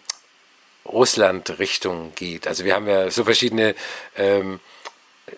[0.87, 2.47] Russland-Richtung geht.
[2.47, 3.75] Also wir haben ja so verschiedene
[4.17, 4.61] ähm,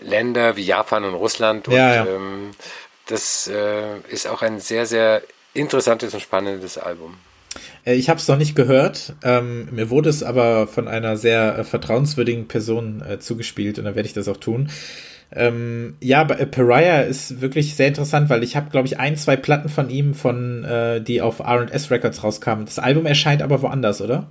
[0.01, 2.07] Länder wie Japan und Russland und ja, ja.
[2.07, 2.53] Ähm,
[3.07, 5.23] das äh, ist auch ein sehr, sehr
[5.55, 7.19] interessantes und spannendes Album.
[7.85, 9.15] Äh, ich habe es noch nicht gehört.
[9.23, 13.95] Ähm, mir wurde es aber von einer sehr äh, vertrauenswürdigen Person äh, zugespielt und dann
[13.95, 14.71] werde ich das auch tun.
[15.35, 19.37] Ähm, ja, äh, Pariah ist wirklich sehr interessant, weil ich habe, glaube ich, ein, zwei
[19.37, 22.67] Platten von ihm, von äh, die auf R&S Records rauskamen.
[22.67, 24.31] Das Album erscheint aber woanders, oder?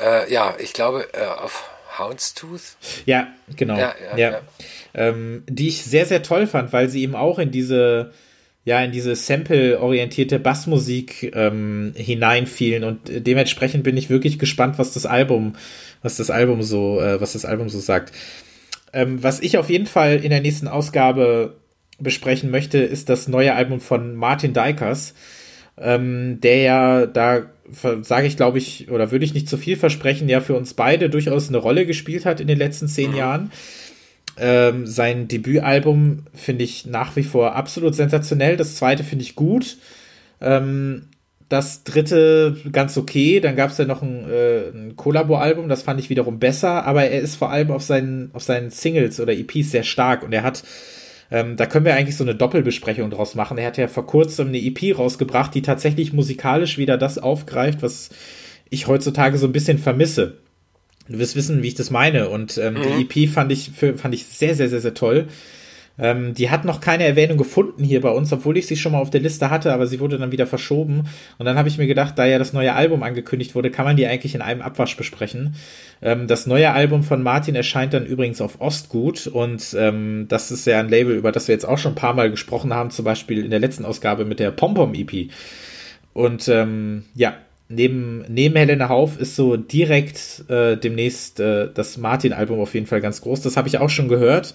[0.00, 1.06] Äh, ja, ich glaube
[1.40, 1.68] auf
[1.98, 2.76] Houndstooth.
[3.06, 3.26] Ja,
[3.56, 3.76] genau.
[3.76, 4.30] Ja, ja, ja.
[4.30, 4.40] ja.
[4.94, 8.12] Ähm, die ich sehr, sehr toll fand, weil sie eben auch in diese,
[8.68, 15.06] ja, in diese Sample-orientierte Bassmusik ähm, hineinfielen und dementsprechend bin ich wirklich gespannt, was das
[15.06, 15.54] Album,
[16.02, 18.12] was das Album so, äh, was das Album so sagt.
[18.92, 21.56] Ähm, was ich auf jeden Fall in der nächsten Ausgabe
[21.98, 25.14] besprechen möchte, ist das neue Album von Martin Dykers,
[25.78, 27.46] ähm, der ja da
[28.02, 31.08] sage ich, glaube ich, oder würde ich nicht zu viel versprechen, ja für uns beide
[31.08, 33.16] durchaus eine Rolle gespielt hat in den letzten zehn mhm.
[33.16, 33.50] Jahren.
[34.40, 38.56] Ähm, sein Debütalbum finde ich nach wie vor absolut sensationell.
[38.56, 39.78] Das zweite finde ich gut.
[40.40, 41.08] Ähm,
[41.48, 43.40] das dritte ganz okay.
[43.40, 46.84] Dann gab es ja noch ein, äh, ein Collabo-Album, das fand ich wiederum besser.
[46.84, 50.32] Aber er ist vor allem auf seinen, auf seinen Singles oder EPs sehr stark und
[50.32, 50.62] er hat
[51.30, 53.58] ähm, da können wir eigentlich so eine Doppelbesprechung draus machen.
[53.58, 58.10] Er hat ja vor kurzem eine EP rausgebracht, die tatsächlich musikalisch wieder das aufgreift, was
[58.70, 60.38] ich heutzutage so ein bisschen vermisse.
[61.08, 62.28] Du wirst wissen, wie ich das meine.
[62.28, 63.06] Und ähm, mhm.
[63.08, 65.28] die EP fand ich, fand ich sehr, sehr, sehr, sehr toll.
[65.98, 69.00] Ähm, die hat noch keine Erwähnung gefunden hier bei uns, obwohl ich sie schon mal
[69.00, 71.08] auf der Liste hatte, aber sie wurde dann wieder verschoben.
[71.38, 73.96] Und dann habe ich mir gedacht, da ja das neue Album angekündigt wurde, kann man
[73.96, 75.56] die eigentlich in einem Abwasch besprechen.
[76.00, 80.66] Ähm, das neue Album von Martin erscheint dann übrigens auf Ostgut und ähm, das ist
[80.66, 83.04] ja ein Label, über das wir jetzt auch schon ein paar Mal gesprochen haben, zum
[83.04, 85.30] Beispiel in der letzten Ausgabe mit der Pompom EP.
[86.12, 87.34] Und ähm, ja,
[87.68, 93.00] neben, neben Helene Hauf ist so direkt äh, demnächst äh, das Martin-Album auf jeden Fall
[93.00, 93.42] ganz groß.
[93.42, 94.54] Das habe ich auch schon gehört.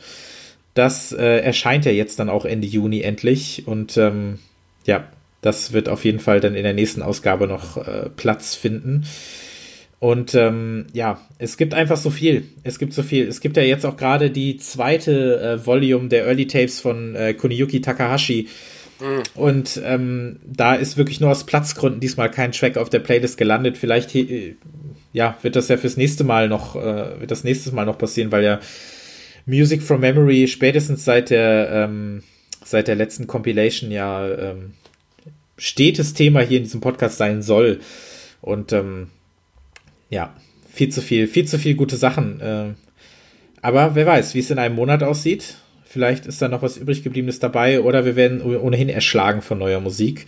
[0.73, 4.40] Das äh, erscheint ja jetzt dann auch Ende Juni endlich und ähm,
[4.85, 5.07] ja,
[5.41, 9.06] das wird auf jeden Fall dann in der nächsten Ausgabe noch äh, Platz finden.
[9.99, 12.44] Und ähm, ja, es gibt einfach so viel.
[12.64, 13.26] Es gibt so viel.
[13.27, 17.34] Es gibt ja jetzt auch gerade die zweite äh, Volume der Early Tapes von äh,
[17.34, 18.49] Kuniyuki Takahashi.
[19.03, 19.23] Mhm.
[19.35, 23.77] Und ähm, da ist wirklich nur aus Platzgründen diesmal kein Track auf der Playlist gelandet.
[23.77, 24.55] Vielleicht äh,
[25.11, 28.31] ja, wird das ja fürs nächste Mal noch, äh, wird das nächstes Mal noch passieren,
[28.31, 28.59] weil ja
[29.45, 32.23] Music from Memory spätestens seit der, ähm,
[32.63, 34.73] seit der letzten Compilation ja ähm,
[35.57, 37.81] stetes Thema hier in diesem Podcast sein soll.
[38.41, 39.07] Und ähm,
[40.09, 40.34] ja,
[40.71, 42.39] viel zu viel, viel zu viel gute Sachen.
[42.39, 42.73] Äh,
[43.61, 45.57] aber wer weiß, wie es in einem Monat aussieht.
[45.94, 49.80] Vielleicht ist da noch was übrig gebliebenes dabei oder wir werden ohnehin erschlagen von neuer
[49.80, 50.26] Musik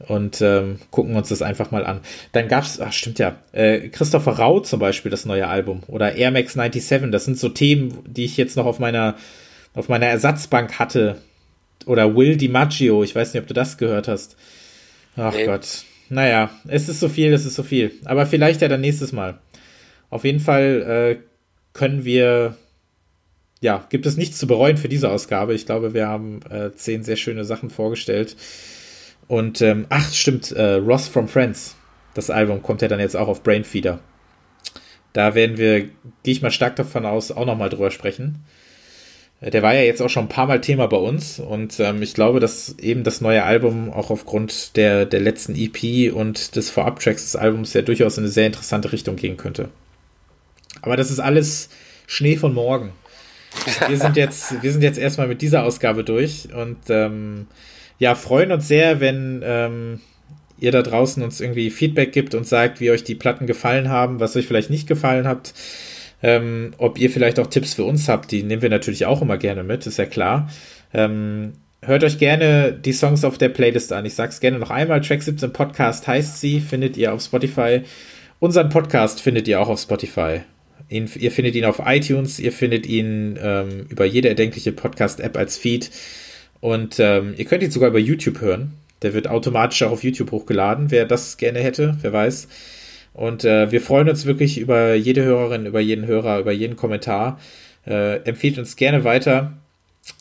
[0.00, 2.00] und ähm, gucken uns das einfach mal an.
[2.32, 6.32] Dann gab's, ach stimmt ja, äh, Christopher Rau zum Beispiel, das neue Album oder Air
[6.32, 9.14] Max 97, das sind so Themen, die ich jetzt noch auf meiner
[9.74, 11.16] auf meiner Ersatzbank hatte.
[11.86, 14.36] Oder Will DiMaggio, ich weiß nicht, ob du das gehört hast.
[15.16, 15.46] Ach nee.
[15.46, 15.84] Gott.
[16.10, 17.92] Naja, es ist so viel, es ist so viel.
[18.04, 19.38] Aber vielleicht ja dann nächstes Mal.
[20.10, 21.22] Auf jeden Fall äh,
[21.72, 22.56] können wir,
[23.60, 25.54] ja, gibt es nichts zu bereuen für diese Ausgabe.
[25.54, 28.36] Ich glaube, wir haben äh, zehn sehr schöne Sachen vorgestellt.
[29.26, 31.76] Und, ähm, ach, stimmt, äh, Ross from Friends.
[32.14, 34.00] Das Album kommt ja dann jetzt auch auf Brainfeeder.
[35.12, 35.92] Da werden wir, gehe
[36.24, 38.44] ich mal stark davon aus, auch nochmal drüber sprechen.
[39.40, 42.12] Der war ja jetzt auch schon ein paar Mal Thema bei uns und ähm, ich
[42.12, 47.22] glaube, dass eben das neue Album auch aufgrund der, der letzten EP und des Vorabtracks
[47.22, 49.68] des Albums ja durchaus in eine sehr interessante Richtung gehen könnte.
[50.82, 51.68] Aber das ist alles
[52.08, 52.92] Schnee von morgen.
[53.88, 57.46] Wir sind jetzt, wir sind jetzt erstmal mit dieser Ausgabe durch und ähm,
[57.98, 60.00] ja, freuen uns sehr, wenn ähm,
[60.58, 64.20] ihr da draußen uns irgendwie Feedback gibt und sagt, wie euch die Platten gefallen haben,
[64.20, 65.54] was euch vielleicht nicht gefallen habt.
[66.20, 69.38] Ähm, ob ihr vielleicht auch Tipps für uns habt, die nehmen wir natürlich auch immer
[69.38, 70.50] gerne mit, ist ja klar.
[70.92, 74.04] Ähm, hört euch gerne die Songs auf der Playlist an.
[74.04, 75.00] Ich sag's gerne noch einmal.
[75.00, 77.82] Track 17 Podcast heißt sie, findet ihr auf Spotify.
[78.40, 80.40] Unseren Podcast findet ihr auch auf Spotify.
[80.88, 85.56] Ihn, ihr findet ihn auf iTunes, ihr findet ihn ähm, über jede erdenkliche Podcast-App als
[85.56, 85.90] Feed.
[86.60, 88.72] Und ähm, ihr könnt ihn sogar über YouTube hören.
[89.02, 92.48] Der wird automatisch auch auf YouTube hochgeladen, wer das gerne hätte, wer weiß.
[93.14, 97.38] Und äh, wir freuen uns wirklich über jede Hörerin, über jeden Hörer, über jeden Kommentar.
[97.86, 99.52] Äh, empfiehlt uns gerne weiter.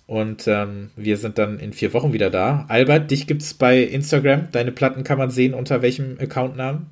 [0.06, 2.66] Und ähm, wir sind dann in vier Wochen wieder da.
[2.68, 4.50] Albert, dich gibt es bei Instagram.
[4.52, 6.88] Deine Platten kann man sehen unter welchem Accountnamen?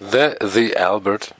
[0.00, 1.34] The, the Albert.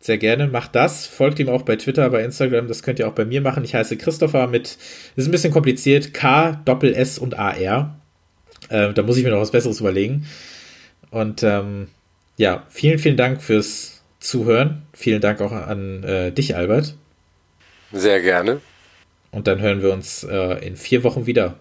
[0.00, 1.06] Sehr gerne, macht das.
[1.06, 2.68] Folgt ihm auch bei Twitter, bei Instagram.
[2.68, 3.64] Das könnt ihr auch bei mir machen.
[3.64, 4.76] Ich heiße Christopher mit, das
[5.16, 7.98] ist ein bisschen kompliziert, K, Doppel S und AR.
[8.68, 10.26] Äh, da muss ich mir noch was Besseres überlegen.
[11.10, 11.88] Und ähm,
[12.36, 14.82] ja, vielen, vielen Dank fürs Zuhören.
[14.92, 16.94] Vielen Dank auch an äh, dich, Albert.
[17.92, 18.60] Sehr gerne.
[19.30, 21.58] Und dann hören wir uns äh, in vier Wochen wieder.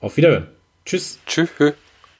[0.00, 0.48] Auf Wiederhören.
[0.84, 1.18] Tschüss.
[1.26, 1.50] Tschüss.